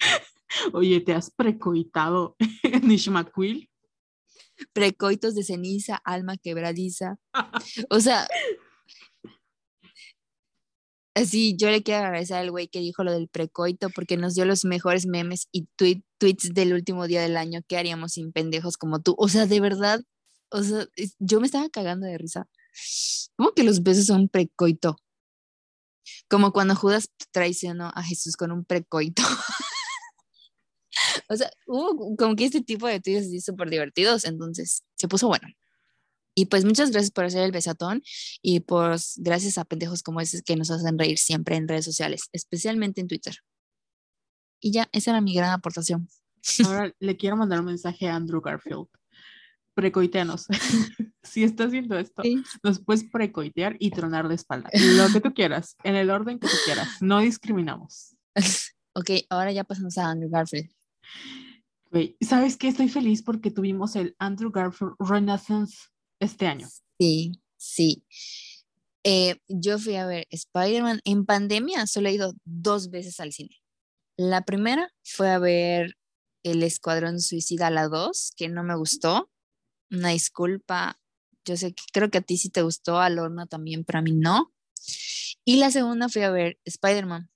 [0.72, 2.36] Oye, ¿te has precoitado
[2.82, 3.70] Nishmaquil?
[4.72, 7.18] Precoitos de ceniza, alma quebradiza.
[7.90, 8.26] O sea,
[11.16, 14.44] Así, yo le quiero agradecer al güey que dijo lo del precoito porque nos dio
[14.46, 17.60] los mejores memes y tweets del último día del año.
[17.68, 19.14] ¿Qué haríamos sin pendejos como tú?
[19.16, 20.00] O sea, de verdad,
[20.50, 20.88] o sea,
[21.20, 22.48] yo me estaba cagando de risa.
[23.36, 24.96] ¿Cómo que los besos son precoito?
[26.28, 29.22] Como cuando Judas traicionó a Jesús con un precoito.
[31.28, 35.48] o sea, hubo como que este tipo de así súper divertidos, entonces se puso bueno.
[36.36, 38.02] Y pues muchas gracias por hacer el besatón
[38.42, 42.28] y pues gracias a pendejos como esos que nos hacen reír siempre en redes sociales,
[42.32, 43.36] especialmente en Twitter.
[44.60, 46.08] Y ya, esa era mi gran aportación.
[46.64, 48.88] Ahora le quiero mandar un mensaje a Andrew Garfield.
[49.74, 50.46] Precoiteanos.
[51.22, 52.22] si estás viendo esto,
[52.62, 54.70] nos puedes precoitear y tronar de espalda.
[54.72, 56.88] Lo que tú quieras, en el orden que tú quieras.
[57.00, 58.16] No discriminamos.
[58.94, 60.70] ok, ahora ya pasamos a Andrew Garfield.
[62.20, 62.68] ¿Sabes qué?
[62.68, 65.76] Estoy feliz porque tuvimos el Andrew Garfield Renaissance
[66.20, 66.66] este año.
[66.98, 68.04] Sí, sí.
[69.04, 73.56] Eh, yo fui a ver Spider-Man en pandemia, solo he ido dos veces al cine.
[74.16, 75.96] La primera fue a ver
[76.42, 79.28] El Escuadrón Suicida, la 2, que no me gustó.
[79.94, 81.00] Una disculpa.
[81.44, 84.02] Yo sé que creo que a ti sí te gustó, a Lorna también, pero a
[84.02, 84.52] mí no.
[85.44, 87.30] Y la segunda fui a ver Spider-Man.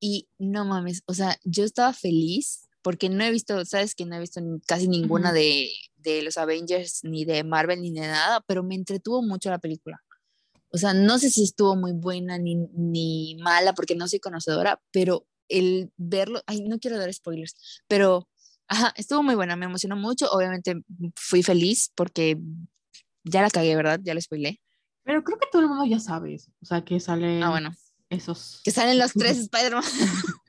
[0.00, 4.16] Y no mames, o sea, yo estaba feliz porque no he visto, sabes que no
[4.16, 8.62] he visto casi ninguna de, de, los Avengers, ni de Marvel, ni de nada, pero
[8.62, 10.04] me entretuvo mucho la película.
[10.68, 14.82] O sea, no sé si estuvo muy buena ni, ni mala, porque no soy conocedora,
[14.90, 17.56] pero el verlo, ay, no quiero dar spoilers,
[17.88, 18.28] pero
[18.68, 20.82] ajá, estuvo muy buena, me emocionó mucho, obviamente
[21.16, 22.38] fui feliz porque
[23.24, 24.00] ya la cagué, ¿verdad?
[24.02, 24.60] Ya la spoilé.
[25.02, 27.70] Pero creo que todo el mundo ya sabe o sea, que salen ah, bueno.
[28.08, 28.60] esos...
[28.64, 29.84] Que salen los tres Spider-Man.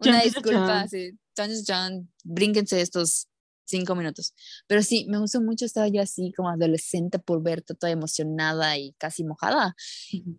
[0.00, 1.12] Una disculpa, sí.
[1.36, 2.12] Chan, chan.
[2.24, 3.28] Brínquense estos
[3.64, 4.34] cinco minutos.
[4.66, 8.92] Pero sí, me gustó mucho, estaba yo así como adolescente por verte toda emocionada y
[8.94, 9.74] casi mojada.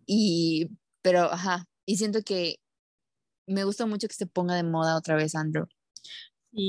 [0.05, 0.69] Y,
[1.01, 2.57] pero, ajá, y siento que
[3.47, 5.67] me gusta mucho que se ponga de moda otra vez Andrew.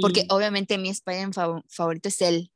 [0.01, 2.51] Porque obviamente mi Spider-Man fav- favorito es él.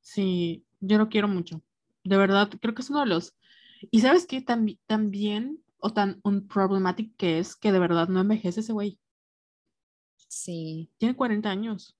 [0.00, 1.62] Sí, yo lo quiero mucho.
[2.04, 3.34] De verdad, creo que es uno de los.
[3.90, 8.20] Y sabes qué Tambi- también, o tan un problematic que es, que de verdad no
[8.20, 8.98] envejece ese güey.
[10.28, 10.90] Sí.
[10.98, 11.96] Tiene 40 años.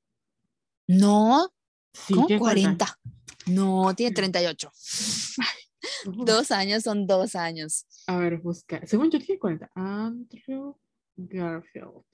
[0.87, 1.53] No,
[1.93, 2.99] Sí, ¿cómo tiene 40?
[3.47, 4.71] No, tiene 38.
[6.07, 7.85] Uf, Dos años son dos años.
[8.07, 8.85] A ver, busca.
[8.87, 9.71] Según yo tiene 40.
[9.75, 10.77] Andrew
[11.17, 12.05] Garfield.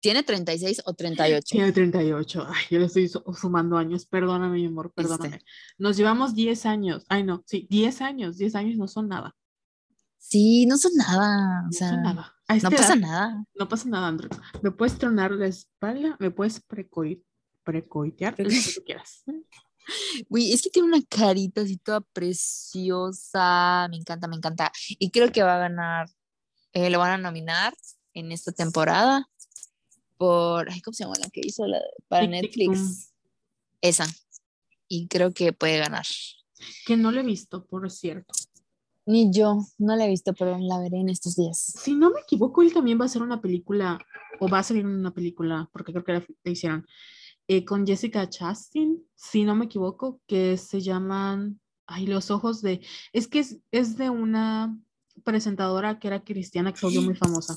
[0.00, 1.46] ¿Tiene 36 o 38?
[1.50, 2.46] Tiene 38.
[2.48, 4.06] Ay, yo le estoy su- sumando años.
[4.06, 5.40] Perdóname, mi amor, perdóname.
[5.78, 7.04] Nos llevamos 10 años.
[7.08, 8.36] Ay, no, sí, 10 años.
[8.36, 9.34] 10 años no son nada.
[10.18, 11.60] Sí, no son nada.
[11.62, 12.34] O No sea, son nada.
[12.62, 13.44] No pasa edad, nada.
[13.54, 14.30] No pasa nada, Andrew.
[14.62, 17.22] Me puedes tronar la espalda, me puedes precoi-
[17.64, 19.24] precoitear, lo que tú quieras.
[20.28, 23.86] Uy, es que tiene una carita así toda preciosa.
[23.90, 24.72] Me encanta, me encanta.
[24.88, 26.08] Y creo que va a ganar,
[26.72, 27.74] eh, lo van a nominar
[28.14, 29.28] en esta temporada
[30.16, 33.12] por, ay, ¿cómo se llama la que hizo la, para Netflix?
[33.80, 34.06] Esa.
[34.88, 36.06] Y creo que puede ganar.
[36.86, 38.32] Que no lo he visto, por cierto.
[39.04, 41.58] Ni yo, no la he visto, pero la veré en estos días.
[41.58, 43.98] Si no me equivoco, él también va a hacer una película,
[44.40, 46.86] o va a salir una película, porque creo que la, la hicieron,
[47.48, 52.84] eh, con Jessica Chastain, si no me equivoco, que se llaman, ay, los ojos de,
[53.12, 54.76] es que es, es de una
[55.22, 57.56] presentadora que era cristiana que se volvió muy famosa.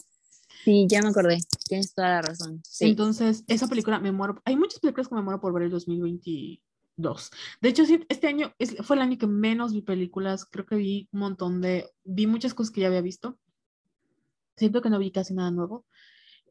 [0.70, 1.40] Sí, ya me acordé.
[1.68, 2.62] Tienes toda la razón.
[2.64, 2.90] Sí.
[2.90, 4.40] Entonces, esa película me muero.
[4.46, 7.32] Hay muchas películas que me muero por ver el 2022.
[7.60, 10.46] De hecho, sí, este año es- fue el año que menos vi películas.
[10.46, 11.90] Creo que vi un montón de.
[12.04, 13.40] Vi muchas cosas que ya había visto.
[14.58, 15.88] Siento que no vi casi nada nuevo.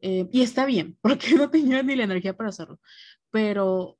[0.01, 2.81] Eh, y está bien, porque no tenía ni la energía para hacerlo.
[3.31, 3.97] Pero.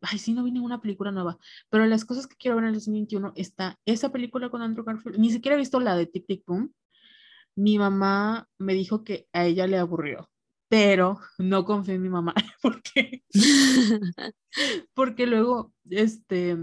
[0.00, 1.38] Ay, sí, no vi ninguna película nueva.
[1.68, 5.18] Pero las cosas que quiero ver en el 2021 está esa película con Andrew Garfield.
[5.18, 6.72] Ni siquiera he visto la de Tic Tic Boom.
[7.56, 10.30] Mi mamá me dijo que a ella le aburrió,
[10.68, 13.22] pero no confío en mi mamá porque,
[14.94, 16.56] porque luego, este,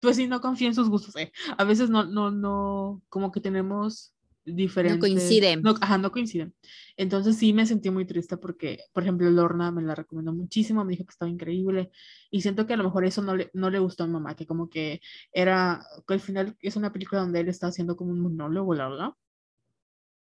[0.00, 1.16] pues sí, no confío en sus gustos.
[1.16, 1.32] eh.
[1.56, 4.14] A veces no, no, no, como que tenemos
[4.44, 5.00] diferentes.
[5.00, 5.62] coinciden.
[5.62, 6.54] No, ajá, no coinciden.
[6.96, 10.92] Entonces sí me sentí muy triste porque, por ejemplo, Lorna me la recomendó muchísimo, me
[10.92, 11.90] dijo que estaba increíble
[12.30, 14.34] y siento que a lo mejor eso no le, no le gustó a mi mamá,
[14.34, 15.00] que como que
[15.32, 18.88] era, que al final es una película donde él está haciendo como un monólogo, la
[18.88, 19.10] verdad.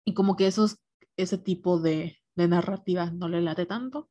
[0.06, 0.78] Y como que esos,
[1.18, 4.10] ese tipo de, de narrativa no le late tanto,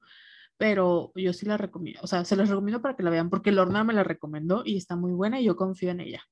[0.56, 3.50] pero yo sí la recomiendo, o sea, se las recomiendo para que la vean, porque
[3.50, 6.22] Lorna me la recomendó y está muy buena y yo confío en ella,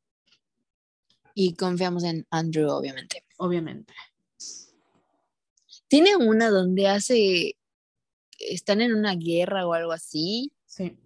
[1.35, 3.25] y confiamos en Andrew, obviamente.
[3.39, 3.95] obviamente.
[5.89, 7.57] Tiene una donde hace,
[8.39, 10.99] están en una guerra o algo así, Sí.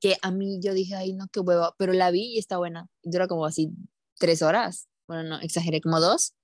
[0.00, 2.86] que a mí yo dije, ay, no, qué hueva, pero la vi y está buena.
[3.02, 3.70] Dura como así
[4.18, 4.88] tres horas.
[5.06, 6.34] Bueno, no, exageré, como dos.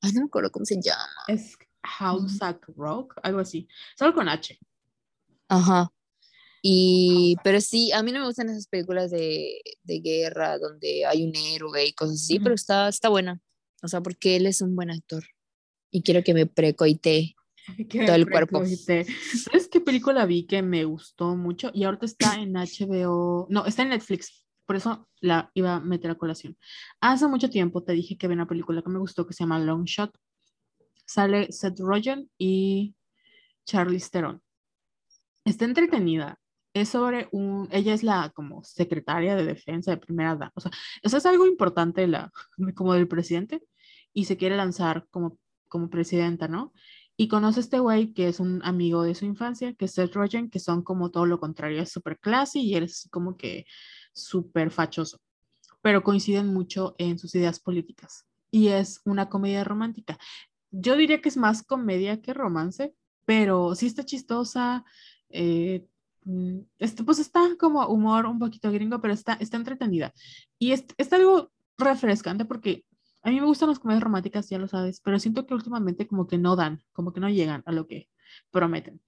[0.00, 1.08] Ay, no me acuerdo cómo se llama.
[1.28, 2.38] Es House
[2.76, 3.68] Rock, algo así.
[3.96, 4.58] Solo con H.
[5.48, 5.92] Ajá.
[6.62, 11.24] Y, pero sí, a mí no me gustan esas películas de, de guerra donde hay
[11.24, 13.40] un héroe y cosas así, pero está, está buena.
[13.82, 15.24] O sea, porque él es un buen actor.
[15.90, 17.34] Y quiero que me precoite.
[18.06, 18.62] Todo el cuerpo.
[18.64, 21.70] ¿Sabes qué película vi que me gustó mucho?
[21.74, 24.41] Y ahorita está en HBO, no, está en Netflix,
[24.72, 26.56] por eso la iba a meter a colación.
[26.98, 29.58] Hace mucho tiempo te dije que vi una película que me gustó que se llama
[29.58, 30.16] Long Shot.
[31.04, 32.94] Sale Seth Rogen y
[33.66, 34.40] Charlize Theron.
[35.44, 36.38] Está entretenida.
[36.72, 40.52] Es sobre un, ella es la como secretaria de defensa de primera dama.
[40.54, 40.70] O sea,
[41.02, 42.32] eso es algo importante la,
[42.74, 43.62] como del presidente
[44.14, 45.38] y se quiere lanzar como,
[45.68, 46.72] como presidenta, ¿no?
[47.18, 50.14] Y conoce a este güey que es un amigo de su infancia, que es Seth
[50.14, 53.66] Rogen, que son como todo lo contrario, es súper classy y él es como que
[54.12, 55.18] súper fachoso,
[55.80, 58.26] pero coinciden mucho en sus ideas políticas.
[58.50, 60.18] Y es una comedia romántica.
[60.70, 62.94] Yo diría que es más comedia que romance,
[63.24, 64.84] pero sí está chistosa.
[65.30, 65.86] eh,
[66.24, 66.58] mm,
[67.04, 70.12] pues está como humor un poquito gringo, pero está, está entretenida.
[70.58, 72.84] Y es, está algo refrescante porque
[73.22, 76.26] a mí me gustan las comedias románticas, ya lo sabes, pero siento que últimamente como
[76.26, 78.08] que no dan, como que no llegan a lo que
[78.50, 79.00] prometen.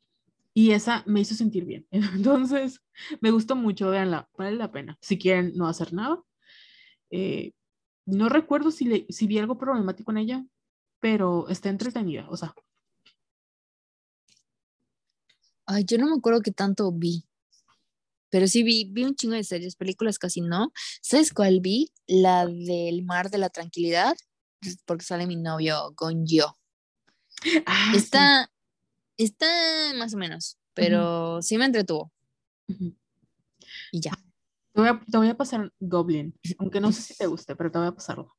[0.54, 1.86] Y esa me hizo sentir bien.
[2.14, 2.80] Entonces,
[3.20, 4.96] me gustó mucho, véanla, vale la pena.
[5.00, 6.22] Si quieren no hacer nada.
[7.10, 7.52] Eh,
[8.06, 10.46] no recuerdo si, le, si vi algo problemático en ella,
[11.00, 12.54] pero está entretenida, o sea,
[15.66, 17.24] Ay, yo no me acuerdo qué tanto vi.
[18.30, 20.72] Pero sí vi, vi un chingo de series, películas casi no.
[21.00, 21.90] ¿Sabes cuál vi?
[22.06, 24.14] La del Mar de la Tranquilidad,
[24.84, 26.58] porque sale mi novio Gonjo.
[27.66, 28.53] Ah, sí.
[29.16, 29.46] Está,
[29.96, 32.12] más o menos, pero sí me entretuvo.
[33.92, 34.12] Y ya.
[34.72, 37.70] Te voy, a, te voy a pasar Goblin, aunque no sé si te guste, pero
[37.70, 38.34] te voy a pasarlo.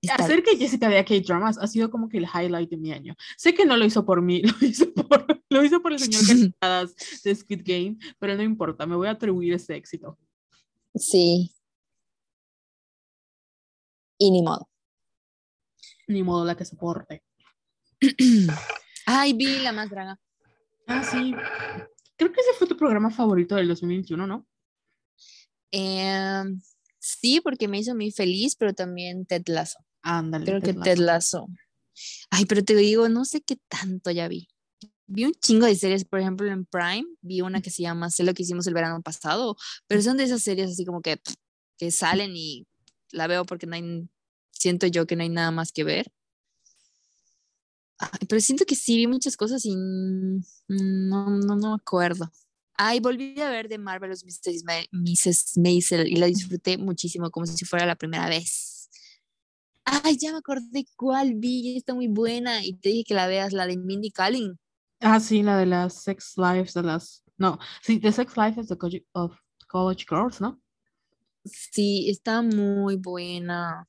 [0.00, 3.14] Está Hacer que Jessica vea K-dramas ha sido como que el highlight de mi año.
[3.36, 6.22] Sé que no lo hizo por mí, lo hizo por, lo hizo por el señor
[7.24, 10.18] de Squid Game, pero no importa, me voy a atribuir ese éxito.
[10.94, 11.52] Sí.
[14.18, 14.68] Y ni modo.
[16.06, 17.22] Ni modo la que soporte.
[19.06, 20.18] Ay, vi la más draga.
[20.86, 21.34] Ah, sí.
[22.16, 24.46] Creo que ese fue tu programa favorito del 2021, ¿no?
[25.70, 26.60] Em,
[26.98, 29.78] sí, porque me hizo muy feliz, pero también Ted Lasso.
[30.02, 30.44] Ándale.
[30.44, 31.48] Creo que Ted Ted Lasso.
[32.30, 34.48] Ay, pero te digo, no sé qué tanto ya vi.
[35.06, 38.24] Vi un chingo de series, por ejemplo, en Prime, vi una que se llama Sé
[38.24, 39.56] lo que hicimos el verano pasado,
[39.86, 41.20] pero son de esas series así como que,
[41.76, 42.66] que salen y
[43.10, 44.08] la veo porque no hay,
[44.50, 46.10] siento yo que no hay nada más que ver.
[47.98, 52.30] Ay, pero siento que sí vi muchas cosas y no, no, no me acuerdo.
[52.76, 54.64] Ay, volví a ver de Marvelous Mrs.
[54.64, 55.58] Ma- Mrs.
[55.58, 58.90] Maisel y la disfruté muchísimo, como si fuera la primera vez.
[59.84, 62.64] Ay, ya me acordé cuál vi, está muy buena.
[62.64, 64.58] Y te dije que la veas, la de Mindy Kaling.
[65.00, 67.22] Ah, sí, la de las Sex Lives de las.
[67.36, 69.36] No, sí, The Sex Life of, the College, of
[69.68, 70.60] College Girls, ¿no?
[71.44, 73.86] Sí, está muy buena.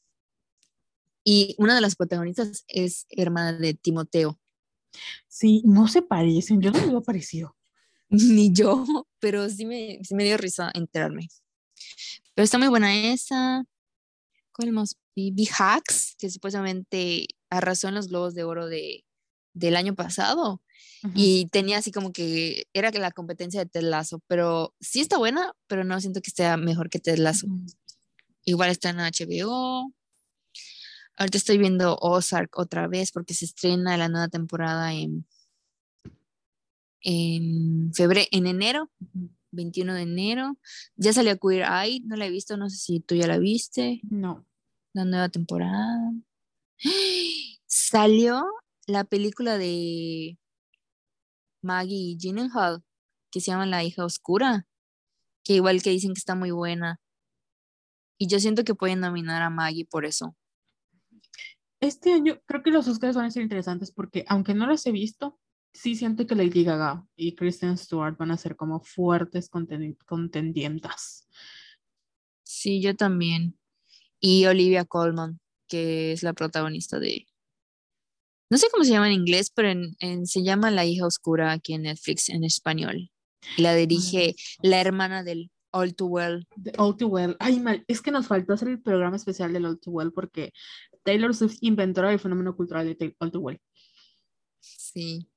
[1.27, 4.39] Y una de las protagonistas es hermana de Timoteo.
[5.27, 7.57] Sí, no se parecen, yo no me veo parecido.
[8.10, 8.85] Ni yo,
[9.19, 11.27] pero sí me, sí me dio risa enterarme.
[12.35, 13.65] Pero está muy buena esa.
[14.53, 14.95] ¿Cuál más?
[15.15, 19.03] Vi Hacks, que supuestamente arrasó en los Globos de Oro de,
[19.53, 20.61] del año pasado.
[21.14, 25.53] Y tenía así como que era la competencia de Ted Lasso, pero sí está buena,
[25.68, 27.47] pero no siento que esté mejor que Ted Lasso.
[28.43, 29.93] Igual está en HBO.
[31.17, 35.25] Ahorita estoy viendo Ozark otra vez porque se estrena la nueva temporada en,
[37.01, 39.29] en febrero, en enero, Ujú.
[39.51, 40.57] 21 de enero.
[40.97, 44.01] Ya salió Queer Eye, no la he visto, no sé si tú ya la viste,
[44.03, 44.45] No.
[44.93, 46.11] la nueva temporada.
[47.67, 48.45] Salió
[48.87, 50.37] la película de
[51.61, 52.83] Maggie Gyllenhaal
[53.31, 54.67] que se llama La hija oscura,
[55.43, 56.99] que igual que dicen que está muy buena.
[58.17, 60.35] Y yo siento que pueden nominar a Maggie por eso.
[61.86, 64.91] Este año creo que los Oscars van a ser interesantes porque, aunque no los he
[64.91, 65.40] visto,
[65.74, 71.28] sí siento que Lady Gaga y Kristen Stewart van a ser como fuertes contendi- contendientas.
[72.44, 73.57] Sí, yo también.
[74.20, 77.28] Y Olivia Colman, que es la protagonista de...
[78.49, 81.52] No sé cómo se llama en inglés, pero en, en- se llama La hija oscura
[81.52, 83.12] aquí en Netflix en español.
[83.57, 86.48] Y la dirige la hermana del All Too Well.
[86.78, 87.36] All Too Well.
[87.40, 90.53] Ay, mal, es que nos faltó hacer el programa especial del All Too Well porque
[91.06, 93.61] Taylor Swift, inventora del fenómeno cultural de All Too Well.
[94.60, 95.30] Sí.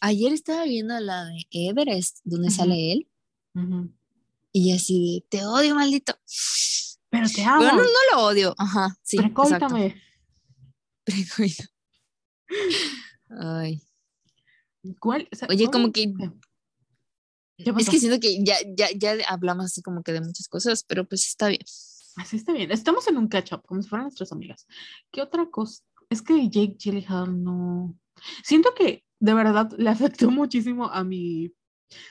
[0.00, 2.56] Ayer estaba viendo la de Everest, donde Ujú.
[2.56, 3.08] sale él,
[3.54, 3.92] Ujú.
[4.52, 6.14] y así de, te odio, maldito.
[7.10, 7.62] Pero te amo.
[7.62, 7.82] No, no
[8.14, 8.54] lo odio.
[8.56, 9.18] Ajá, sí.
[9.18, 10.00] Precóitame.
[11.04, 11.64] Precoito.
[13.28, 13.82] Ay.
[14.98, 15.28] ¿Cuál?
[15.30, 16.04] O sea, Oye, como que
[17.58, 17.64] ¿Qué?
[17.64, 20.82] ¿Qué Es que siento que ya, ya, ya hablamos así como que de muchas cosas,
[20.84, 21.60] pero pues está bien.
[22.16, 22.70] Así está bien.
[22.72, 24.66] Estamos en un catch-up, como si fueran nuestras amigas.
[25.10, 25.82] ¿Qué otra cosa?
[26.08, 27.96] Es que Jake Gyllenhaal no...
[28.42, 31.52] Siento que de verdad le afectó muchísimo a mi...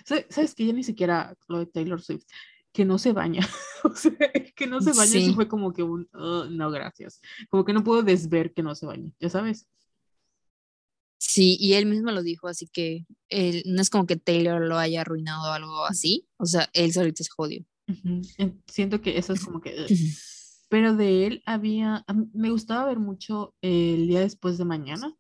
[0.06, 2.26] Sa- ¿Sabes que Ya ni siquiera lo de Taylor Swift,
[2.72, 3.48] que no se baña.
[3.84, 4.12] o sea,
[4.56, 5.24] que no se baña, Sí.
[5.26, 6.08] eso fue como que un...
[6.14, 7.22] "Oh, no, gracias.
[7.50, 9.68] Como que no puedo desver que no se bañe, ya sabes.
[11.22, 14.78] Sí, y él mismo lo dijo, así que él, no es como que Taylor lo
[14.78, 16.28] haya arruinado o algo así.
[16.38, 17.66] O sea, él solito se jodió.
[18.68, 19.74] Siento que eso es como que...
[20.70, 22.06] Pero de él había...
[22.34, 25.16] me gustaba ver mucho el día después de mañana.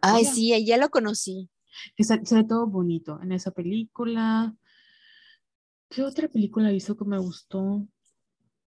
[0.00, 1.48] Ay, sí, ya lo conocí.
[1.96, 4.54] que se, se ve todo bonito en esa película.
[5.88, 7.86] ¿Qué otra película hizo que me gustó?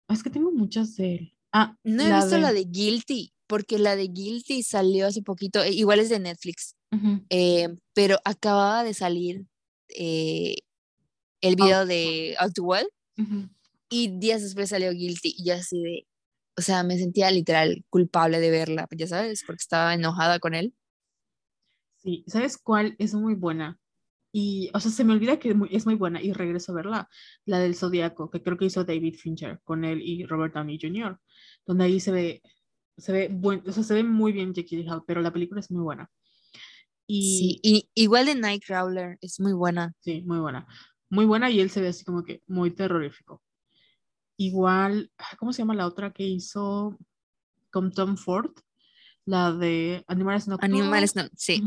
[0.08, 1.32] Ah, Es que tengo muchas de él.
[1.52, 5.62] Ah, No he visto de- la de Guilty, porque la de Guilty salió hace poquito,
[5.62, 6.76] eh, igual es de Netflix,
[7.30, 9.46] eh, pero acababa de salir
[9.98, 10.56] eh,
[11.40, 12.88] el video de All Too Well
[13.18, 13.48] Ujú.
[13.88, 16.06] y días después salió Guilty y yo así de,
[16.56, 20.74] o sea, me sentía literal culpable de verla, ya sabes, porque estaba enojada con él.
[21.96, 22.94] Sí, ¿sabes cuál?
[22.98, 23.78] Es muy buena.
[24.32, 27.08] Y, o sea, se me olvida que es muy, buena y regreso a verla.
[27.46, 31.18] La del Zodíaco, que creo que hizo David Fincher con él y Robert Downey Jr.,
[31.64, 32.42] donde ahí se ve,
[32.98, 35.70] se ve buen, o sea, se ve muy bien Jake Gyllenhaal, pero la película es
[35.70, 36.10] muy buena.
[37.08, 39.94] Sí, Y y igual de Nightcrawler, es muy buena.
[40.00, 40.66] Sí, muy buena.
[41.10, 43.42] Muy buena y él se ve así como que muy terrorífico.
[44.36, 46.98] Igual, ah, ¿cómo se llama la otra que hizo
[47.70, 48.50] con Tom Ford?
[49.26, 50.80] la de Animales Nocturnos.
[50.80, 51.62] Animales, no, sí.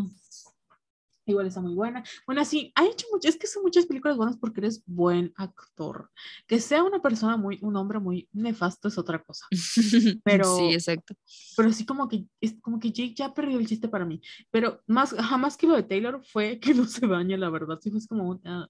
[1.25, 2.03] Igual está muy buena.
[2.25, 6.09] Bueno, sí, ha hecho muchas, es que son muchas películas buenas porque eres buen actor.
[6.47, 9.45] Que sea una persona muy, un hombre muy nefasto es otra cosa.
[10.23, 11.13] Pero- Sí, exacto.
[11.55, 14.21] Pero sí como que, es como que Jake ya perdió el chiste para mí.
[14.49, 17.77] Pero más, jamás que lo de Taylor fue que no se bañe, la verdad.
[17.79, 18.67] Sí fue como un, ah.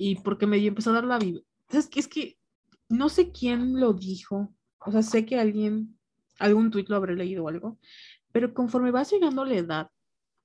[0.00, 2.38] Y porque me empezó a dar la que, es que
[2.88, 4.54] no sé quién lo dijo.
[4.78, 5.98] O sea, sé que alguien,
[6.38, 7.78] algún tuit lo habré leído o algo.
[8.30, 9.90] Pero conforme vas llegando a la edad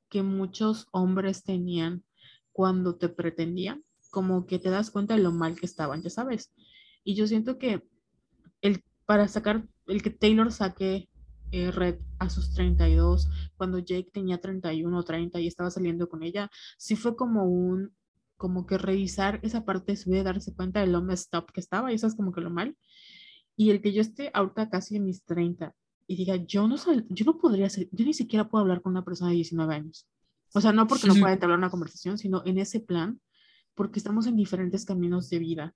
[0.10, 2.04] que muchos hombres tenían
[2.52, 6.52] cuando te pretendían, como que te das cuenta de lo mal que estaban, ya sabes.
[7.04, 7.88] Y yo siento que
[8.62, 11.10] el, para sacar, el que Taylor saque
[11.52, 16.24] eh, Red a sus 32, cuando Jake tenía 31 o 30 y estaba saliendo con
[16.24, 16.50] ella,
[16.80, 17.94] sí fue como un,
[18.44, 21.62] como que revisar esa parte de su vida, darse cuenta de lo messed up que
[21.62, 22.76] estaba, y eso es como que lo mal.
[23.56, 25.74] Y el que yo esté ahorita casi en mis 30
[26.08, 28.92] y diga, yo no, sal- yo no podría ser, yo ni siquiera puedo hablar con
[28.92, 30.06] una persona de 19 años.
[30.54, 33.22] O sea, no porque no pueda entablar una conversación, sino en ese plan,
[33.76, 35.74] porque estamos en diferentes caminos de vida.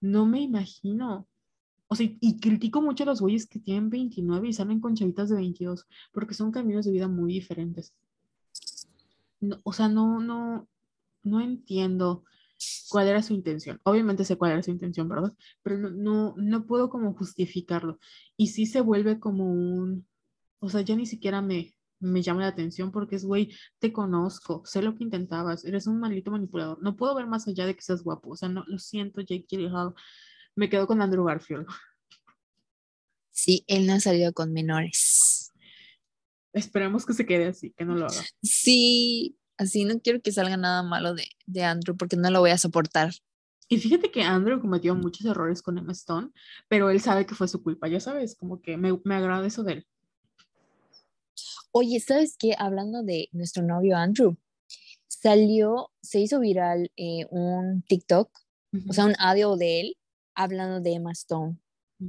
[0.00, 1.28] No me imagino.
[1.88, 5.28] O sea, y- critico mucho a los güeyes que tienen 29 y salen con chavitas
[5.28, 7.92] de 22, porque son caminos de vida muy diferentes.
[9.42, 10.66] No, o sea, no, no,
[11.22, 12.24] no entiendo
[12.88, 13.80] cuál era su intención.
[13.84, 15.32] Obviamente sé cuál era su intención, ¿verdad?
[15.62, 17.98] Pero no, no, no puedo como justificarlo.
[18.36, 20.06] Y sí se vuelve como un,
[20.58, 24.62] o sea, ya ni siquiera me, me llama la atención porque es, güey, te conozco,
[24.64, 26.82] sé lo que intentabas, eres un maldito manipulador.
[26.82, 28.30] No puedo ver más allá de que seas guapo.
[28.30, 29.94] O sea, no, lo siento, Jake Gyllenhaal.
[30.54, 31.66] Me quedo con Andrew Garfield.
[33.30, 35.52] Sí, él no ha salido con menores.
[36.52, 38.22] Esperemos que se quede así, que no lo haga.
[38.42, 42.50] Sí, así no quiero que salga nada malo de, de Andrew porque no lo voy
[42.50, 43.12] a soportar.
[43.68, 46.30] Y fíjate que Andrew cometió muchos errores con Emma Stone,
[46.66, 49.62] pero él sabe que fue su culpa, ya sabes, como que me, me agrada eso
[49.62, 49.86] de él.
[51.70, 52.56] Oye, ¿sabes qué?
[52.58, 54.36] Hablando de nuestro novio Andrew,
[55.06, 58.30] salió, se hizo viral eh, un TikTok,
[58.88, 59.96] o sea, un audio de él
[60.34, 61.58] hablando de Emma Stone,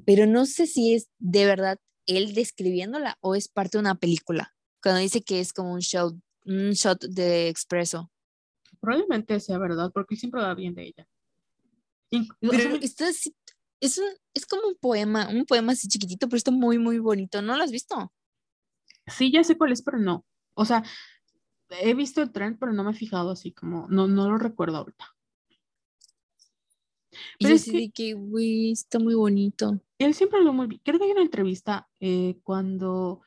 [0.05, 4.55] pero no sé si es de verdad él describiéndola o es parte de una película,
[4.81, 8.11] cuando dice que es como un show, un shot de expreso.
[8.79, 11.07] Probablemente sea verdad, porque él siempre va bien de ella.
[12.41, 12.75] Pero
[13.79, 17.41] es, un, es como un poema, un poema así chiquitito, pero está muy, muy bonito.
[17.41, 18.11] ¿No lo has visto?
[19.07, 20.25] sí, ya sé cuál es, pero no.
[20.53, 20.83] O sea,
[21.69, 24.77] he visto el tren, pero no me he fijado así como, no, no lo recuerdo
[24.77, 25.05] ahorita.
[27.39, 29.81] Y Pero yo es que- que, güey, está muy bonito.
[29.97, 30.81] Él siempre habló muy bien.
[30.83, 33.21] Creo que hay una entrevista eh, cuando,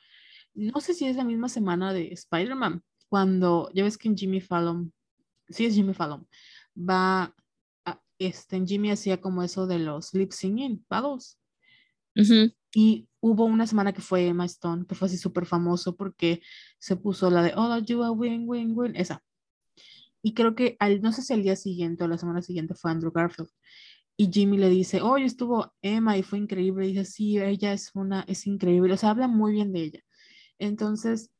[0.54, 2.82] no sé si es la misma semana de Spider-Man,
[3.14, 4.92] cuando ya ves que en Jimmy Fallon,
[5.48, 6.26] sí es Jimmy Fallon,
[6.76, 7.32] va,
[7.84, 10.84] a- este, en Jimmy hacía como eso de los lip singing.
[12.16, 12.52] Ujú.
[12.74, 16.42] Y hubo una semana que fue Emma Stone, que fue así súper famoso porque
[16.80, 19.22] se puso la de Oh, you are win, win, win, esa.
[20.20, 22.90] Y creo que al, no sé si al día siguiente o la semana siguiente fue
[22.90, 23.50] Andrew Garfield.
[24.16, 26.88] Y Jimmy le dice, oye, estuvo Emma y fue increíble.
[26.88, 28.92] Y dice, sí, ella es una, es increíble.
[28.92, 30.00] O sea, habla muy bien de ella.
[30.58, 31.30] Entonces,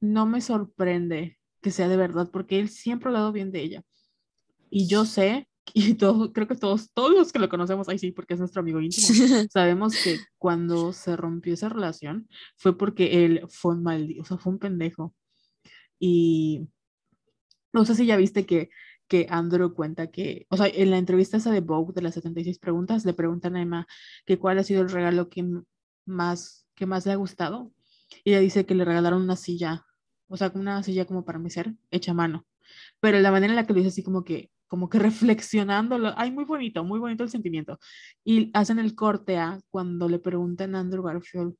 [0.00, 3.82] no me sorprende que sea de verdad, porque él siempre ha hablado bien de ella.
[4.70, 8.12] Y yo sé, y todo, creo que todos, todos los que lo conocemos, ahí sí,
[8.12, 9.06] porque es nuestro amigo íntimo,
[9.52, 14.38] sabemos que cuando se rompió esa relación fue porque él fue un maldito, o sea,
[14.38, 15.14] fue un pendejo.
[15.98, 16.68] Y
[17.72, 18.70] no sé si ya viste que,
[19.08, 22.58] que Andrew cuenta que, o sea, en la entrevista esa de Vogue de las 76
[22.58, 23.86] preguntas, le preguntan a Emma
[24.26, 25.44] que cuál ha sido el regalo que
[26.06, 27.72] más, que más le ha gustado.
[28.24, 29.84] Y ella dice que le regalaron una silla,
[30.28, 32.46] o sea, una silla como para mecer, hecha a mano.
[33.00, 34.98] Pero la manera en la que lo dice así como que, como que
[35.38, 37.78] reflexionándolo, ay, muy bonito, muy bonito el sentimiento.
[38.24, 41.54] Y hacen el corte a cuando le preguntan a Andrew Garfield,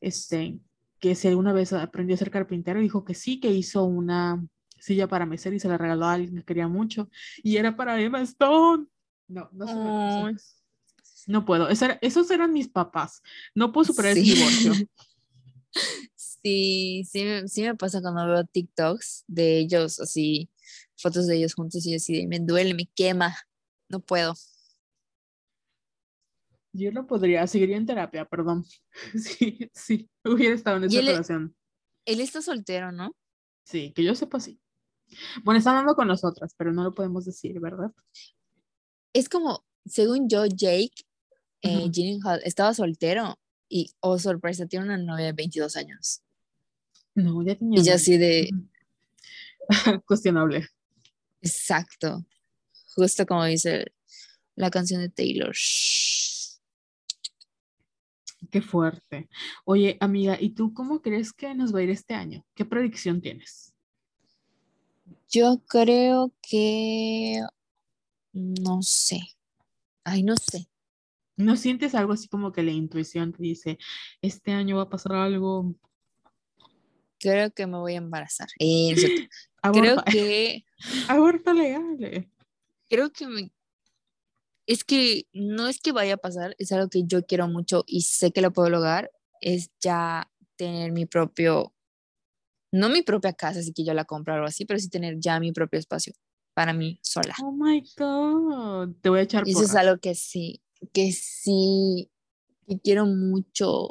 [0.00, 0.58] este,
[0.98, 4.44] que si alguna vez aprendió a ser carpintero, dijo que sí, que hizo una
[4.78, 7.10] silla para mecer y se la regaló a alguien que quería mucho.
[7.42, 8.86] Y era para Emma Stone.
[9.28, 10.30] No, no.
[11.26, 11.68] No puedo.
[11.68, 13.20] Era- esos eran mis papás.
[13.54, 14.22] No puedo superar Sí.
[14.22, 14.72] divorcio.
[16.46, 20.48] Sí, sí, me- sí me pasa cuando veo TikToks de ellos, así,
[20.96, 23.36] fotos de ellos juntos y así, de, me duele, me quema,
[23.88, 24.32] no puedo.
[26.72, 28.64] Yo no podría, seguiría en terapia, perdón.
[29.18, 31.56] Sí, sí, hubiera estado en esa él- relación.
[32.04, 33.16] Él está soltero, ¿no?
[33.64, 34.60] Sí, que yo sepa, sí.
[35.42, 37.90] Bueno, está hablando con nosotras, pero no lo podemos decir, ¿verdad?
[39.12, 40.92] Es como, según yo, Jake
[41.62, 41.88] eh.
[41.90, 43.36] Gyllenhaal estaba soltero
[43.68, 46.22] y, oh sorpresa, tiene una novia de 22 años.
[47.16, 47.80] No, ya tenía.
[47.80, 47.94] Y yo novio.
[47.96, 48.50] así de.
[50.06, 50.68] Cuestionable.
[51.42, 52.24] exacto,
[52.94, 53.92] justo como dice
[54.54, 55.54] la canción de Taylor.
[58.50, 59.28] Qué fuerte.
[59.64, 62.44] Oye, amiga, ¿y tú cómo crees que nos va a ir este año?
[62.54, 63.74] ¿Qué predicción tienes?
[65.28, 67.40] Yo creo que
[68.32, 69.20] no sé.
[70.04, 70.68] Ay, no sé.
[71.36, 73.78] ¿No sientes algo así como que la intuición te dice,
[74.22, 75.74] este año va a pasar algo?
[77.28, 78.46] Creo que me voy a embarazar.
[78.60, 79.08] Eh, no sé.
[79.72, 80.64] creo que
[81.08, 81.96] aborto legal.
[82.00, 82.30] eh.
[82.88, 83.50] creo que me
[84.68, 88.02] es que no es que vaya a pasar, es algo que yo quiero mucho y
[88.02, 91.72] sé que lo puedo lograr, es ya tener mi propio,
[92.72, 95.18] no mi propia casa, así que yo la compro o algo así, pero sí tener
[95.18, 96.12] ya mi propio espacio
[96.54, 97.34] para mí sola.
[97.42, 98.94] Oh my God.
[99.02, 99.84] Te voy a echar Y eso es porras.
[99.86, 100.60] algo que sí,
[100.92, 102.10] que sí,
[102.66, 103.90] que quiero mucho.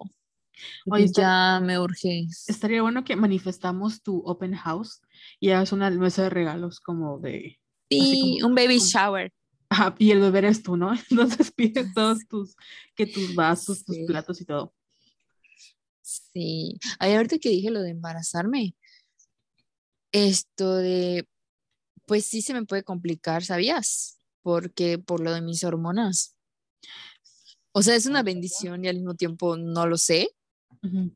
[0.90, 2.28] Oye, ya me urge.
[2.48, 5.02] Estaría bueno que manifestamos tu open house
[5.40, 7.60] y hagas una mesa de regalos como de...
[7.90, 9.32] Sí, como- un baby shower.
[9.70, 10.94] Ajá, y el bebé eres tú, ¿no?
[11.10, 12.56] Entonces pides todos tus,
[12.96, 14.74] que tus vasos, tus platos y todo.
[16.02, 16.78] Sí.
[17.00, 18.76] Ay, ahorita que dije lo de embarazarme,
[20.12, 21.28] esto de,
[22.06, 24.20] pues sí se me puede complicar, ¿sabías?
[24.42, 26.38] Porque por lo de mis hormonas.
[27.72, 30.30] O sea, es una bendición y al mismo tiempo no lo sé.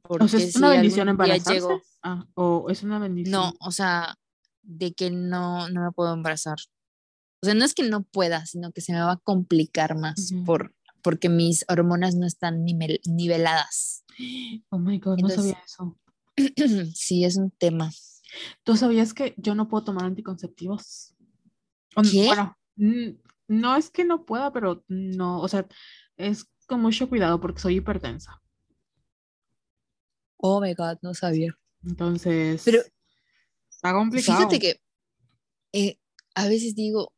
[0.08, 1.54] O sea, ¿es si una bendición embarazarse?
[1.54, 3.32] llego- Ah, o es una bendición.
[3.32, 4.16] No, o sea,
[4.62, 6.58] de que no, no me puedo embarazar.
[7.42, 10.32] O sea, no es que no pueda, sino que se me va a complicar más
[10.46, 14.04] por, porque mis hormonas no están nivel- niveladas.
[14.70, 15.98] Oh my God, no sabía eso.
[16.96, 17.92] sí, es un tema.
[18.64, 21.16] ¿Tú sabías que yo no puedo tomar anticonceptivos?
[22.12, 22.28] ¿Qué?
[22.28, 22.58] Bueno,
[23.48, 25.66] no es que no pueda, pero no, o sea,
[26.18, 28.42] es con mucho cuidado porque soy hipertensa.
[30.42, 31.58] Oh my God, no sabía.
[31.86, 32.82] Entonces, Pero
[33.70, 34.38] está complicado.
[34.38, 34.82] Fíjate que
[35.74, 35.98] eh,
[36.36, 37.14] a veces digo,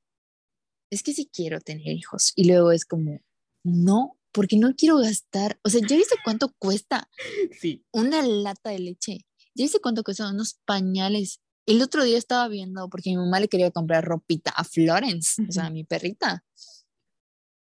[0.89, 2.33] es que sí quiero tener hijos.
[2.35, 3.21] Y luego es como,
[3.63, 5.59] no, porque no quiero gastar.
[5.63, 7.09] O sea, ¿ya viste cuánto cuesta
[7.59, 7.83] Sí.
[7.91, 9.25] una lata de leche?
[9.53, 11.41] ¿Ya viste cuánto cuestan unos pañales?
[11.65, 15.51] El otro día estaba viendo, porque mi mamá le quería comprar ropita a Florence, o
[15.51, 16.43] sea, a mi perrita.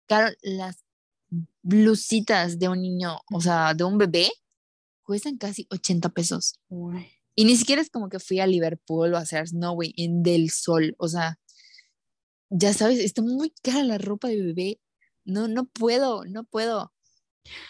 [0.06, 0.82] Claro, las
[1.62, 4.30] blusitas de un niño, o sea, de un bebé,
[5.10, 6.60] cuestan casi 80 pesos.
[6.68, 7.04] Uy.
[7.34, 10.50] Y ni siquiera es como que fui a Liverpool o a hacer Snowy en Del
[10.50, 10.94] Sol.
[10.98, 11.40] O sea,
[12.48, 14.80] ya sabes, está muy cara la ropa de bebé.
[15.24, 16.92] No, no puedo, no puedo.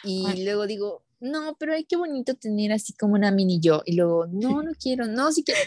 [0.05, 0.45] Y Ay.
[0.45, 3.81] luego digo, no, pero ay, qué bonito tener así como una mini yo.
[3.87, 5.63] Y luego, no, no quiero, no, sí quiero.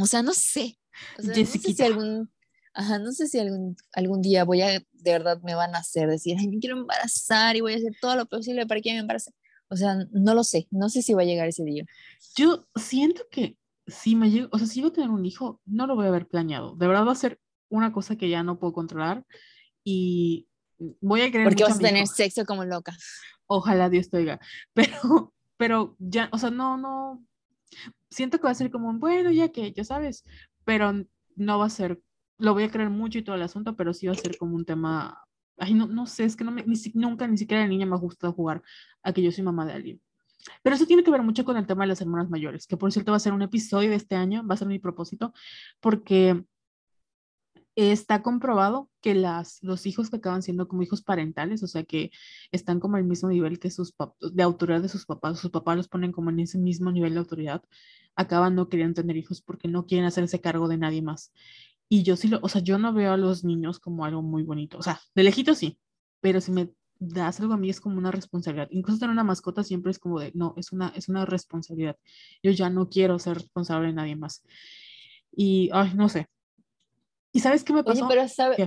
[0.00, 0.80] O sea, no sé.
[1.16, 2.28] O sea, no sé si algún,
[2.74, 6.08] ajá, no sé si algún, algún día voy a, de verdad me van a hacer
[6.08, 8.98] decir, ay, me quiero embarazar y voy a hacer todo lo posible para que me
[8.98, 9.30] embarace.
[9.70, 11.84] O sea, no lo sé, no sé si va a llegar ese día.
[12.36, 15.86] Yo siento que si me llego, o sea, si voy a tener un hijo, no
[15.86, 16.74] lo voy a haber planeado.
[16.76, 19.24] De verdad va a ser una cosa que ya no puedo controlar
[19.84, 20.48] y
[21.00, 21.88] voy a querer Porque mucho vas a hijo.
[21.88, 22.96] tener sexo como loca.
[23.46, 24.40] Ojalá Dios te oiga.
[24.74, 27.24] Pero, pero ya, o sea, no, no.
[28.10, 30.24] Siento que va a ser como bueno, ya que, ya sabes,
[30.64, 30.92] pero
[31.34, 32.00] no va a ser,
[32.38, 34.54] lo voy a creer mucho y todo el asunto, pero sí va a ser como
[34.54, 35.20] un tema.
[35.58, 37.94] Ay, no, no sé, es que no me, ni nunca, ni siquiera de niña me
[37.94, 38.62] ha gustado jugar
[39.02, 40.00] a que yo soy mamá de alguien.
[40.62, 42.92] Pero eso tiene que ver mucho con el tema de las hermanas mayores, que por
[42.92, 45.32] cierto va a ser un episodio de este año, va a ser mi propósito,
[45.80, 46.44] porque
[47.86, 52.10] está comprobado que las, los hijos que acaban siendo como hijos parentales, o sea, que
[52.50, 55.88] están como al mismo nivel que sus de autoridad de sus papás, sus papás los
[55.88, 57.62] ponen como en ese mismo nivel de autoridad,
[58.16, 61.32] acaban no queriendo tener hijos porque no quieren hacerse cargo de nadie más.
[61.88, 64.42] Y yo sí lo, o sea, yo no veo a los niños como algo muy
[64.42, 65.78] bonito, o sea, de lejito sí,
[66.20, 68.68] pero si me das algo a mí es como una responsabilidad.
[68.70, 71.96] Incluso tener una mascota siempre es como de, no, es una, es una responsabilidad.
[72.42, 74.44] Yo ya no quiero ser responsable de nadie más.
[75.30, 76.26] Y, ay, no sé.
[77.32, 78.08] ¿Y sabes qué me Oye, pasó?
[78.08, 78.56] pero sabe.
[78.56, 78.62] ¿Qué?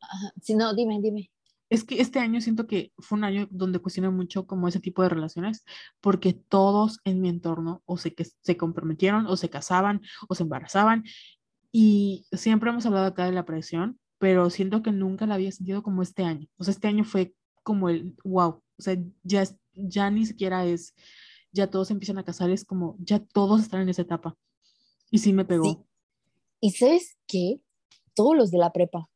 [0.00, 1.30] Ajá, Si no, dime, dime.
[1.70, 5.02] Es que este año siento que fue un año donde cuestioné mucho como ese tipo
[5.02, 5.64] de relaciones,
[6.00, 10.42] porque todos en mi entorno o se, que se comprometieron, o se casaban, o se
[10.42, 11.04] embarazaban,
[11.72, 15.82] y siempre hemos hablado acá de la presión, pero siento que nunca la había sentido
[15.82, 16.46] como este año.
[16.58, 19.44] O sea, este año fue como el wow, o sea, ya,
[19.74, 20.94] ya ni siquiera es,
[21.52, 24.36] ya todos empiezan a casar, es como, ya todos están en esa etapa.
[25.10, 25.64] Y sí me pegó.
[25.64, 25.78] Sí.
[26.60, 27.60] ¿Y sabes qué?
[28.14, 29.08] Todos los de la prepa.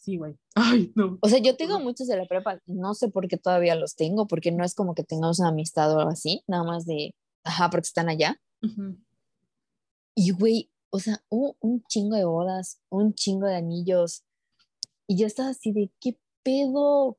[0.00, 0.36] Sí, güey.
[0.54, 1.18] Ay, no.
[1.20, 4.26] O sea, yo tengo muchos de la prepa, no sé por qué todavía los tengo,
[4.26, 7.70] porque no es como que tengamos una amistad o algo así, nada más de, ajá,
[7.70, 8.40] porque están allá.
[8.62, 8.98] Ujú.
[10.14, 14.22] Y güey, o sea, hubo un chingo de bodas, un chingo de anillos,
[15.08, 17.18] y yo estaba así de, ¿qué pedo?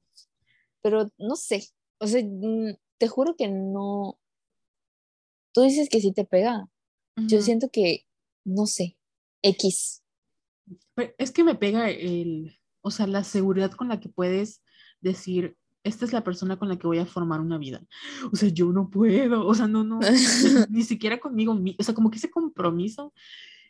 [0.81, 1.67] Pero no sé,
[1.99, 4.17] o sea, mm, te juro que no.
[5.53, 6.69] Tú dices que sí te pega.
[7.17, 8.05] Yo siento que,
[8.45, 8.97] no sé,
[9.41, 10.03] X.
[10.93, 14.63] Pero es que me pega el, o sea, la seguridad con la que puedes
[15.01, 17.85] decir, esta es la persona con la que voy a formar una vida.
[18.31, 19.99] O sea, yo no puedo, o sea, no, no,
[20.69, 23.13] ni siquiera conmigo, o sea, como que ese compromiso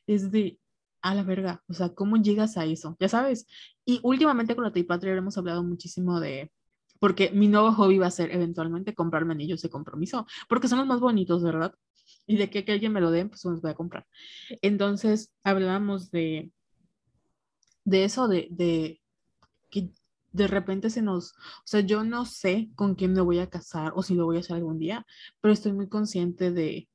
[0.07, 0.59] es de,
[1.01, 2.97] a la verga, o sea, ¿cómo llegas a eso?
[2.99, 3.47] Ya sabes.
[3.85, 6.51] Y últimamente con la Patria hemos hablado muchísimo de,
[6.99, 10.87] porque mi nuevo hobby va a ser eventualmente comprarme anillos de compromiso, porque son los
[10.87, 11.73] más bonitos, ¿verdad?
[12.27, 14.07] Y de que, que alguien me lo dé, pues los voy a comprar.
[14.61, 16.51] Entonces, hablábamos de,
[17.83, 19.01] de eso, de, de
[19.69, 19.91] que
[20.31, 23.93] de repente se nos, o sea, yo no sé con quién me voy a casar
[23.95, 25.05] o si lo voy a hacer algún día,
[25.39, 26.89] pero estoy muy consciente de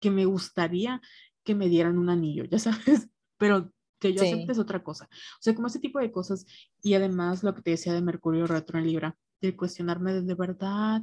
[0.00, 1.00] que me gustaría
[1.44, 3.08] que me dieran un anillo, ya sabes,
[3.38, 5.08] pero que yo acepte es otra cosa.
[5.38, 6.46] O sea, como ese tipo de cosas
[6.82, 10.34] y además lo que te decía de Mercurio retro en Libra, de cuestionarme de, de
[10.34, 11.02] verdad,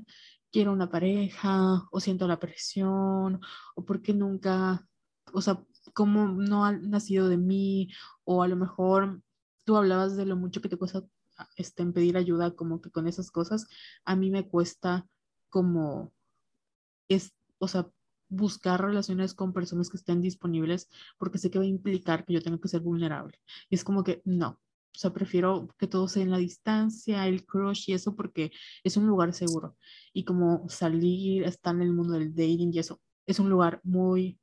[0.52, 3.40] quiero una pareja o siento la presión
[3.76, 4.88] o porque nunca,
[5.34, 5.64] o sea,
[5.94, 7.90] como no ha nacido de mí
[8.24, 9.22] o a lo mejor
[9.64, 11.04] tú hablabas de lo mucho que te cuesta
[11.56, 13.68] este, en pedir ayuda como que con esas cosas,
[14.06, 15.08] a mí me cuesta
[15.50, 16.14] como,
[17.10, 17.90] es, o sea,
[18.32, 22.42] buscar relaciones con personas que estén disponibles porque sé que va a implicar que yo
[22.42, 23.38] tenga que ser vulnerable.
[23.70, 24.60] Y es como que no,
[24.94, 28.52] o sea, prefiero que todo sea en la distancia, el crush y eso porque
[28.84, 29.78] es un lugar seguro.
[30.14, 34.38] Y como salir, estar en el mundo del dating y eso, es un lugar muy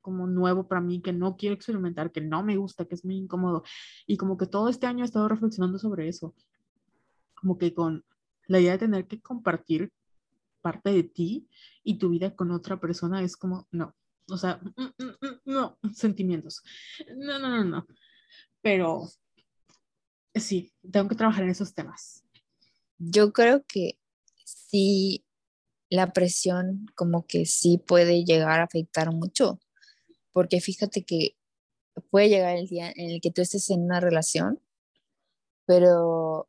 [0.00, 3.16] como nuevo para mí, que no quiero experimentar, que no me gusta, que es muy
[3.16, 3.64] incómodo.
[4.06, 6.34] Y como que todo este año he estado reflexionando sobre eso.
[7.34, 8.04] Como que con
[8.46, 9.92] la idea de tener que compartir
[10.66, 11.48] parte de ti
[11.84, 13.94] y tu vida con otra persona es como, no,
[14.28, 16.60] o sea, mm, mm, mm, no, sentimientos.
[17.16, 17.86] No, no, no, no.
[18.60, 19.08] Pero
[20.34, 22.24] sí, tengo que trabajar en esos temas.
[22.98, 23.96] Yo creo que
[24.44, 25.24] sí,
[25.88, 29.60] la presión como que sí puede llegar a afectar mucho,
[30.32, 31.36] porque fíjate que
[32.10, 34.60] puede llegar el día en el que tú estés en una relación,
[35.64, 36.48] pero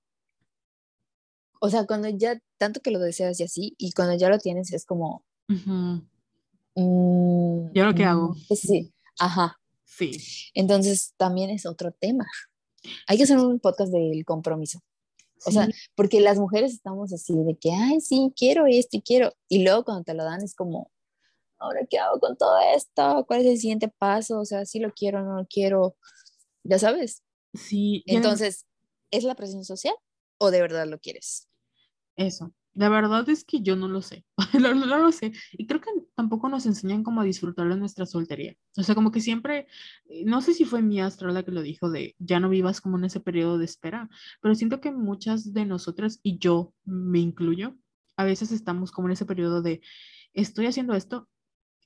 [1.60, 4.72] o sea, cuando ya, tanto que lo deseas y así, y cuando ya lo tienes
[4.74, 5.24] es como...
[5.48, 6.02] Uh
[7.74, 8.30] ¿Ya lo que hago?
[8.30, 9.60] Mm, sí, ajá.
[9.84, 10.12] Sí.
[10.54, 12.26] Entonces también es otro tema.
[13.08, 14.80] Hay que hacer un podcast del compromiso.
[15.46, 19.34] O sea, porque las mujeres estamos así de que, ay, sí, quiero esto y quiero.
[19.48, 20.92] Y luego cuando te lo dan es como,
[21.60, 24.92] ahora qué hago con todo esto, cuál es el siguiente paso, o sea, si lo
[24.92, 25.96] quiero, no lo quiero,
[26.64, 27.24] ya sabes.
[27.54, 28.04] Sí.
[28.08, 28.66] Entonces,
[29.12, 29.94] ¿es la presión social
[30.38, 31.50] o de verdad lo quieres?
[32.16, 32.54] Eso.
[32.74, 34.24] La verdad es que yo no lo sé,
[34.62, 35.34] no, lo sé.
[35.54, 38.56] Y creo que tampoco nos enseñan cómo disfrutar de nuestra soltería.
[38.78, 39.68] O sea, como que siempre,
[40.06, 42.80] eh, no sé si fue mi astro la que lo dijo de ya no vivas
[42.80, 44.10] como en ese periodo de espera,
[44.42, 47.76] pero siento que muchas de nosotras, y yo me incluyo,
[48.16, 49.82] a veces estamos como en ese periodo de
[50.34, 51.28] estoy haciendo esto,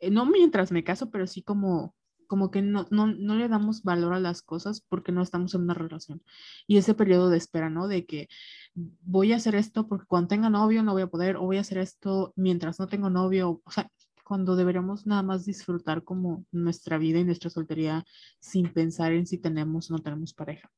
[0.02, 1.96] eh, no mientras me caso, pero sí como
[2.32, 5.64] como que no, no, no, le damos valor a las cosas porque no estamos en
[5.64, 6.24] una relación.
[6.66, 7.90] Y ese periodo de espera, ¿no?
[7.90, 8.30] De que
[8.74, 11.60] voy a hacer esto porque cuando tenga novio no voy a poder, o voy a
[11.60, 13.92] hacer esto mientras no tengo novio, o sea,
[14.24, 18.06] cuando deberíamos nada más disfrutar como nuestra vida y nuestra soltería
[18.40, 20.72] sin pensar en si tenemos o no tenemos pareja.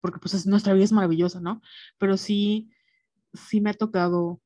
[0.00, 1.62] Porque pues nuestra vida es maravillosa, ¿no?
[1.96, 2.72] Pero sí,
[3.34, 4.40] sí me ha tocado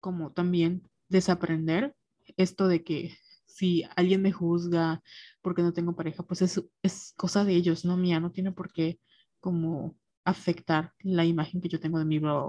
[0.00, 1.94] como también desaprender
[2.36, 3.16] esto de que
[3.60, 5.02] si alguien me juzga
[5.42, 8.72] porque no tengo pareja, pues es, es cosa de ellos, no mía, no tiene por
[8.72, 8.98] qué
[9.38, 12.42] como afectar la imagen que yo tengo de mi bla,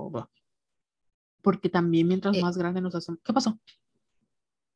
[1.42, 2.42] Porque también mientras eh.
[2.42, 3.20] más grande nos hacemos...
[3.26, 3.60] ¿Qué pasó?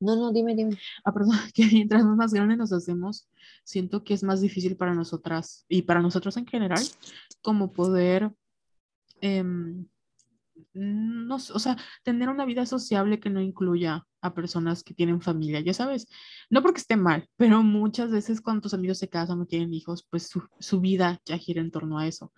[0.01, 0.77] No, no, dime, dime.
[1.05, 3.29] Ah, perdón, que mientras más grande nos hacemos,
[3.63, 6.83] siento que es más difícil para nosotras y para nosotros en general,
[7.41, 8.29] como poder
[9.21, 9.87] em,
[10.73, 15.59] no, o sea, tener una vida sociable que no incluya a personas que tienen familia,
[15.59, 16.07] ya sabes,
[16.49, 20.05] no porque esté mal, pero muchas veces cuando tus amigos se casan o tienen hijos,
[20.09, 20.29] pues
[20.59, 22.33] su, vida ya gira en torno a eso.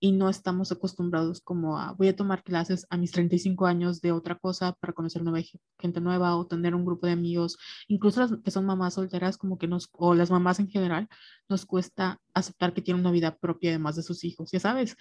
[0.00, 4.12] Y no estamos acostumbrados como a voy a tomar clases a mis 35 años de
[4.12, 5.40] otra cosa para conocer nueva
[5.78, 7.58] gente nueva o tener un grupo de amigos,
[7.88, 11.08] incluso las que son mamás solteras como que nos, o las mamás en general,
[11.48, 14.96] nos cuesta aceptar que tienen una vida propia además de sus hijos, ya sabes.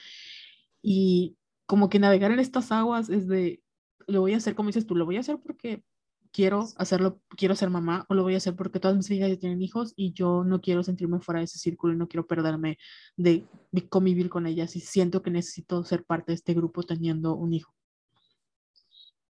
[0.81, 3.61] Y como que navegar en estas aguas es de,
[4.07, 5.84] lo voy a hacer como dices tú, lo voy a hacer porque
[6.32, 9.38] quiero hacerlo, quiero ser mamá o lo voy a hacer porque todas mis hijas ya
[9.38, 12.78] tienen hijos y yo no quiero sentirme fuera de ese círculo y no quiero perderme
[13.18, 13.45] de,
[13.90, 17.74] convivir con ellas y siento que necesito ser parte de este grupo teniendo un hijo.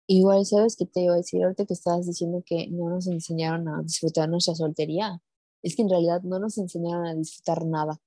[0.07, 3.67] Igual, ¿sabes qué te iba a decir ahorita que estabas diciendo que no nos enseñaron
[3.67, 5.21] a disfrutar nuestra soltería?
[5.63, 7.99] Es que en realidad no nos enseñaron a disfrutar nada.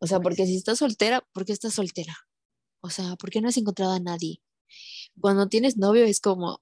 [0.00, 2.14] O sea, porque si estás soltera, ¿por qué estás soltera?
[2.80, 4.42] O sea, ¿por qué no has encontrado a nadie?
[5.18, 6.60] Cuando tienes novio es como,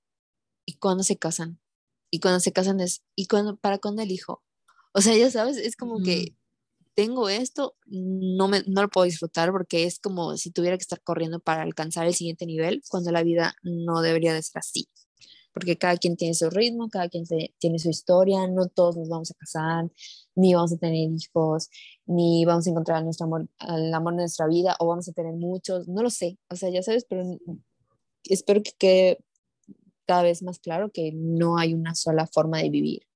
[0.67, 1.61] ¿y cuándo se casan?
[2.11, 4.43] Y cuando se casan es, ¿y cuándo, para cuándo el hijo?
[4.93, 6.35] O sea, ya sabes, es como que
[6.95, 11.03] tengo esto, no, me, no lo puedo disfrutar porque es como si tuviera que estar
[11.03, 14.89] corriendo para alcanzar el siguiente nivel, cuando la vida no debería de ser así.
[15.53, 17.25] Porque cada quien tiene su ritmo, cada quien
[17.59, 19.91] tiene su historia, no todos nos vamos a casar,
[20.35, 21.69] ni vamos a tener hijos,
[22.07, 25.35] ni vamos a encontrar nuestro amor, el amor de nuestra vida, o vamos a tener
[25.35, 27.25] muchos, no lo sé, o sea, ya sabes, pero
[28.25, 29.19] espero que quede
[30.07, 33.07] cada vez más claro que no hay una sola forma de vivir.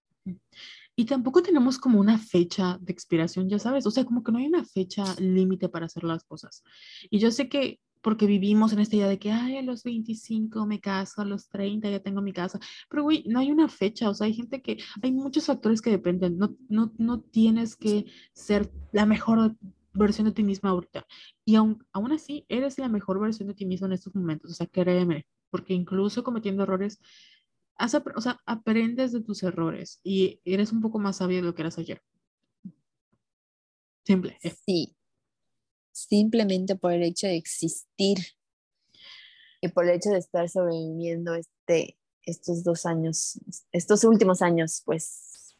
[0.96, 4.38] Y tampoco tenemos como una fecha de expiración, ya sabes, o sea, como que no
[4.38, 6.62] hay una fecha límite para hacer las cosas.
[7.08, 10.66] Y yo sé que porque vivimos en esta idea de que, ay, a los 25
[10.66, 12.58] me caso, a los 30 ya tengo mi casa,
[12.88, 15.90] pero güey, no hay una fecha, o sea, hay gente que, hay muchos factores que
[15.90, 19.56] dependen, no, no, no tienes que ser la mejor
[19.92, 21.06] versión de ti misma ahorita.
[21.44, 24.54] Y aún, aún así, eres la mejor versión de ti misma en estos momentos, o
[24.54, 27.00] sea, créeme, porque incluso cometiendo errores,
[28.14, 31.62] o sea, aprendes de tus errores y eres un poco más sabio de lo que
[31.62, 32.02] eras ayer.
[34.04, 34.38] Simple.
[34.42, 34.54] Eh.
[34.66, 34.96] Sí.
[35.92, 38.18] Simplemente por el hecho de existir
[39.60, 43.38] y por el hecho de estar sobreviviendo este, estos dos años,
[43.72, 45.56] estos últimos años, pues.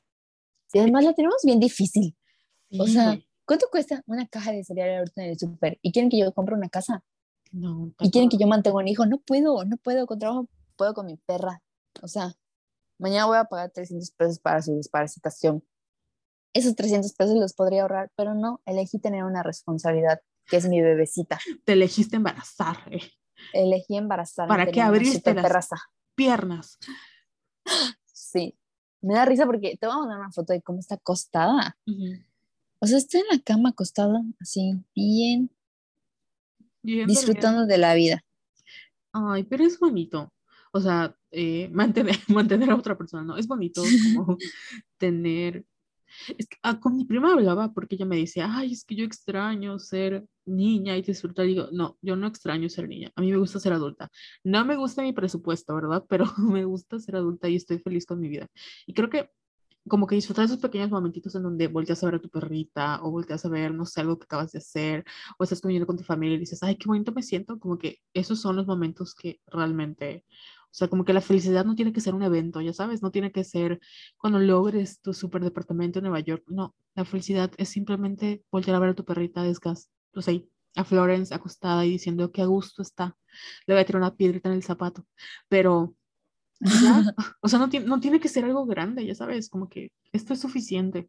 [0.73, 2.17] Y además la tenemos bien difícil.
[2.79, 5.79] O sea, ¿cuánto cuesta una caja de cereal ahorita en el súper?
[5.83, 7.05] ¿Y quieren que yo compre una casa?
[7.51, 7.93] No.
[8.01, 9.07] ¿Y quieren que yo mantenga un hijo?
[9.07, 11.63] No puedo, no puedo, con trabajo puedo con mi perra.
[12.03, 12.33] O sea,
[12.99, 15.65] mañana voy a pagar 300 pesos para su desparasitación.
[16.53, 20.81] Esos 300 pesos los podría ahorrar, pero no, elegí tener una responsabilidad, que es mi
[20.81, 21.39] bebecita.
[21.65, 22.77] Te elegiste embarazar.
[22.91, 23.01] Eh.
[23.53, 24.49] Elegí embarazar.
[24.49, 25.69] ¿Para qué abriste las
[26.15, 26.79] piernas?
[28.13, 28.57] Sí.
[29.03, 31.79] Me da risa porque te voy a mandar una foto de cómo está acostada.
[32.81, 35.51] O sea, está en la cama acostada, así, bien,
[36.83, 38.23] disfrutando de la vida.
[39.13, 40.33] Ay, pero es bonito
[40.73, 43.37] o sea, eh, mantener, mantener a otra persona, ¿no?
[43.37, 43.83] Es bonito
[44.15, 44.37] como
[44.99, 45.65] tener...
[46.37, 49.05] Es que, ah, con mi prima hablaba porque ella me decía, ay, es que yo
[49.05, 51.47] extraño ser niña y disfrutar.
[51.47, 54.11] Y digo, no, yo no extraño ser niña, a mí me gusta ser adulta.
[54.43, 56.05] No me gusta mi presupuesto, ¿verdad?
[56.09, 58.49] Pero me gusta ser adulta y estoy feliz con mi vida.
[58.87, 59.31] Y creo que
[59.89, 63.11] como que disfrutar esos pequeños momentitos en donde volteas a ver a tu perrita o
[63.11, 65.05] volteas a ver, no sé, algo que acabas de hacer
[65.39, 67.99] o estás comiendo con tu familia y dices, ay, qué bonito me siento, como que
[68.15, 70.25] esos son los momentos que realmente,
[70.65, 73.11] o sea, como que la felicidad no tiene que ser un evento, ya sabes, no
[73.11, 73.81] tiene que ser
[74.19, 76.45] cuando logres tu super departamento en Nueva York.
[76.49, 80.41] No, la felicidad es simplemente voltear a ver a tu perrita desgas, o sea,
[80.77, 83.17] a Florence acostada y diciendo que a gusto está.
[83.67, 85.07] Le voy a tirar una piedrita en el zapato.
[85.49, 85.97] Pero,
[87.41, 90.41] o sea, no, no tiene que ser algo grande, ya sabes, como que esto es
[90.41, 91.09] suficiente.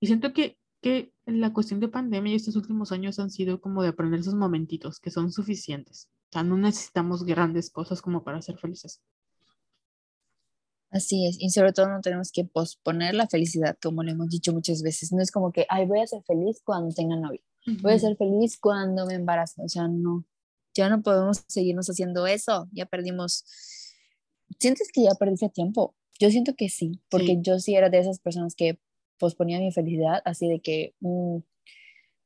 [0.00, 3.82] Y siento que que la cuestión de pandemia y estos últimos años han sido como
[3.82, 6.08] de aprender esos momentitos que son suficientes.
[6.30, 9.00] O sea, no necesitamos grandes cosas como para ser felices.
[10.90, 14.52] Así es, y sobre todo no tenemos que posponer la felicidad, como le hemos dicho
[14.52, 15.12] muchas veces.
[15.12, 17.40] No es como que, ay, voy a ser feliz cuando tenga novio,
[17.82, 19.60] voy a ser feliz cuando me embarace.
[19.62, 20.24] O sea, no,
[20.72, 23.44] ya no podemos seguirnos haciendo eso, ya perdimos.
[24.58, 25.94] ¿Sientes que ya perdiste tiempo?
[26.18, 28.78] Yo siento que sí, porque yo sí era de esas personas que
[29.18, 31.38] posponía mi felicidad, así de que, mm,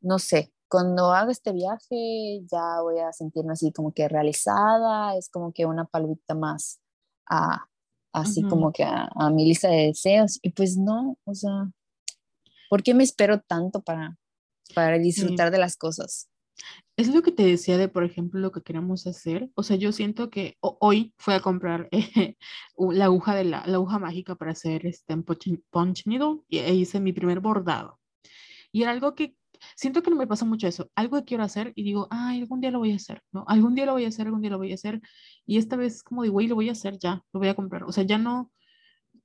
[0.03, 5.29] no sé, cuando haga este viaje ya voy a sentirme así como que realizada, es
[5.29, 6.81] como que una palvita más
[7.29, 7.67] a,
[8.13, 10.39] así como que a, mi lista de deseos.
[10.43, 11.73] Y pues no, o sea,
[12.69, 14.17] ¿por qué me espero tanto para,
[14.75, 16.30] para disfrutar de las cosas?
[16.97, 19.51] Es lo que te decía de, por ejemplo, lo que queremos hacer.
[19.55, 21.89] O sea, yo siento que hoy fui a comprar
[22.77, 27.13] la aguja de la, aguja mágica para hacer este punch needle y e hice mi
[27.13, 27.99] primer bordado.
[28.73, 29.35] Y era algo que
[29.77, 30.91] siento que no me pasa mucho eso.
[30.95, 33.45] Algo que quiero hacer y digo, ay, algún día lo voy a hacer, ¿no?
[33.49, 35.01] Algún día lo voy a hacer, algún día lo voy a hacer.
[35.47, 37.85] Y esta vez como digo, güey, lo voy a hacer ya, lo voy a comprar.
[37.85, 38.53] O sea, ya no,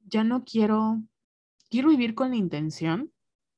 [0.05, 1.01] ya no quiero,
[1.69, 3.11] quiero vivir con la intención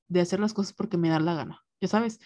[0.07, 2.19] de hacer las cosas porque me da la gana, ya sabes.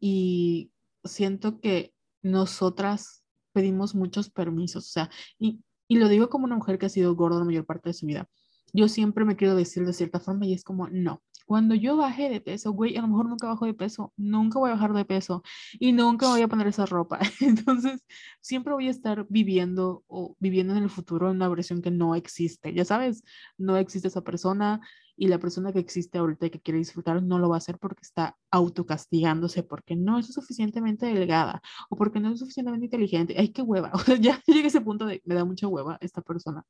[0.00, 0.72] Y
[1.04, 6.78] siento que nosotras pedimos muchos permisos, o sea, y, y lo digo como una mujer
[6.78, 8.28] que ha sido gorda la mayor parte de su vida.
[8.72, 12.28] Yo siempre me quiero decir de cierta forma y es como, no, cuando yo baje
[12.28, 15.04] de peso, güey, a lo mejor nunca bajo de peso, nunca voy a bajar de
[15.04, 15.42] peso
[15.74, 17.18] y nunca voy a poner esa ropa.
[17.40, 18.04] Entonces,
[18.40, 22.14] siempre voy a estar viviendo o viviendo en el futuro en una versión que no
[22.14, 22.72] existe.
[22.72, 23.22] Ya sabes,
[23.58, 24.80] no existe esa persona
[25.16, 27.78] y la persona que existe ahorita y que quiere disfrutar no lo va a hacer
[27.78, 33.34] porque está autocastigándose, porque no es suficientemente delgada o porque no es suficientemente inteligente.
[33.38, 33.92] Ay, qué hueva.
[33.94, 36.64] O sea, ya llegué a ese punto de me da mucha hueva esta persona.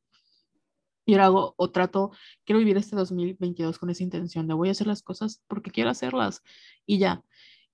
[1.06, 2.12] Y ahora hago o trato,
[2.44, 5.90] quiero vivir este 2022 con esa intención de voy a hacer las cosas porque quiero
[5.90, 6.42] hacerlas
[6.86, 7.22] y ya.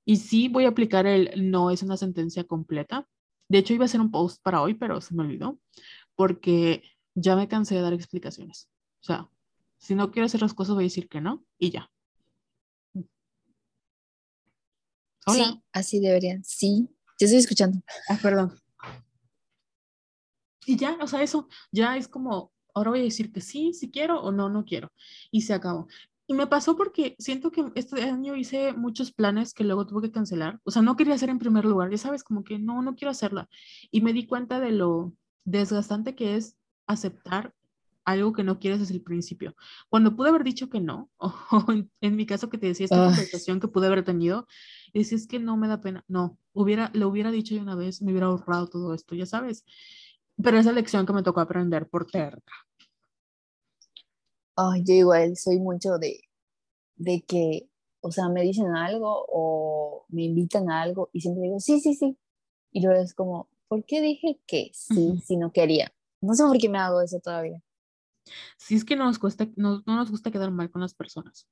[0.05, 3.07] Y sí voy a aplicar el no es una sentencia completa.
[3.49, 5.59] De hecho, iba a hacer un post para hoy, pero se me olvidó
[6.17, 6.83] porque
[7.15, 8.69] ya me cansé de dar explicaciones.
[9.03, 9.29] O sea,
[9.81, 11.91] si no quiero hacer las cosas, voy a decir que no y ya.
[15.27, 16.45] Sí, así deberían.
[16.45, 16.89] Sí,
[17.19, 17.81] te estoy escuchando.
[18.09, 18.59] Ah, perdón.
[20.67, 23.91] Y ya, o sea, eso ya es como, ahora voy a decir que sí, si
[23.91, 24.93] quiero o no, no quiero.
[25.31, 25.89] Y se acabó.
[26.27, 30.13] Y me pasó porque siento que este año hice muchos planes que luego tuve que
[30.13, 30.61] cancelar.
[30.65, 33.11] O sea, no quería hacer en primer lugar, ya sabes, como que no, no quiero
[33.11, 33.49] hacerla.
[33.91, 37.55] Y me di cuenta de lo desgastante que es aceptar
[38.05, 39.55] algo que no quieres desde el principio.
[39.89, 41.65] Cuando pude haber dicho que no, o,
[42.01, 44.47] en, mi caso que te decía esta conversación que pude haber tenido,
[44.93, 46.05] es, es que no me da pena.
[46.09, 49.65] No, hubiera, lo hubiera dicho de una vez, me hubiera ahorrado todo esto, ya sabes.
[50.43, 52.53] Pero esa lección que me tocó aprender por terca
[54.85, 56.21] yo igual soy mucho de,
[56.97, 57.69] de que,
[58.01, 61.95] o sea, me dicen algo o me invitan a algo y siempre digo, sí, sí,
[61.95, 62.17] sí.
[62.73, 65.93] Y luego es como, ¿por qué dije que sí si no quería?
[66.21, 67.63] No sé por qué me hago eso todavía.
[68.57, 71.47] Sí, es que no nos, cuesta, no, no nos gusta quedar mal con las personas.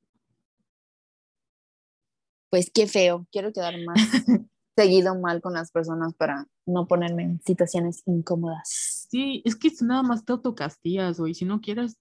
[2.51, 3.97] Pues qué feo, quiero quedar más
[4.77, 9.07] seguido mal con las personas para no ponerme en situaciones incómodas.
[9.11, 11.35] Sí, es que nada más te autocastillas, güey.
[11.35, 11.99] Si no quieres,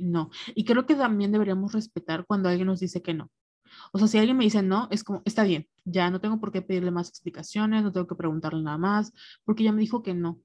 [0.00, 0.30] no.
[0.54, 3.30] Y creo que también deberíamos respetar cuando alguien nos dice que no.
[3.92, 6.52] O sea, si alguien me dice no, es como, está bien, ya no tengo por
[6.52, 9.12] qué pedirle más explicaciones, no tengo que preguntarle nada más,
[9.44, 10.40] porque ya me dijo que no.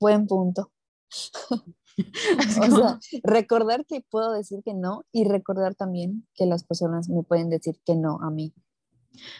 [0.00, 0.70] Buen punto.
[1.98, 7.22] o sea, recordar que puedo decir que no y recordar también que las personas me
[7.22, 8.52] pueden decir que no a mí.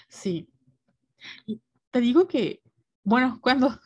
[0.08, 0.48] Sí.
[1.46, 2.62] Y te digo que,
[3.04, 3.78] bueno, cuando,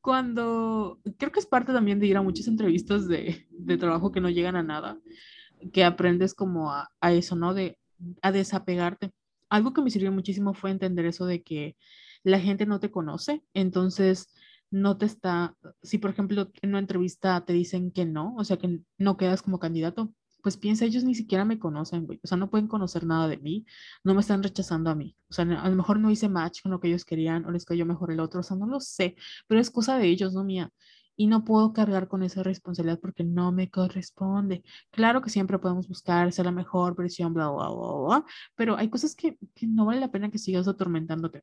[0.00, 4.20] cuando creo que es parte también de ir a muchas entrevistas de, de trabajo que
[4.20, 4.98] no llegan a nada,
[5.72, 7.54] que aprendes como a, a, eso, ¿no?
[7.54, 7.78] De
[8.22, 9.10] a desapegarte.
[9.50, 11.76] Algo que me sirvió muchísimo fue entender eso de que
[12.22, 14.28] la gente no te conoce, entonces
[14.70, 18.56] no te está, si por ejemplo en una entrevista te dicen que no, o sea
[18.58, 22.06] que no quedas como candidato, pues piensa, ellos ni siquiera me conocen.
[22.22, 23.66] O sea, no pueden conocer nada de mí,
[24.04, 25.16] no me están rechazando a mí.
[25.28, 27.64] O sea, a lo mejor no hice match con lo que ellos querían o les
[27.64, 29.16] cayó mejor el otro, o sea, no lo sé,
[29.46, 30.70] pero es cosa de ellos, no mía.
[31.16, 34.62] Y no puedo cargar con esa responsabilidad porque no me corresponde.
[34.90, 38.24] Claro que siempre podemos buscar ser la mejor versión, bla, bla, bla, bla,
[38.56, 41.42] pero hay cosas que, que no vale la pena que sigas atormentándote.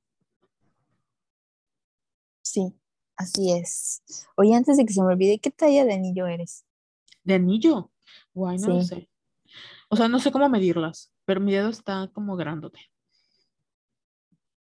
[2.42, 2.74] Sí,
[3.18, 4.02] así es.
[4.36, 6.66] Oye, antes de que se me olvide, ¿qué talla de anillo eres?
[7.24, 7.92] ¿De anillo?
[8.34, 9.10] Guay, no lo sé.
[9.90, 12.80] O sea, no sé cómo medirlas, pero mi dedo está como grandote.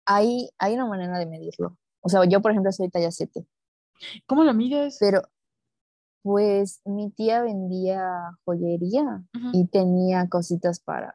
[0.04, 1.78] Hay, hay una manera de medirlo.
[2.00, 3.46] O sea, yo, por ejemplo, soy talla 7.
[4.26, 4.96] ¿Cómo lo mides?
[4.98, 5.22] Pero,
[6.22, 8.02] pues, mi tía vendía
[8.44, 9.22] joyería
[9.52, 11.14] y tenía cositas para...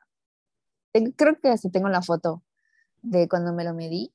[1.16, 2.44] Creo que hasta tengo la foto
[3.02, 4.14] de cuando me lo medí.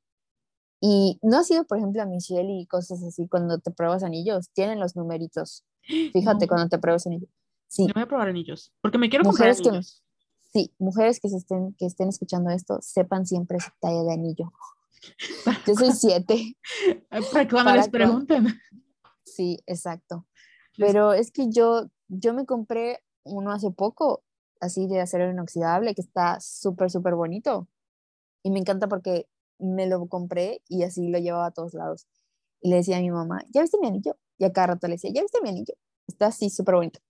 [0.81, 4.51] Y no ha sido, por ejemplo, a Michelle y cosas así, cuando te pruebas anillos,
[4.53, 5.65] tienen los numeritos.
[5.83, 7.31] Fíjate cuando te pruebas anillos.
[7.69, 7.87] Sí.
[7.95, 10.03] voy a probar anillos, porque me quiero comprar anillos.
[10.53, 14.53] sí, mujeres que, se estén, que estén escuchando esto, sepan siempre su talla de anillo.
[15.67, 16.57] Yo soy siete.
[17.33, 18.61] Para que cuando les pregunten.
[19.25, 20.27] Sí, exacto.
[20.77, 24.25] Pero es que yo, yo me compré uno hace poco,
[24.61, 27.69] así de acero inoxidable, que está súper, súper bonito.
[28.43, 29.29] Y me encanta porque
[29.61, 32.07] me lo compré y así lo llevaba a todos lados.
[32.61, 34.17] Y le decía a mi mamá, ¿ya viste mi anillo?
[34.39, 35.75] Y a cada rato le decía, ¿ya viste mi anillo?
[36.07, 37.01] Está así súper bonito.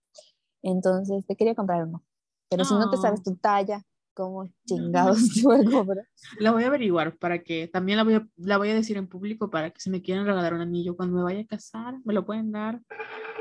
[0.62, 2.04] Entonces te quería comprar uno.
[2.48, 6.06] Pero si no te sabes tu talla, ¿cómo chingados te voy a comprar?
[6.38, 9.08] La voy a averiguar para que también la voy a, la voy a decir en
[9.08, 12.12] público para que si me quieren regalar un anillo cuando me vaya a casar, me
[12.12, 12.80] lo pueden dar.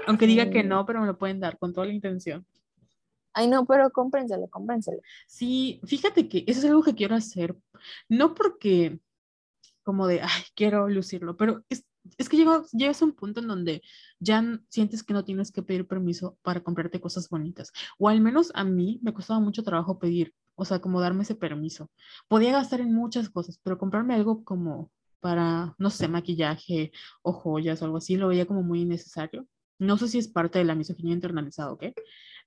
[0.07, 2.45] Aunque diga que no, pero me lo pueden dar con toda la intención.
[3.39, 4.99] Ay, no, pero cómprenselo, cómprenselo.
[5.25, 7.55] Sí, fíjate que eso es algo que quiero hacer.
[8.09, 8.99] No porque
[9.81, 11.85] como de, ay, quiero lucirlo, pero es,
[12.17, 12.35] es que
[12.73, 13.81] llegas a un punto en donde
[14.19, 17.71] ya sientes que no tienes que pedir permiso para comprarte cosas bonitas.
[17.97, 21.35] O al menos a mí me costaba mucho trabajo pedir, o sea, como darme ese
[21.35, 21.89] permiso.
[22.27, 24.91] Podía gastar en muchas cosas, pero comprarme algo como
[25.21, 26.91] para, no sé, maquillaje
[27.21, 29.47] o joyas o algo así, lo veía como muy innecesario.
[29.79, 31.93] No sé si es parte de la misoginia internalizada o qué,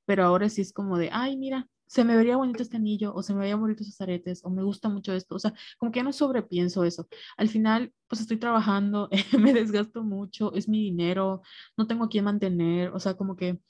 [0.04, 3.22] pero ahora sí es como de, ay, mira, se me vería bonito este anillo, o
[3.22, 6.02] se me verían bonitos esos aretes, o me gusta mucho esto, o sea, como que
[6.02, 7.06] no sobrepienso eso.
[7.36, 11.42] Al final, pues estoy trabajando, me desgasto mucho, es mi dinero,
[11.76, 13.60] no tengo a quién mantener, o sea, como que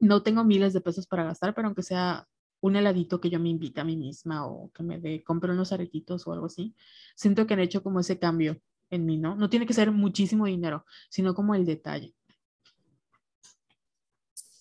[0.00, 2.28] no tengo miles de pesos para gastar, pero aunque sea
[2.60, 5.72] un heladito que yo me invite a mí misma o que me dé, compre unos
[5.72, 6.74] aretitos o algo así,
[7.14, 8.60] siento que han hecho como ese cambio
[8.90, 9.36] en mí, ¿no?
[9.36, 12.14] No tiene que ser muchísimo dinero, sino como el detalle.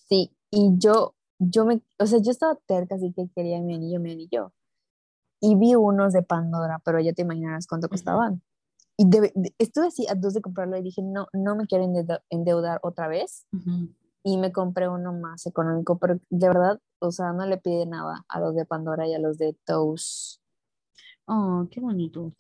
[0.08, 4.00] Sí, y yo yo me, o sea, yo estaba terca, así que quería mi anillo,
[4.00, 4.52] mi anillo.
[5.40, 8.42] Y vi unos de Pandora, pero ya te imaginarás cuánto costaban.
[8.98, 9.08] Y
[9.58, 11.86] estuve así a dos de comprarlo y dije, no, no me quiero
[12.30, 13.46] endeudar otra vez.
[14.22, 18.26] y me compré uno más económico, pero de verdad, o sea, no le pide nada
[18.28, 20.42] a los de Pandora y a los de Toast.
[21.26, 22.34] Oh, qué bonito.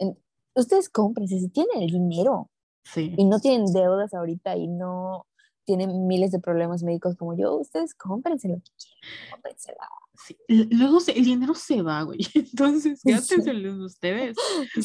[0.55, 2.49] ustedes cómprense, si tienen el dinero
[2.83, 3.13] Sí.
[3.17, 5.25] y no tienen deudas ahorita y no
[5.69, 9.87] tienen miles de problemas médicos como yo, ustedes cómprense lo que quieran, cómprensela.
[10.25, 10.35] Sí.
[10.71, 12.17] Luego se- el dinero se va, güey.
[12.33, 14.35] Entonces, gástenselo en ustedes.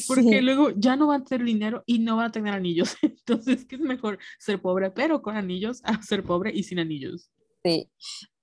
[0.06, 0.40] Porque Sí.
[0.42, 2.96] luego ya no van a tener dinero y no van a tener anillos.
[3.02, 4.18] Entonces, ¿qué es mejor?
[4.38, 7.30] Ser pobre, pero con anillos, a ser pobre y sin anillos.
[7.64, 7.90] Sí.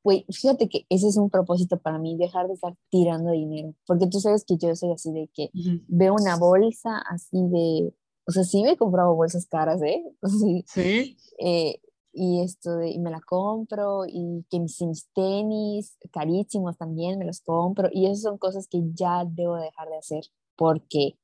[0.04, 4.08] Güey, fíjate que ese es un propósito para mí, dejar de estar tirando dinero, porque
[4.08, 5.80] tú sabes que yo soy así de que Ujú.
[5.90, 7.94] veo una bolsa así de,
[8.28, 10.02] o sea, sí me he comprado bolsas caras, ¿eh?
[10.28, 11.18] Sí, Sí.
[11.40, 11.80] eh,
[12.14, 17.26] y esto de, y me la compro, y que mis, mis tenis carísimos también me
[17.26, 20.24] los compro, y esas son cosas que ya debo dejar de hacer,
[20.56, 21.18] porque,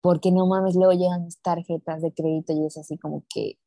[0.00, 3.58] porque no mames, luego llegan mis tarjetas de crédito y es así como que,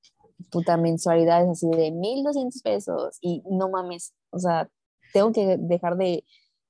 [0.51, 4.69] puta, mensualidades así de 1200 pesos, y no mames, o sea,
[5.13, 6.23] tengo que dejar de,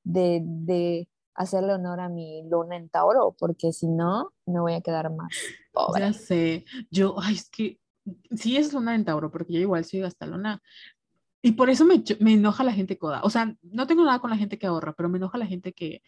[0.04, 4.82] de, de hacerle honor a mi luna en Tauro, porque si no, me voy a
[4.82, 5.32] quedar más
[5.74, 6.02] pobre.
[6.02, 6.66] Ya sé.
[6.90, 7.80] Yo, ay, es que
[8.36, 10.62] sí es luna en Tauro, porque yo igual soy gastalona.
[11.42, 13.22] Y por eso me, me enoja la gente coda.
[13.24, 15.74] O sea, no tengo nada con la gente que ahorra, pero me enoja la gente
[15.74, 16.02] que,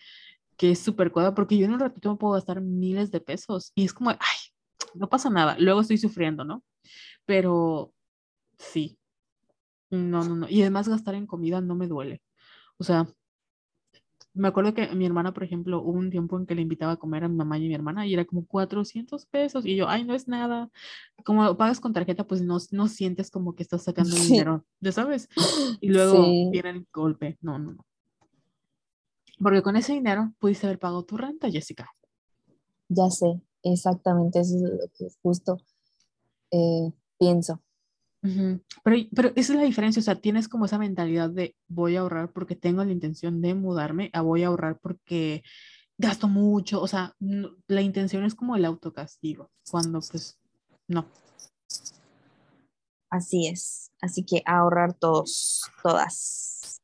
[0.57, 3.71] que es súper coda, porque yo en un ratito me puedo gastar miles de pesos.
[3.75, 4.17] Y es como, ay,
[4.95, 5.55] no pasa nada.
[5.59, 6.63] Luego estoy sufriendo, ¿no?
[7.25, 7.93] Pero
[8.57, 8.99] sí.
[9.89, 10.49] No, no, no.
[10.49, 12.21] Y además gastar en comida no me duele.
[12.77, 13.07] O sea,
[14.39, 16.97] me acuerdo que mi hermana, por ejemplo, hubo un tiempo en que le invitaba a
[16.97, 19.65] comer a mi mamá y a mi hermana y era como 400 pesos.
[19.65, 20.69] Y yo, ay, no es nada.
[21.25, 24.31] Como pagas con tarjeta, pues no, no sientes como que estás sacando Sí.
[24.33, 25.27] dinero, ¿ya sabes?
[25.81, 26.49] Y luego Sí.
[26.51, 27.37] viene el golpe.
[27.41, 27.85] No, no, no.
[29.39, 31.89] Porque con ese dinero pudiste haber pagado tu renta, Jessica.
[32.89, 35.57] Ya sé, exactamente, eso es lo que justo
[36.51, 37.61] eh, pienso.
[38.21, 42.01] Pero, pero esa es la diferencia, o sea, tienes como esa mentalidad de voy a
[42.01, 45.43] ahorrar porque tengo la intención de mudarme, a voy a ahorrar porque
[45.97, 50.37] gasto mucho, o sea, no- la intención es como el autocastigo, cuando pues
[50.87, 51.05] no.
[53.09, 53.91] Así es.
[54.01, 56.81] Así que ahorrar todos, todas.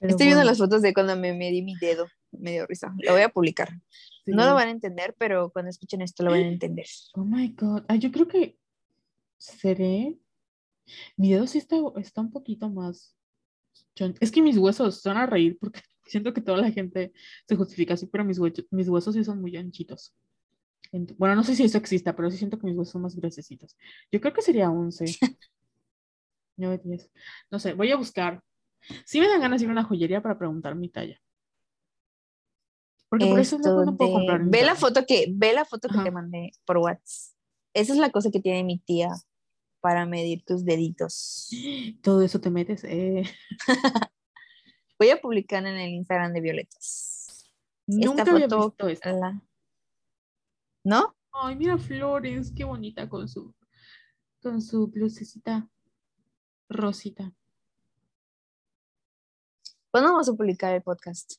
[0.00, 2.08] Pero Estoy viendo bueno, las fotos de cuando me medí mi dedo.
[2.32, 2.94] Me dio risa.
[3.02, 3.68] Lo voy a publicar.
[4.24, 4.32] sí.
[4.32, 6.86] No lo van a entender, pero cuando escuchen esto lo van a entender.
[7.14, 8.56] Oh my God, ah, yo creo que
[9.40, 10.18] seré,
[11.16, 13.16] mi dedo sí está, está un poquito más,
[14.20, 17.12] es que mis huesos son a reír porque siento que toda la gente
[17.46, 20.14] se justifica así, pero mis huesos, mis huesos sí son muy anchitos.
[20.92, 23.76] Bueno, no sé si eso exista, pero sí siento que mis huesos son más gruesecitos.
[24.10, 25.04] Yo creo que sería 11.
[26.56, 27.10] 9, 10.
[27.50, 28.42] No sé, voy a buscar.
[29.04, 31.20] Sí me dan ganas de ir a una joyería para preguntar mi talla.
[33.08, 34.44] Porque por eso no, no puedo comprar.
[34.44, 36.04] Ve la foto que, ve la foto que Ajá.
[36.04, 37.36] te mandé por WhatsApp.
[37.72, 39.10] Esa es la cosa que tiene mi tía
[39.80, 41.48] para medir tus deditos.
[42.02, 42.84] Todo eso te metes.
[42.84, 43.22] Eh.
[44.98, 47.50] Voy a publicar en el Instagram de Violetas.
[47.86, 49.18] Nunca Esta había foto, visto esto.
[49.18, 49.42] la-
[50.84, 51.16] ¿No?
[51.32, 53.54] Ay, mira Flores, qué bonita con su
[54.42, 55.68] con su blusecita
[56.68, 57.32] rosita.
[59.90, 61.32] ¿Cuándo vamos a publicar el podcast?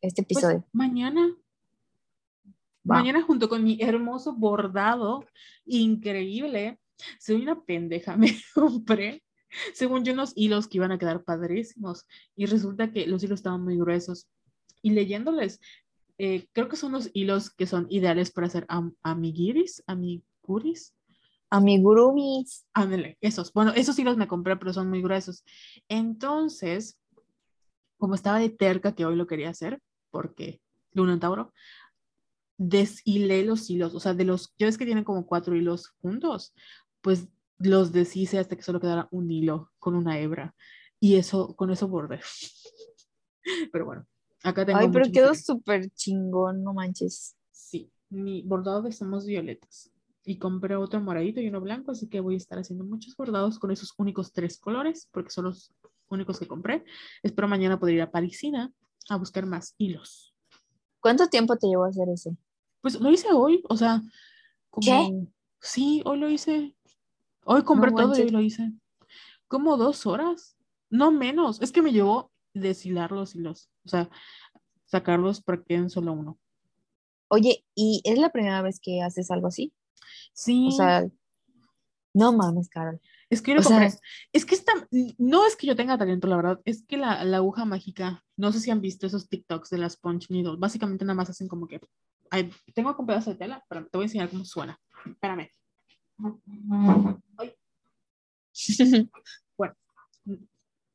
[0.00, 0.66] Este Pues, episodio.
[0.72, 1.34] mañana,
[2.82, 5.24] mañana junto con mi hermoso bordado
[5.64, 6.78] increíble.
[7.18, 9.22] Soy una pendeja, me compré,
[9.72, 12.06] según yo, unos hilos que iban a quedar padrísimos
[12.36, 14.28] y resulta que los hilos estaban muy gruesos.
[14.82, 15.60] Y leyéndoles,
[16.18, 20.94] eh, creo que son los hilos que son ideales para hacer am- amiguiris, amiguris.
[21.50, 22.66] Amigurumis.
[22.72, 23.52] Ándale, esos.
[23.52, 25.44] Bueno, esos sí los me compré, pero son muy gruesos.
[25.88, 26.98] Entonces,
[27.98, 29.80] como estaba de terca que hoy lo quería hacer,
[30.10, 30.60] porque
[30.92, 31.52] Luna en Tauro,
[32.56, 33.94] deshilé los hilos.
[33.94, 36.54] O sea, de los, ya ves que tienen como cuatro hilos juntos,
[37.04, 37.28] pues
[37.58, 40.54] los deshice hasta que solo quedara un hilo con una hebra.
[40.98, 42.20] Y eso, con eso bordé.
[43.72, 44.06] Pero bueno,
[44.42, 47.36] acá tengo Ay, pero quedó súper chingón, no manches.
[47.52, 49.92] Sí, mi bordado de somos violetas.
[50.24, 53.58] Y compré otro moradito y uno blanco, así que voy a estar haciendo muchos bordados
[53.58, 55.74] con esos únicos tres colores, porque son los
[56.08, 56.86] únicos que compré.
[57.22, 58.72] Espero mañana poder ir a Parisina
[59.10, 60.34] a buscar más hilos.
[61.00, 62.34] ¿Cuánto tiempo te llevó a hacer ese?
[62.80, 64.00] Pues lo hice hoy, o sea,
[64.70, 64.86] como...
[64.86, 65.34] ¿Qué?
[65.64, 66.73] Sí, hoy lo hice.
[67.44, 68.72] Hoy compré No todo y lo hice.
[69.48, 70.56] Como dos horas,
[70.90, 71.60] no menos.
[71.62, 74.08] Es que me llevó deshilar los hilos, o sea,
[74.84, 76.38] sacarlos para que queden solo uno.
[77.28, 79.72] Oye, ¿y es la primera vez que haces algo así?
[80.32, 80.68] Sí.
[80.68, 81.04] O sea,
[82.14, 83.00] no mames, Carol.
[83.28, 83.98] Es que yo le O sea- compré.
[84.32, 84.72] es que esta,
[85.18, 88.52] no es que yo tenga talento, la verdad, es que la, la aguja mágica, no
[88.52, 91.66] sé si han visto esos TikToks de las Punch Needle, básicamente nada más hacen como
[91.66, 91.80] que,
[92.30, 94.78] ay, tengo un pedazo de tela, pero te voy a enseñar cómo suena.
[95.04, 95.50] Espérame.
[99.56, 99.74] Bueno,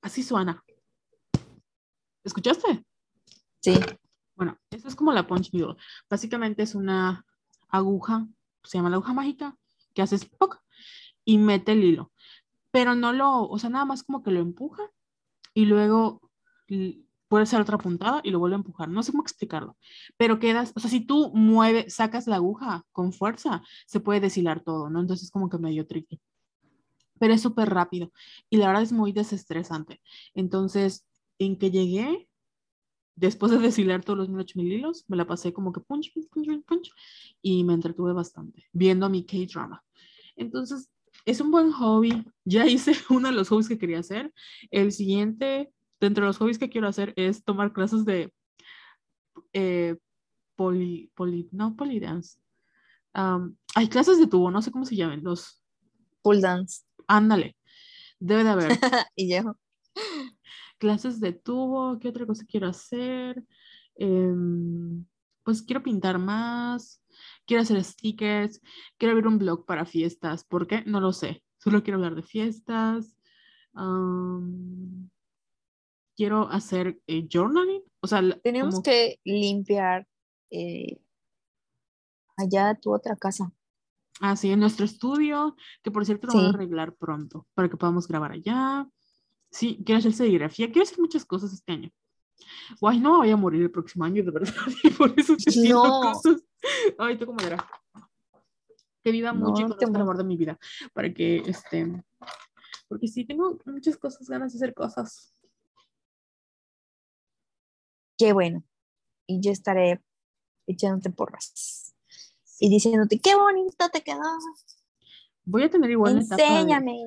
[0.01, 0.63] así suena.
[2.23, 2.83] ¿Escuchaste?
[3.59, 3.79] Sí.
[4.35, 5.75] Bueno, eso es como la punch needle.
[6.09, 7.25] Básicamente es una
[7.67, 8.27] aguja,
[8.63, 9.57] se llama la aguja mágica,
[9.93, 10.61] que haces ¡poc!
[11.25, 12.11] y mete el hilo.
[12.71, 14.83] Pero no lo, o sea, nada más como que lo empuja
[15.53, 16.21] y luego
[17.29, 18.89] puede ser otra puntada y lo vuelve a empujar.
[18.89, 19.77] No sé cómo explicarlo.
[20.17, 24.61] Pero quedas, o sea, si tú mueves, sacas la aguja con fuerza, se puede deshilar
[24.61, 24.99] todo, ¿no?
[24.99, 26.19] Entonces es como que medio tricky.
[27.19, 28.11] Pero es súper rápido
[28.49, 30.01] y la verdad es muy desestresante.
[30.33, 31.05] Entonces,
[31.37, 32.27] en que llegué,
[33.15, 36.29] después de deshilar todos los 1008 mil hilos, me la pasé como que punch, punch,
[36.29, 36.91] punch, punch,
[37.41, 39.83] y me entretuve bastante viendo mi K-drama.
[40.35, 40.89] Entonces,
[41.25, 42.25] es un buen hobby.
[42.45, 44.33] Ya hice uno de los hobbies que quería hacer.
[44.71, 48.33] El siguiente, dentro de los hobbies que quiero hacer, es tomar clases de
[49.53, 49.95] eh,
[50.55, 52.39] poli, poli, no polydance.
[53.13, 55.63] Am, hay clases de tubo, no sé cómo se llaman, los,
[56.21, 56.83] Pull dance.
[57.07, 57.55] ándale,
[58.19, 58.69] debe de haber.
[59.15, 59.55] y yo.
[60.77, 63.43] clases de tubo, ¿qué otra cosa quiero hacer?
[63.95, 65.05] Em,
[65.43, 67.01] pues quiero pintar más,
[67.45, 68.61] quiero hacer stickers,
[68.97, 70.83] quiero abrir un blog para fiestas, ¿por qué?
[70.85, 73.15] No lo sé, solo quiero hablar de fiestas.
[76.19, 80.05] Quiero hacer eh, journaling, o sea, Tenemos como- que limpiar
[80.51, 80.99] eh,
[82.35, 83.53] allá tu otra casa.
[84.19, 86.55] Ah, sí, en nuestro estudio, que por cierto lo voy a Sí.
[86.55, 88.85] arreglar pronto para que podamos grabar allá.
[89.49, 91.89] Sí, quiero hacer serigrafía, quiero hacer muchas cosas este año.
[92.81, 96.01] Guay, no voy a morir el próximo año, de verdad, y por eso haciendo No.
[96.01, 96.43] cosas.
[96.97, 97.65] Ay, tengo madera.
[99.01, 100.59] Que viva No, mucho y te conozca el amor de mi vida,
[100.93, 102.03] para que, este,
[102.89, 105.33] porque sí, tengo muchas cosas, ganas de hacer cosas.
[108.19, 108.63] Qué bueno.
[109.25, 110.03] Y yo estaré
[110.67, 111.95] echándote porras.
[112.59, 114.19] Y diciéndote, qué bonito te quedó.
[115.45, 116.97] Voy a tener igual etapa de, Enséñame.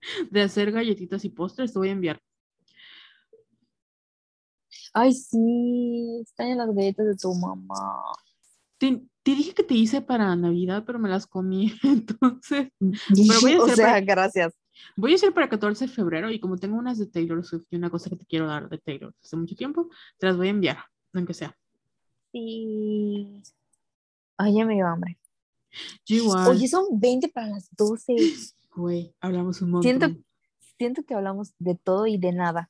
[0.30, 2.20] de hacer galletitas y postres, te voy a enviar.
[4.94, 8.02] Ay, sí, extraño las galletas de tu mamá.
[8.78, 13.60] Te, te dije que te hice para Navidad, pero me las comí, entonces voy a
[13.60, 14.54] o hacer sea, para- gracias.
[14.96, 17.76] Voy a hacer para 14 de febrero y como tengo unas de Taylor Swift y
[17.76, 19.88] una cosa que te quiero dar de Taylor hace mucho tiempo,
[20.18, 20.78] te las voy a enviar,
[21.12, 21.56] aunque sea.
[22.32, 23.42] Sí.
[24.36, 25.18] Ay, ya me dio hambre.
[26.06, 28.16] Igual, Oye, son 20 para las 12.
[28.74, 29.98] güey, hablamos un montón.
[29.98, 30.20] Siento,
[30.78, 32.68] siento que hablamos de todo y de nada.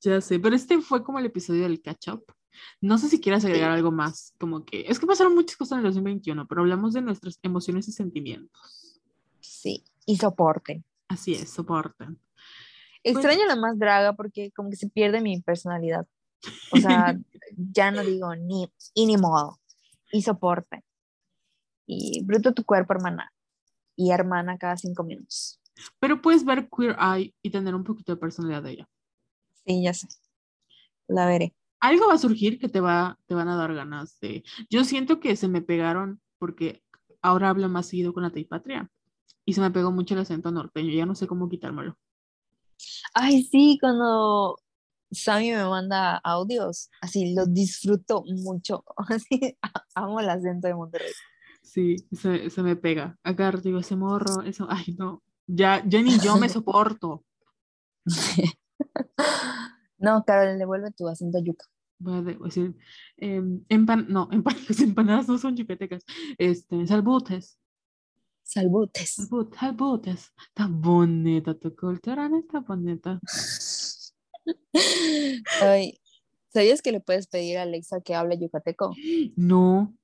[0.00, 2.24] Ya sé, pero este fue como el episodio del catch up.
[2.80, 5.78] No sé si quieras agregar algo más, como que es que pasaron muchas cosas en
[5.78, 9.00] el 2021, pero hablamos de nuestras emociones y sentimientos.
[9.40, 9.82] Sí.
[10.06, 10.84] Y soporte.
[11.08, 12.18] Así es, soporten.
[13.02, 16.06] Extraño la más draga porque como que se pierde mi personalidad.
[16.72, 17.18] O sea,
[17.56, 19.60] ya no digo ni y ni modo.
[20.10, 20.82] Y soporte.
[21.86, 23.30] Y bruto tu cuerpo, hermana.
[23.94, 25.60] Y hermana cada cinco minutos.
[25.98, 28.88] Pero puedes ver Queer Eye y tener un poquito de personalidad de ella.
[29.66, 30.08] Sí, ya sé.
[31.06, 31.54] La veré.
[31.80, 34.42] algo va a surgir que te va, te van a dar ganas de.
[34.70, 36.82] Yo siento que se me pegaron porque
[37.20, 38.90] ahora hablo más seguido con la Patria
[39.44, 40.92] y se me pegó mucho el acento norteño.
[40.92, 41.96] Ya no sé cómo quitármelo.
[43.14, 44.58] Ay, sí, cuando
[45.10, 48.84] Sammy me manda audios, así lo disfruto mucho.
[49.08, 49.56] Así,
[49.94, 51.12] amo el acento de Monterrey.
[51.62, 53.16] Sí, se, se me pega.
[53.22, 55.22] Acá digo, ese morro, eso, ay no.
[55.46, 57.24] Ya, ya ni yo me soporto.
[59.98, 61.66] No, Carol, devuelve tu acento yuca.
[61.98, 62.76] Voy a de- voy a decir,
[63.16, 66.04] em, empan no, empan- las empanadas no son yucatecas.
[66.38, 67.58] Este, salbutes,
[68.44, 69.14] Salbutes.
[69.58, 70.32] salbutes.
[70.48, 72.38] Está bonita tu cultura, ¿no?
[72.38, 73.18] Está bonita.
[75.62, 76.00] Ay,
[76.52, 78.94] ¿sabías que le puedes pedir a Alexa que hable yucateco?
[79.36, 79.94] No,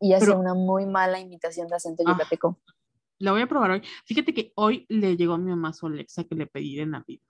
[0.00, 2.12] Y hace Pero- una muy mala imitación de acento Ah.
[2.12, 2.60] yucateco.
[3.18, 3.82] La voy a probar hoy.
[4.04, 7.20] Fíjate que hoy le llegó a mi mamá su Alexa que le pedí de Navidad.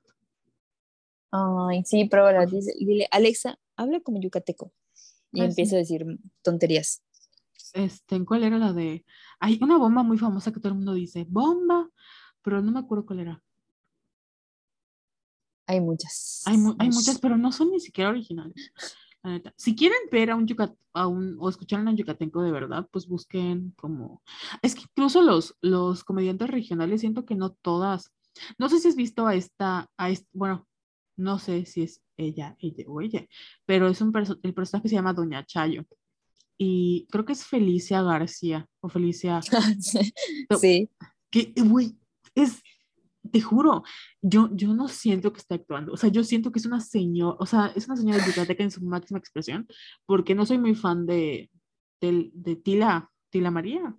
[1.31, 2.45] Ay, sí, pruébala.
[2.45, 4.71] Dice, dile, Alexa, habla como yucateco.
[5.33, 5.77] Y Ah, empieza sí.
[5.77, 6.05] a decir
[6.43, 7.03] tonterías.
[7.75, 9.05] Este, ¿cuál era la de?
[9.41, 11.89] Hay una bomba muy famosa que todo el mundo dice, bomba,
[12.43, 13.43] pero no me acuerdo cuál era.
[15.67, 16.43] Hay muchas.
[16.47, 18.73] Hay, mu- hay muchas, pero no son ni siquiera originales.
[19.23, 19.53] la neta.
[19.57, 22.89] Si quieren ver a un yucat a un, o escuchar a un yucateco de verdad,
[22.91, 24.23] pues busquen como.
[24.63, 28.13] Es que incluso los, los comediantes regionales siento que no todas.
[28.59, 30.67] No sé si has visto a esta, a bueno,
[31.17, 33.27] no sé si es ella, ella o ella,
[33.67, 35.85] pero es un perso- el personaje se llama Doña Chayo.
[36.61, 39.41] Y creo que es Felicia García o Felicia
[40.61, 40.91] sí.
[41.31, 41.97] que, güey,
[42.35, 42.61] es,
[43.31, 43.85] te juro,
[44.23, 47.37] yo, yo no siento que esté actuando, o sea, yo siento que es una señora,
[47.39, 49.69] o sea, es una señora yucateca en su máxima expresión,
[50.07, 51.51] porque no soy muy fan de,
[52.01, 53.95] del- de, Tila, Tila María,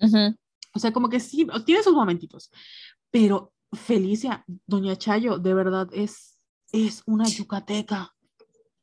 [0.00, 0.36] Ujú.
[0.74, 2.50] o sea, como que sí, tiene sus momentitos,
[3.10, 6.38] pero Felicia, Doña Chayo, de verdad es,
[6.72, 8.14] es una yucateca.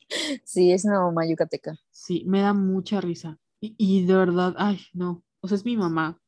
[0.43, 1.77] Sí, es una mamá yucateca.
[1.91, 3.39] Sí, me da mucha risa.
[3.59, 5.23] Y, y de verdad, ay, no.
[5.41, 6.21] O sea, es mi mamá.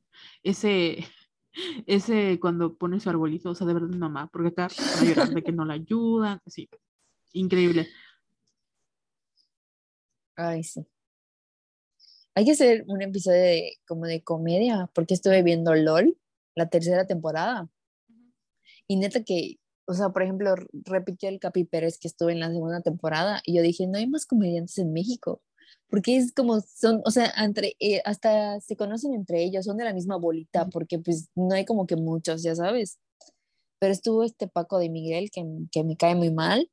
[0.43, 1.05] Ese,
[1.87, 5.29] ese cuando pone su arbolito, o sea, de verdad mi mamá, porque acá para llorar
[5.29, 6.69] de que no la ayudan, sí,
[7.33, 7.87] increíble.
[10.35, 10.85] Ay, sí.
[12.35, 16.15] Hay que hacer un episodio de, como de comedia, porque estuve viendo LOL,
[16.53, 17.67] la tercera temporada.
[18.87, 20.53] Y neta que, o sea, por ejemplo,
[20.85, 24.05] repitió el Capi Pérez que estuvo en la segunda temporada y yo dije, no hay
[24.05, 25.41] más comediantes en México,
[25.89, 29.85] porque es como, son, o sea, entre, eh, hasta se conocen entre ellos, son de
[29.85, 32.99] la misma bolita, porque pues no hay como que muchos, ya sabes.
[33.79, 36.69] Pero estuvo este Paco de Miguel, que, que me cae muy mal.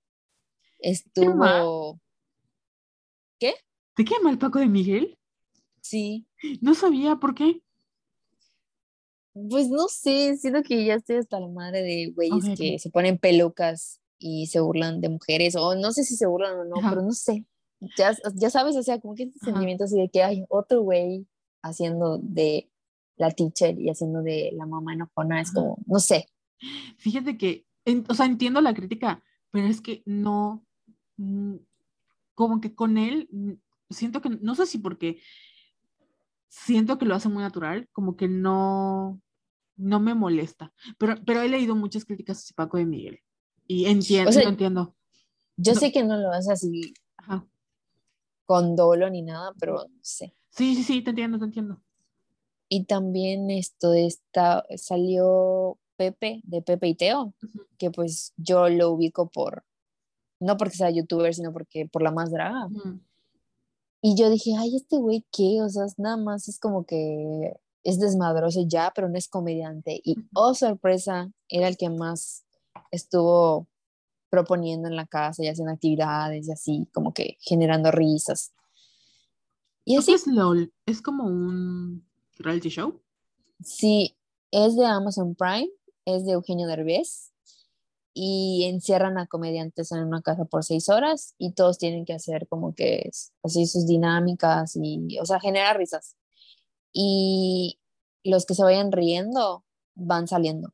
[0.80, 2.00] Estuvo...
[3.38, 3.54] ¿Qué?
[3.94, 5.16] ¿Te queda mal Paco de Miguel?
[5.80, 6.26] Sí.
[6.60, 7.62] No sabía por qué.
[9.34, 13.18] Pues no sé, siento que ya estoy hasta la madre de güeyes que se ponen
[13.18, 16.90] pelucas y se burlan de mujeres, o no sé si se burlan o no, Ajá.
[16.90, 17.44] pero no sé.
[17.96, 19.50] Ya, ya sabes, o sea, como que este Ajá.
[19.50, 21.26] sentimiento así de que hay otro güey
[21.62, 22.70] haciendo de
[23.16, 25.54] la teacher y haciendo de la mamá enojona, es Ajá.
[25.60, 26.28] como, no sé.
[26.96, 30.64] Fíjate que, en- o sea, entiendo la crítica, pero es que no,
[31.16, 31.56] mm,
[32.34, 33.52] como que con él, mm,
[33.90, 35.18] siento que, no sé si porque
[36.48, 39.20] siento que lo hace muy natural, como que no,
[39.76, 43.20] no me molesta, pero, pero he leído muchas críticas a Paco de Miguel
[43.66, 44.94] y entiendo, O sea, entiendo.
[45.56, 45.80] yo No.
[45.80, 47.46] sé que no lo hace así Ajá.
[48.46, 50.34] con dolo ni nada, pero no sé.
[50.50, 51.80] Sí, sí, sí, te entiendo, te entiendo.
[52.68, 57.66] Y también esto de esta, salió Pepe, de Pepe y Teo, Ujú.
[57.78, 59.64] que pues yo lo ubico por,
[60.40, 62.66] no porque sea youtuber, sino porque por la más draga.
[62.66, 63.00] Ujú.
[64.02, 65.62] Y yo dije, ay, este güey, ¿qué?
[65.62, 67.54] O sea, nada más es como que
[67.84, 70.00] es desmadroso ya, pero no es comediante.
[70.02, 72.44] Y, oh, sorpresa, era el que más
[72.90, 73.68] estuvo
[74.30, 78.52] proponiendo en la casa y haciendo actividades y así, como que generando risas.
[79.84, 80.72] Y ¿Qué así, es LOL?
[80.86, 82.04] ¿Es como un
[82.38, 83.00] reality show?
[83.62, 84.16] sí,
[84.50, 85.70] es de Amazon Prime,
[86.04, 87.32] es de Eugenio Derbez
[88.12, 92.46] y encierran a comediantes en una casa por seis horas y todos tienen que hacer
[92.46, 93.10] como que
[93.42, 96.16] así sus dinámicas y, o sea, genera risas.
[96.94, 97.78] Y
[98.24, 99.64] los que se vayan riendo
[99.94, 100.70] van saliendo.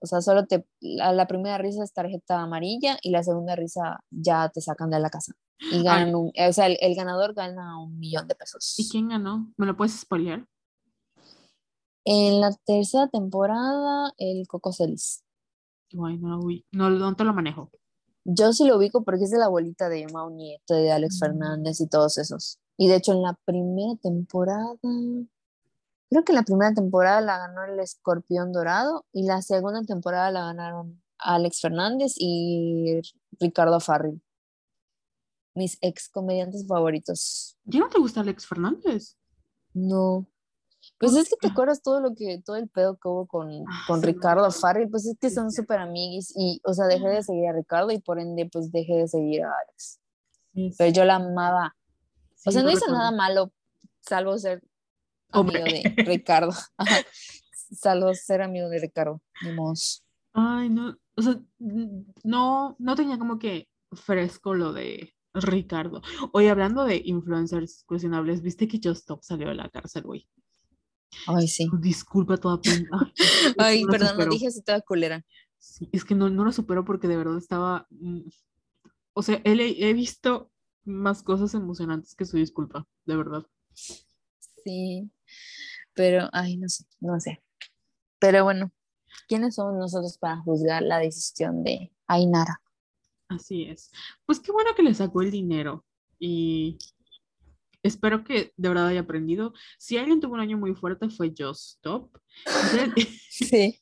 [0.00, 4.04] O sea, solo te, la, la primera risa es tarjeta amarilla y la segunda risa
[4.10, 5.32] ya te sacan de la casa.
[5.72, 8.76] Y ganan un, o sea, el, el ganador gana un millón de ¿y pesos.
[8.90, 9.52] quién ganó?
[9.56, 10.46] ¿Me lo puedes spoilear?
[12.04, 15.22] En la tercera temporada, el Coco Celis.
[15.92, 17.70] Guay, no, lo no, no te lo manejo.
[18.24, 21.20] Yo sí lo ubico porque es de la abuelita de Mau Nieto, de Alex Mm.
[21.20, 22.58] Fernández y todos esos.
[22.76, 24.74] Y de hecho en la primera temporada,
[26.12, 30.44] creo que la primera temporada la ganó el Escorpión Dorado y la segunda temporada la
[30.46, 33.00] ganaron Alex Fernández y
[33.40, 34.22] Ricardo Farril.
[35.54, 37.58] Mis ex comediantes favoritos.
[37.64, 39.16] ¿Ya no te gusta Alex Fernández?
[39.74, 40.26] No.
[40.98, 43.50] Pues ¿Por es que te acuerdas todo lo que, todo el pedo que hubo con,
[43.68, 44.50] Ah, con sí, Ricardo no.
[44.50, 47.90] Farril, pues es que son súper amiguis y, o sea, dejé de seguir a Ricardo
[47.92, 50.00] y por ende, pues dejé de seguir a Alex.
[50.54, 51.76] Sí, Pero yo la amaba.
[52.44, 52.98] O sea, no hizo recuerdo.
[52.98, 53.52] nada malo,
[54.00, 54.62] salvo ser
[55.32, 55.82] amigo Hombre.
[55.96, 56.52] de Ricardo.
[56.76, 56.96] Ajá.
[57.52, 59.22] Salvo ser amigo de Ricardo.
[59.42, 60.04] Ni mos.
[60.34, 61.38] Ay, no, o sea,
[62.24, 66.02] no, no tenía como que fresco lo de Ricardo.
[66.32, 70.26] Oye, hablando de influencers cuestionables, ¿viste que Just Stop salió de la cárcel, güey?
[71.26, 71.68] Ay, sí.
[71.80, 72.88] Disculpa toda pena.
[73.58, 74.30] Ay, no lo perdón, no supero.
[74.32, 75.24] dije así toda culera.
[75.58, 77.86] Sí, es que no, no lo supero porque de verdad estaba.
[77.90, 78.20] mm,
[79.14, 80.50] O sea, he, le- he visto
[80.84, 83.46] más cosas emocionantes que su disculpa, de verdad.
[84.64, 85.10] Sí.
[85.94, 87.42] Pero, ay, no sé, no sé.
[88.18, 88.72] Pero bueno,
[89.28, 92.60] ¿quiénes somos nosotros para juzgar la decisión de Ainara?
[93.28, 93.90] Así es.
[94.26, 95.84] Pues qué bueno que le sacó el dinero
[96.18, 96.78] y
[97.82, 99.52] espero que de verdad haya aprendido.
[99.78, 102.18] Si alguien tuvo un año muy fuerte fue Just Stop.
[103.30, 103.80] Sí.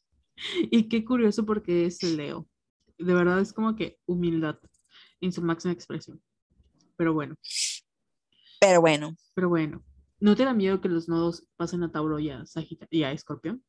[0.71, 2.49] Y qué curioso porque es Leo.
[2.99, 4.59] De verdad es como que humildad
[5.21, 6.23] en su máxima expresión.
[6.97, 7.37] Pero bueno,
[8.61, 9.85] Pero bueno, pero bueno.
[10.21, 13.13] ¿No te da miedo que los nodos pasen a Tauro y a, Sagita- y a
[13.13, 13.65] Escorpión?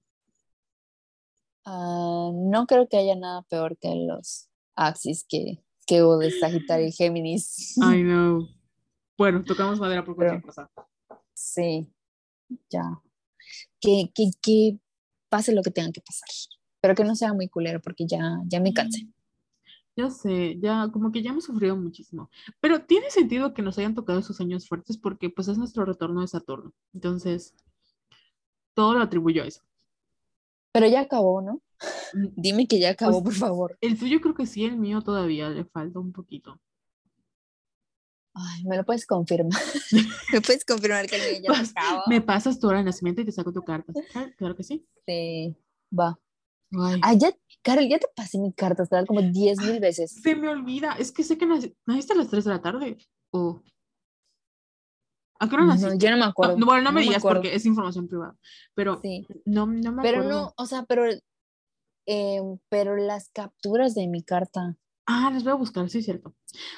[1.66, 6.88] ah, no creo que haya nada peor que los axis que, que hubo de Sagitario
[6.88, 7.78] y Géminis.
[7.82, 8.48] Ay, no.
[9.18, 10.72] Bueno, tocamos madera por cualquier Pero- cosa.
[11.34, 11.92] Sí,
[12.70, 12.84] ya.
[13.80, 14.80] Que, que, que
[15.30, 16.28] pase lo que tenga que pasar.
[16.82, 19.08] Pero que no sea muy culero porque ya, ya me cansé.
[19.98, 22.30] Ya sé, ya como que ya hemos sufrido muchísimo.
[22.62, 26.22] Pero tiene sentido que nos hayan tocado esos años fuertes porque pues es nuestro retorno
[26.22, 26.72] de Saturno.
[26.94, 27.54] Entonces,
[28.74, 29.62] todo lo atribuyo a eso.
[30.72, 31.62] Pero ya acabó, ¿no?
[32.14, 33.78] Mm, Dime que ya acabó, Pues- por favor.
[33.82, 36.60] El tuyo creo que sí, el mío todavía le falta un poquito.
[38.34, 39.52] Ay, me lo puedes confirmar.
[40.32, 42.04] ¿Me puedes confirmar que el mío ya acabó?
[42.08, 43.92] Me pasas tu hora de nacimiento y te saco tu carta.
[44.16, 44.86] Ah, Claro que sí.
[45.06, 45.54] Sí,
[45.98, 46.18] va.
[47.02, 47.32] Ay, ya,
[47.62, 50.12] Carol, ya te pasé mi carta astral como 10 mil veces.
[50.22, 50.94] se me olvida.
[50.98, 52.98] Es que sé que nac- naciste a las 3 de la tarde.
[53.32, 53.62] O.
[55.40, 55.98] ¿A qué hora No, naciste?
[55.98, 56.58] yo no me acuerdo.
[56.58, 58.38] no, bueno, no me digas porque es información privada.
[58.76, 59.26] Pero Sí.
[59.46, 60.30] no, no me Pero acuerdo.
[60.42, 61.04] no, o sea, pero,
[62.06, 64.78] em, pero las capturas de mi carta.
[65.06, 66.36] Ah, las voy a buscar, sí, es cierto.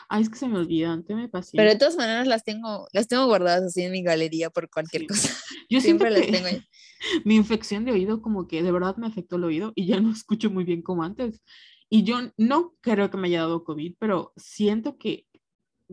[0.10, 1.04] Ay, es que se me olvidan.
[1.04, 1.58] Te me pasé.
[1.58, 5.02] Pero de todas maneras las tengo, las tengo guardadas así en mi galería por cualquier
[5.04, 5.08] Sí.
[5.08, 5.30] cosa.
[5.70, 6.62] Yo siento Siempre las tengo ahí.
[7.26, 10.12] mi infección de oído como que de verdad me afectó el oído y ya no
[10.14, 11.42] escucho muy bien como antes.
[11.90, 15.28] Y yo no creo que me haya dado COVID, pero siento que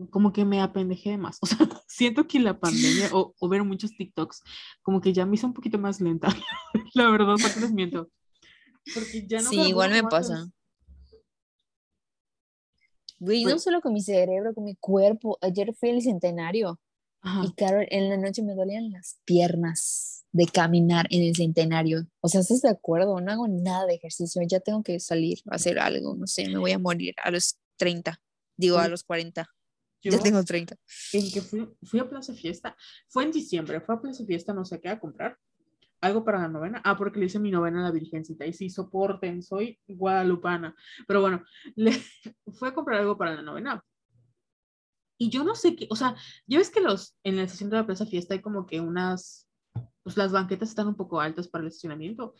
[0.09, 1.37] como que me apendejé de más.
[1.41, 4.41] O sea, siento que la pandemia o, o ver muchos TikToks
[4.81, 6.29] como que ya me hizo un poquito más lenta.
[6.95, 8.09] la verdad, no les miento.
[8.95, 10.37] Porque ya no Sí, igual me pasa.
[10.39, 10.55] antes.
[13.21, 15.37] Güey, no solo con mi cerebro, con mi cuerpo.
[15.41, 16.79] Ayer fui al centenario
[17.21, 17.45] Ajá.
[17.45, 22.07] y Carol, en la noche me dolían las piernas de caminar en el centenario.
[22.19, 23.21] O sea, ¿estás de acuerdo?
[23.21, 24.41] No hago nada de ejercicio.
[24.47, 26.15] Ya tengo que salir a hacer algo.
[26.15, 28.19] No sé, me voy a morir a los 30.
[28.57, 29.47] Digo, a los 40.
[30.01, 30.75] Yo- Ya tengo 30.
[31.13, 32.75] en que fui, fui a Plaza Fiesta,
[33.07, 35.37] fue en diciembre, fue a Plaza Fiesta, no sé qué, a comprar
[36.01, 36.81] algo para la novena.
[36.83, 40.75] Ah, porque le hice mi novena a la Virgencita y sí, soporten, soy guadalupana.
[41.07, 41.43] Pero bueno,
[41.75, 41.93] le
[42.53, 43.83] fue a comprar algo para la novena.
[45.17, 46.15] Y yo no sé qué, o sea,
[46.47, 49.47] ya ves que los, en la estación de la Plaza Fiesta hay como que unas,
[50.01, 52.33] pues las banquetas están un poco altas para el estacionamiento.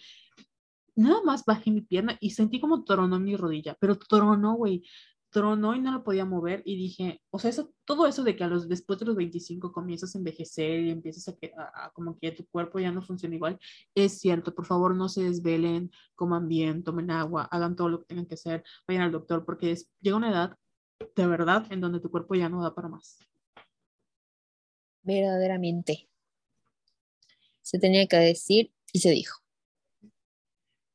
[0.95, 4.83] Nada más bajé mi pierna y sentí como tronó mi rodilla, pero tronó, güey
[5.31, 8.43] tronó y no lo podía mover y dije, o sea, eso, todo eso de que
[8.43, 11.91] a los, después de los 25 comienzas a envejecer y empiezas a, que, a, a
[11.91, 13.57] como que tu cuerpo ya no funciona igual,
[13.95, 18.07] es cierto, por favor no se desvelen, coman bien, tomen agua, hagan todo lo que
[18.07, 20.57] tengan que hacer, vayan al doctor porque es, llega una edad
[21.15, 23.17] de verdad en donde tu cuerpo ya no da para más.
[25.03, 26.09] Verdaderamente.
[27.61, 29.39] Se tenía que decir y se dijo.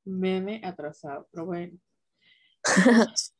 [0.04, 1.78] Meme atrasado, pero bueno.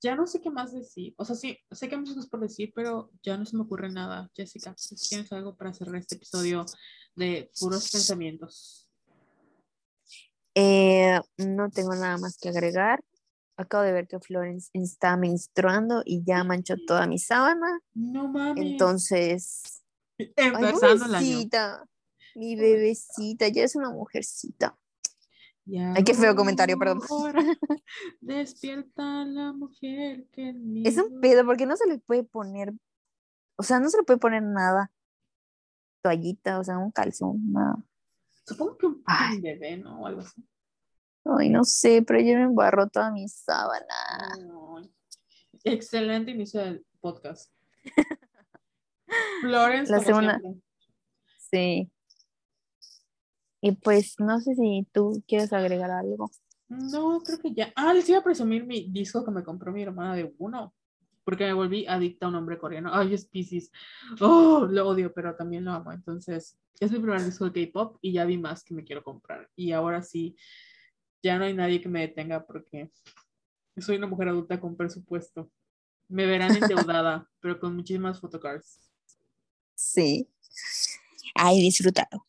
[0.00, 1.14] ya no sé qué más decir.
[1.16, 3.62] O sea, sí, sé que hay muchas cosas por decir, pero ya no se me
[3.62, 4.30] ocurre nada.
[4.34, 6.64] Jessica, si tienes algo para cerrar este episodio
[7.16, 8.88] de puros pensamientos.
[10.54, 13.02] Eh, no tengo nada más que agregar.
[13.56, 17.80] Acabo de ver que Florence está menstruando y ya manchó toda mi sábana.
[17.94, 18.64] No mames.
[18.64, 19.82] Entonces,
[20.18, 21.12] ay, empezando año.
[21.12, 21.84] bebecita,
[22.36, 24.78] mi bebecita, ya es una mujercita.
[25.70, 27.00] Ya Ay, qué feo comentario, perdón.
[28.20, 30.54] Despierta la mujer que
[30.84, 32.72] Es un pedo porque no se le puede poner,
[33.56, 34.90] o sea, no se le puede poner nada.
[36.02, 37.76] Toallita, o sea, un calzón, nada.
[38.46, 39.40] Supongo que un Ay.
[39.42, 40.00] bebé, ¿no?
[40.00, 40.42] O algo así.
[41.24, 43.84] Ay, no sé, pero ya me embarró toda mi sábana.
[45.64, 47.52] Excelente inicio del podcast.
[49.42, 50.62] Florence, La segunda- siempre.
[51.50, 51.90] Sí.
[53.60, 56.30] Y pues no sé si tú quieres agregar algo.
[56.68, 57.72] No, creo que ya.
[57.74, 60.74] Ah, les iba a presumir mi disco que me compró mi hermana de uno.
[61.24, 62.90] Porque me volví adicta a un hombre coreano.
[62.92, 63.70] Ay, es Pisces.
[64.20, 65.92] Oh, lo odio, pero también lo amo.
[65.92, 69.50] Entonces, es mi primer disco de K-pop y ya vi más que me quiero comprar.
[69.56, 70.36] Y ahora sí,
[71.22, 72.90] ya no hay nadie que me detenga porque
[73.76, 75.50] soy una mujer adulta con presupuesto.
[76.08, 78.90] Me verán endeudada, pero con muchísimas photocards.
[79.74, 80.28] Sí.
[81.34, 82.27] Ay, disfrutado.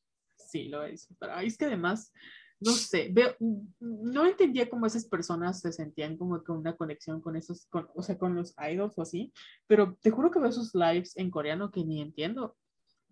[0.50, 1.30] Sí, lo voy a disfrutar.
[1.32, 2.12] Ay, es que además,
[2.60, 3.36] no sé, veo,
[3.80, 8.02] no entendía cómo esas personas se sentían como con una conexión con esos, con, o
[8.02, 9.32] sea, con los idols o así,
[9.68, 12.58] pero te juro que veo sus lives en coreano que ni entiendo,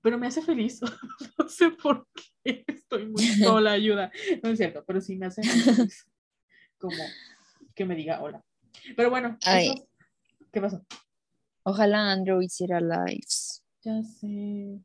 [0.01, 0.81] pero me hace feliz.
[1.37, 2.07] no sé por
[2.43, 4.11] qué, estoy muy sola, ayuda.
[4.41, 6.07] No es cierto, pero sí me hace feliz
[6.79, 7.03] como
[7.75, 8.43] que me diga hola.
[8.95, 9.67] Pero bueno, Ay.
[9.69, 9.87] eso-
[10.51, 10.83] ¿qué pasó?
[11.61, 13.63] Ojalá Andrew hiciera lives.
[13.83, 14.81] Ya sé,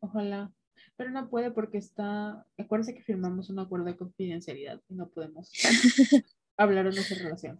[0.00, 0.52] ojalá.
[1.00, 2.46] Pero no puede porque está.
[2.58, 5.50] Acuérdense que firmamos un acuerdo de confidencialidad y no podemos
[6.58, 7.58] hablar de nuestra relación.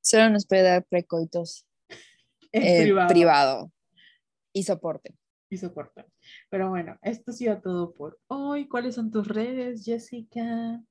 [0.00, 1.64] Solo nos puede dar precoitos
[2.52, 3.08] eh, privado.
[3.08, 3.72] privado.
[4.52, 5.14] y soporte.
[5.50, 6.04] Y soporte.
[6.50, 8.66] Pero bueno, esto ha sido todo por hoy.
[8.66, 10.82] ¿Cuáles son tus redes, Jessica?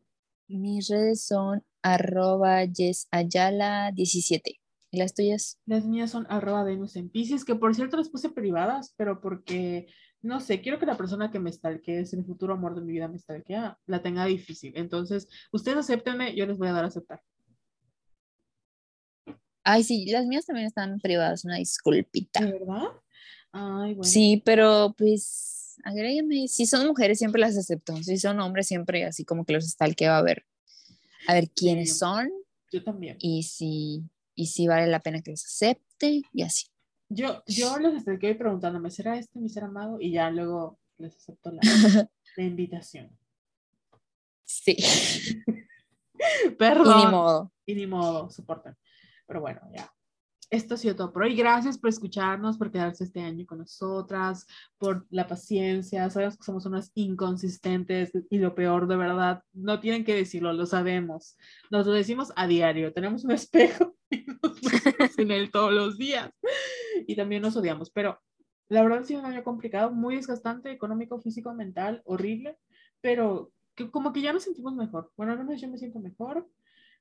[0.48, 4.62] Mis redes son arroba yesayala17.
[4.96, 5.60] ¿Y las tuyas?
[5.66, 9.88] Las mías son arroba Venus en Pisces, que por cierto las puse privadas, pero porque,
[10.26, 12.94] no sé, quiero que la persona que me stalkee, si el futuro amor de mi
[12.94, 14.74] vida me stalkea, la tenga difícil.
[14.76, 17.22] Entonces, ustedes acéptenme, yo les voy a dar a aceptar.
[19.64, 22.44] Ay, sí, las mías también están privadas, una disculpita.
[22.44, 22.88] ¿De verdad?
[23.52, 24.04] Ay, bueno.
[24.04, 26.48] Sí, pero pues agréguenme.
[26.48, 27.96] Si son mujeres, siempre las acepto.
[28.02, 30.46] Si son hombres, siempre así como que los stalkeo a ver,
[31.28, 32.32] a ver quiénes son.
[32.72, 33.18] Yo también.
[33.20, 34.04] Y si,
[34.34, 36.66] y si vale la pena que los acepte y así.
[37.10, 39.98] Yo, yo los stalkeo preguntándome, ¿será este mi ser amado?
[40.00, 41.62] Y ya luego les acepto la,
[42.38, 43.16] la invitación.
[44.44, 44.78] Sí.
[46.58, 47.00] Perdón.
[47.00, 47.52] Y ni modo.
[47.66, 48.76] Y ni modo, soporten.
[49.28, 49.92] Pero bueno, ya.
[50.52, 51.36] Esto ha sido todo por hoy.
[51.36, 54.46] Gracias por escucharnos, por quedarse este año con nosotras,
[54.78, 56.10] por la paciencia.
[56.10, 60.68] Sabemos que somos unas inconsistentes y lo peor, de verdad, no tienen que decirlo, lo
[60.68, 61.36] sabemos.
[61.72, 62.94] Nos lo decimos a diario.
[62.94, 66.32] Tenemos un espejo y nos vemos en él todos los días.
[67.08, 67.90] Y también nos odiamos.
[67.90, 68.20] Pero
[68.70, 72.58] la verdad ha sido un año complicado, muy desgastante, económico, físico, mental, horrible.
[73.02, 75.12] Pero que como que ya nos sentimos mejor.
[75.18, 76.50] Bueno, al menos yo me siento mejor.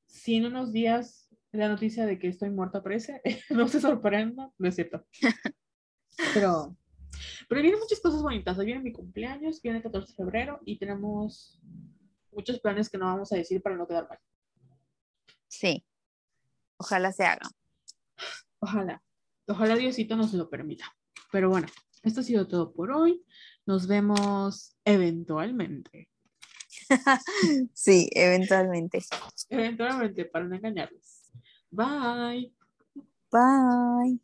[0.06, 4.68] Si en unos días la noticia de que estoy muerta aparece, no se sorprenda, no
[4.68, 5.04] es cierto.
[6.32, 6.76] Pero,
[7.48, 8.56] pero vienen muchas cosas bonitas.
[8.56, 11.60] Hoy viene mi cumpleaños, viene el 14 de febrero y tenemos
[12.30, 14.20] muchos planes que no vamos a decir para no quedar mal.
[15.48, 15.84] Sí.
[16.76, 17.48] Ojalá se haga.
[18.60, 19.02] Ojalá.
[19.46, 20.84] Ojalá Diosito nos lo permita.
[21.30, 21.66] Pero bueno,
[22.02, 23.24] esto ha sido todo por hoy.
[23.66, 26.08] Nos vemos eventualmente.
[27.74, 29.04] sí, eventualmente.
[29.48, 31.30] Eventualmente, para no engañarles.
[31.70, 32.52] Bye.
[33.30, 34.20] Bye.